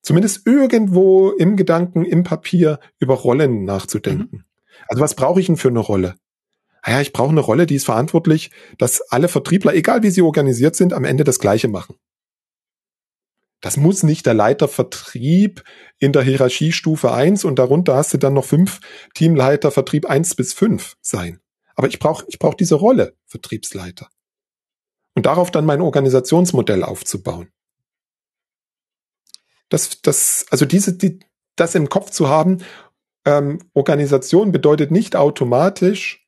[0.00, 4.38] zumindest irgendwo im Gedanken, im Papier über Rollen nachzudenken.
[4.38, 4.44] Mhm.
[4.88, 6.14] Also was brauche ich denn für eine Rolle?
[6.82, 10.76] Naja, ich brauche eine Rolle, die ist verantwortlich, dass alle Vertriebler, egal wie sie organisiert
[10.76, 11.96] sind, am Ende das Gleiche machen.
[13.60, 15.64] Das muss nicht der Leiter Vertrieb
[15.98, 18.80] in der Hierarchiestufe eins und darunter hast du dann noch fünf
[19.14, 21.40] Teamleiter Vertrieb eins bis fünf sein.
[21.74, 24.08] Aber ich brauche ich brauch diese Rolle Vertriebsleiter.
[25.14, 27.50] Und darauf dann mein Organisationsmodell aufzubauen.
[29.70, 31.20] Das, das, also diese, die,
[31.56, 32.58] das im Kopf zu haben,
[33.24, 36.26] ähm, Organisation bedeutet nicht automatisch,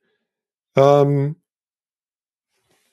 [0.75, 1.38] ähm,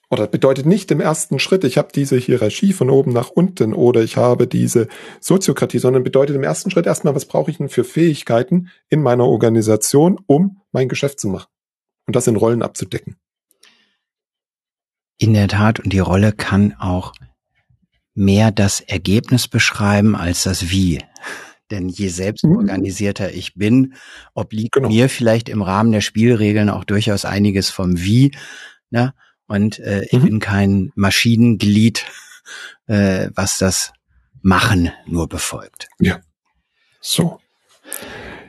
[0.09, 4.03] oder bedeutet nicht im ersten Schritt, ich habe diese Hierarchie von oben nach unten oder
[4.03, 4.89] ich habe diese
[5.20, 9.24] Soziokratie, sondern bedeutet im ersten Schritt erstmal, was brauche ich denn für Fähigkeiten in meiner
[9.24, 11.49] Organisation, um mein Geschäft zu machen
[12.07, 13.16] und das in Rollen abzudecken.
[15.19, 17.15] In der Tat, und die Rolle kann auch
[18.15, 21.01] mehr das Ergebnis beschreiben als das Wie.
[21.73, 23.95] Denn je selbstorganisierter ich bin,
[24.35, 24.89] obliegt genau.
[24.89, 28.31] mir vielleicht im Rahmen der Spielregeln auch durchaus einiges vom Wie.
[28.91, 29.15] Ne?
[29.47, 30.24] Und äh, ich mhm.
[30.24, 32.05] bin kein Maschinenglied,
[32.86, 33.93] äh, was das
[34.43, 35.89] Machen nur befolgt.
[35.98, 36.20] Ja.
[37.01, 37.40] So.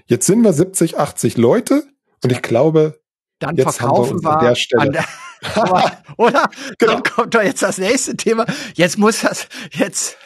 [0.06, 1.84] Jetzt sind wir 70, 80 Leute
[2.24, 3.00] und ich glaube,
[3.40, 4.82] dann jetzt verkaufen wir, wir an der Stelle.
[4.84, 5.06] An der,
[5.56, 6.50] aber, oder?
[6.78, 6.94] Genau.
[6.94, 8.46] Dann kommt doch jetzt das nächste Thema.
[8.76, 10.18] Jetzt muss das, jetzt,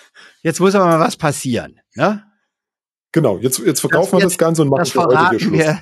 [0.41, 1.79] jetzt muss aber mal was passieren.
[1.95, 2.23] Ne?
[3.11, 5.53] Genau, jetzt, jetzt verkaufen das, wir das Ganze und machen das verraten Schluss.
[5.53, 5.81] Wir,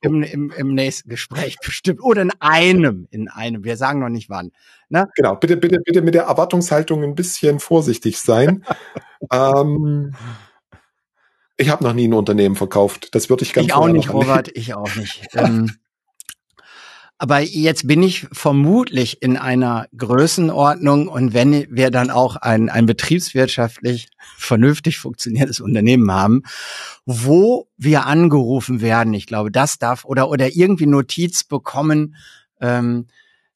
[0.00, 2.02] im, im, im nächsten Gespräch bestimmt.
[2.02, 3.64] Oder in einem, in einem.
[3.64, 4.52] Wir sagen noch nicht wann.
[4.88, 5.08] Ne?
[5.14, 8.64] Genau, bitte, bitte, bitte mit der Erwartungshaltung ein bisschen vorsichtig sein.
[9.32, 10.14] ähm,
[11.56, 13.14] ich habe noch nie ein Unternehmen verkauft.
[13.14, 15.28] Das würde ich ganz Ich auch nicht, Robert, ich auch nicht.
[15.34, 15.70] ähm,
[17.22, 22.86] aber jetzt bin ich vermutlich in einer Größenordnung und wenn wir dann auch ein, ein
[22.86, 26.44] betriebswirtschaftlich vernünftig funktionierendes Unternehmen haben,
[27.04, 32.16] wo wir angerufen werden, ich glaube, das darf oder oder irgendwie Notiz bekommen,
[32.58, 33.08] ähm,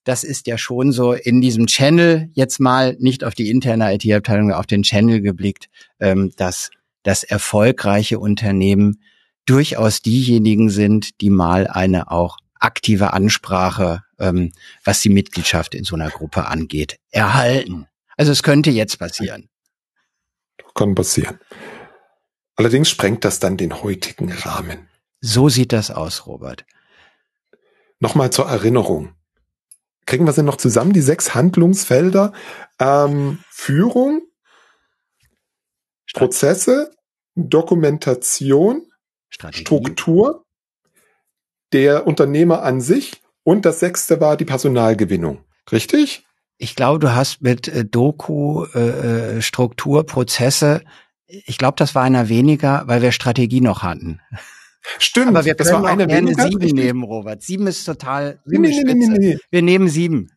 [0.05, 4.53] das ist ja schon so in diesem Channel jetzt mal nicht auf die interne IT-Abteilung,
[4.53, 5.71] auf den Channel geblickt,
[6.01, 6.69] ähm, dass
[7.03, 9.01] das erfolgreiche Unternehmen
[9.47, 14.53] durchaus diejenigen sind, die mal eine auch aktive Ansprache, ähm,
[14.85, 17.87] was die Mitgliedschaft in so einer Gruppe angeht, erhalten.
[18.17, 19.49] Also es könnte jetzt passieren.
[20.75, 21.39] Kann passieren.
[22.57, 24.89] Allerdings sprengt das dann den heutigen Rahmen.
[25.21, 26.65] So sieht das aus, Robert.
[28.01, 29.15] Nochmal zur Erinnerung.
[30.07, 32.33] Kriegen wir sie noch zusammen, die sechs Handlungsfelder?
[32.79, 34.23] Ähm, Führung,
[36.13, 36.95] Prozesse,
[37.35, 38.87] Dokumentation,
[39.31, 39.63] Strategie.
[39.63, 40.44] Struktur,
[41.75, 45.45] der Unternehmer an sich und das sechste war die Personalgewinnung.
[45.71, 46.25] Richtig?
[46.57, 50.83] Ich glaube, du hast mit äh, Doku, äh, äh Struktur, Prozesse,
[51.27, 54.21] ich glaube, das war einer weniger, weil wir Strategie noch hatten.
[54.99, 57.43] Stimmt, aber wir können das war eine gerne sieben nehmen, Robert.
[57.43, 60.31] Sieben ist total sieben nee, nee, nee, nee, Wir nehmen sieben.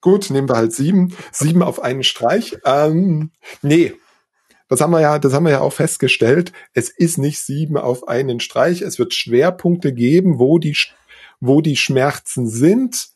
[0.00, 1.14] Gut, nehmen wir halt sieben.
[1.30, 2.56] Sieben auf einen Streich.
[2.64, 3.32] Ähm,
[3.62, 3.92] nee,
[4.70, 6.52] das haben wir ja, das haben wir ja auch festgestellt.
[6.72, 8.82] Es ist nicht sieben auf einen Streich.
[8.82, 10.76] Es wird Schwerpunkte geben, wo die,
[11.40, 13.08] wo die Schmerzen sind.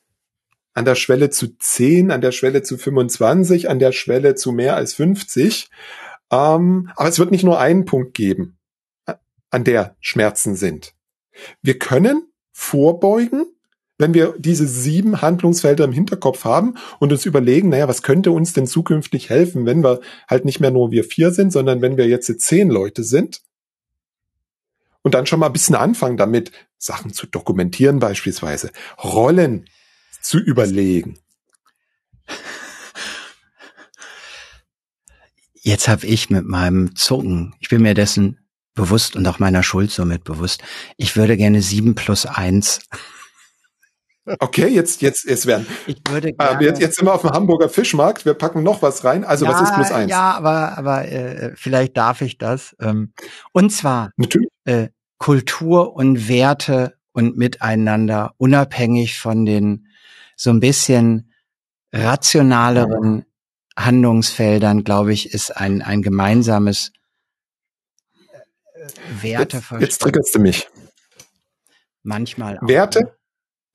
[0.75, 4.75] An der Schwelle zu zehn, an der Schwelle zu 25, an der Schwelle zu mehr
[4.75, 5.71] als 50.
[6.33, 8.59] Ähm, aber es wird nicht nur einen Punkt geben,
[9.51, 10.95] an der Schmerzen sind.
[11.63, 13.47] Wir können vorbeugen
[13.99, 18.53] wenn wir diese sieben Handlungsfelder im Hinterkopf haben und uns überlegen, naja, was könnte uns
[18.53, 22.09] denn zukünftig helfen, wenn wir halt nicht mehr nur wir vier sind, sondern wenn wir
[22.09, 23.43] jetzt zehn Leute sind
[25.03, 28.71] und dann schon mal ein bisschen anfangen damit, Sachen zu dokumentieren beispielsweise,
[29.03, 29.67] Rollen
[30.21, 31.19] zu überlegen.
[35.55, 38.39] Jetzt habe ich mit meinem Zucken, ich bin mir dessen
[38.75, 40.63] bewusst und auch meiner Schuld somit bewusst,
[40.97, 42.81] ich würde gerne sieben plus eins
[44.41, 45.67] Okay, jetzt, jetzt, jetzt werden.
[45.87, 48.25] Ich würde ah, gerne, jetzt, jetzt sind wir auf dem Hamburger Fischmarkt.
[48.25, 49.23] Wir packen noch was rein.
[49.23, 50.11] Also ja, was ist plus eins?
[50.11, 52.75] Ja, aber, aber äh, vielleicht darf ich das.
[52.81, 53.13] Ähm,
[53.53, 54.49] und zwar Natürlich.
[54.65, 54.89] Äh,
[55.19, 59.89] Kultur und Werte und Miteinander, unabhängig von den
[60.37, 61.31] so ein bisschen
[61.93, 63.25] rationaleren
[63.77, 66.93] Handlungsfeldern, glaube ich, ist ein, ein gemeinsames
[68.73, 68.89] äh,
[69.23, 69.71] Werteverständnis.
[69.71, 70.69] Jetzt, jetzt triggerst du mich.
[72.03, 72.69] Manchmal auch.
[72.69, 73.17] Werte?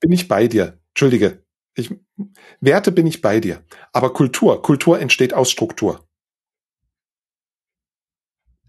[0.00, 0.78] Bin ich bei dir.
[0.88, 1.44] Entschuldige.
[1.74, 1.94] Ich,
[2.60, 3.62] Werte bin ich bei dir.
[3.92, 6.06] Aber Kultur, Kultur entsteht aus Struktur.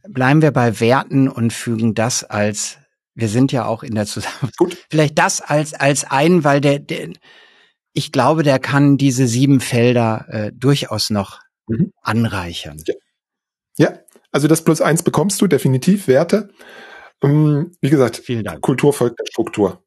[0.08, 2.78] Bleiben wir bei Werten und fügen das als,
[3.14, 4.58] wir sind ja auch in der Zusammenarbeit.
[4.58, 4.78] Gut.
[4.90, 7.10] Vielleicht das als, als ein, weil der, der,
[7.94, 11.92] ich glaube, der kann diese sieben Felder äh, durchaus noch mhm.
[12.02, 12.82] anreichern.
[12.88, 12.96] Ja.
[13.78, 14.00] ja,
[14.32, 16.50] also das plus eins bekommst du definitiv Werte.
[17.24, 18.62] Um, wie gesagt, Vielen Dank.
[18.62, 19.81] Kultur folgt der Struktur.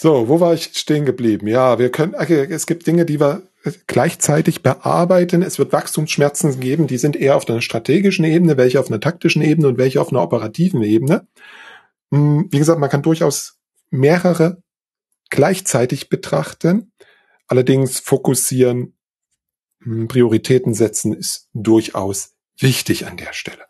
[0.00, 1.48] So, wo war ich stehen geblieben?
[1.48, 3.42] Ja, wir können, okay, es gibt Dinge, die wir
[3.88, 5.42] gleichzeitig bearbeiten.
[5.42, 9.42] Es wird Wachstumsschmerzen geben, die sind eher auf einer strategischen Ebene, welche auf einer taktischen
[9.42, 11.26] Ebene und welche auf einer operativen Ebene.
[12.12, 13.58] Hm, wie gesagt, man kann durchaus
[13.90, 14.62] mehrere
[15.30, 16.92] gleichzeitig betrachten.
[17.48, 18.96] Allerdings fokussieren,
[19.82, 23.64] hm, Prioritäten setzen ist durchaus wichtig an der Stelle.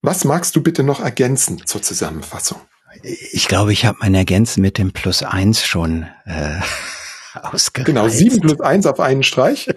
[0.00, 2.62] Was magst du bitte noch ergänzen zur Zusammenfassung?
[3.02, 6.60] Ich glaube, ich habe mein Ergänzen mit dem Plus eins schon äh,
[7.34, 7.86] ausgereizt.
[7.86, 9.68] Genau, sieben plus eins auf einen Streich.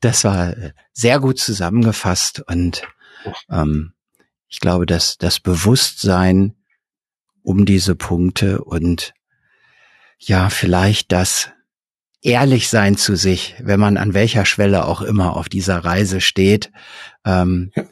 [0.00, 0.54] das war
[0.92, 2.82] sehr gut zusammengefasst und
[3.50, 3.92] ähm,
[4.48, 6.54] ich glaube, dass das Bewusstsein
[7.42, 9.14] um diese Punkte und
[10.18, 11.50] ja, vielleicht das
[12.22, 16.72] ehrlich sein zu sich, wenn man an welcher Schwelle auch immer auf dieser Reise steht,
[17.24, 17.84] ähm, ja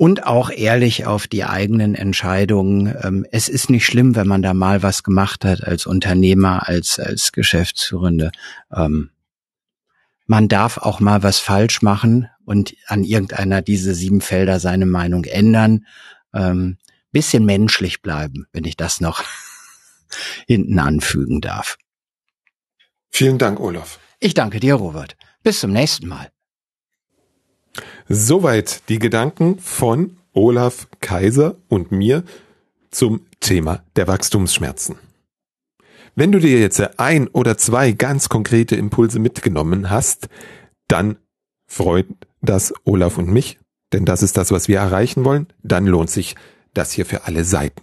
[0.00, 2.96] und auch ehrlich auf die eigenen Entscheidungen.
[3.02, 6.98] Ähm, es ist nicht schlimm, wenn man da mal was gemacht hat als Unternehmer, als,
[6.98, 8.32] als Geschäftsführende.
[8.74, 9.10] Ähm,
[10.24, 15.24] man darf auch mal was falsch machen und an irgendeiner dieser sieben Felder seine Meinung
[15.24, 15.84] ändern.
[16.32, 16.78] Ähm,
[17.12, 19.22] bisschen menschlich bleiben, wenn ich das noch
[20.46, 21.76] hinten anfügen darf.
[23.10, 23.98] Vielen Dank, Olaf.
[24.18, 25.18] Ich danke dir, Robert.
[25.42, 26.30] Bis zum nächsten Mal.
[28.12, 32.24] Soweit die Gedanken von Olaf Kaiser und mir
[32.90, 34.96] zum Thema der Wachstumsschmerzen.
[36.16, 40.28] Wenn du dir jetzt ein oder zwei ganz konkrete Impulse mitgenommen hast,
[40.88, 41.18] dann
[41.68, 42.08] freut
[42.40, 43.60] das Olaf und mich,
[43.92, 45.46] denn das ist das, was wir erreichen wollen.
[45.62, 46.34] Dann lohnt sich
[46.74, 47.82] das hier für alle Seiten.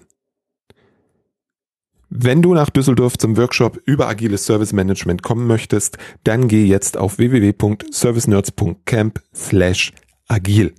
[2.09, 6.97] Wenn du nach Düsseldorf zum Workshop über agiles Service Management kommen möchtest, dann geh jetzt
[6.97, 9.93] auf www.servicenerds.camp slash
[10.27, 10.75] agil.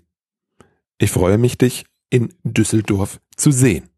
[0.98, 3.88] Ich freue mich, dich in Düsseldorf zu sehen.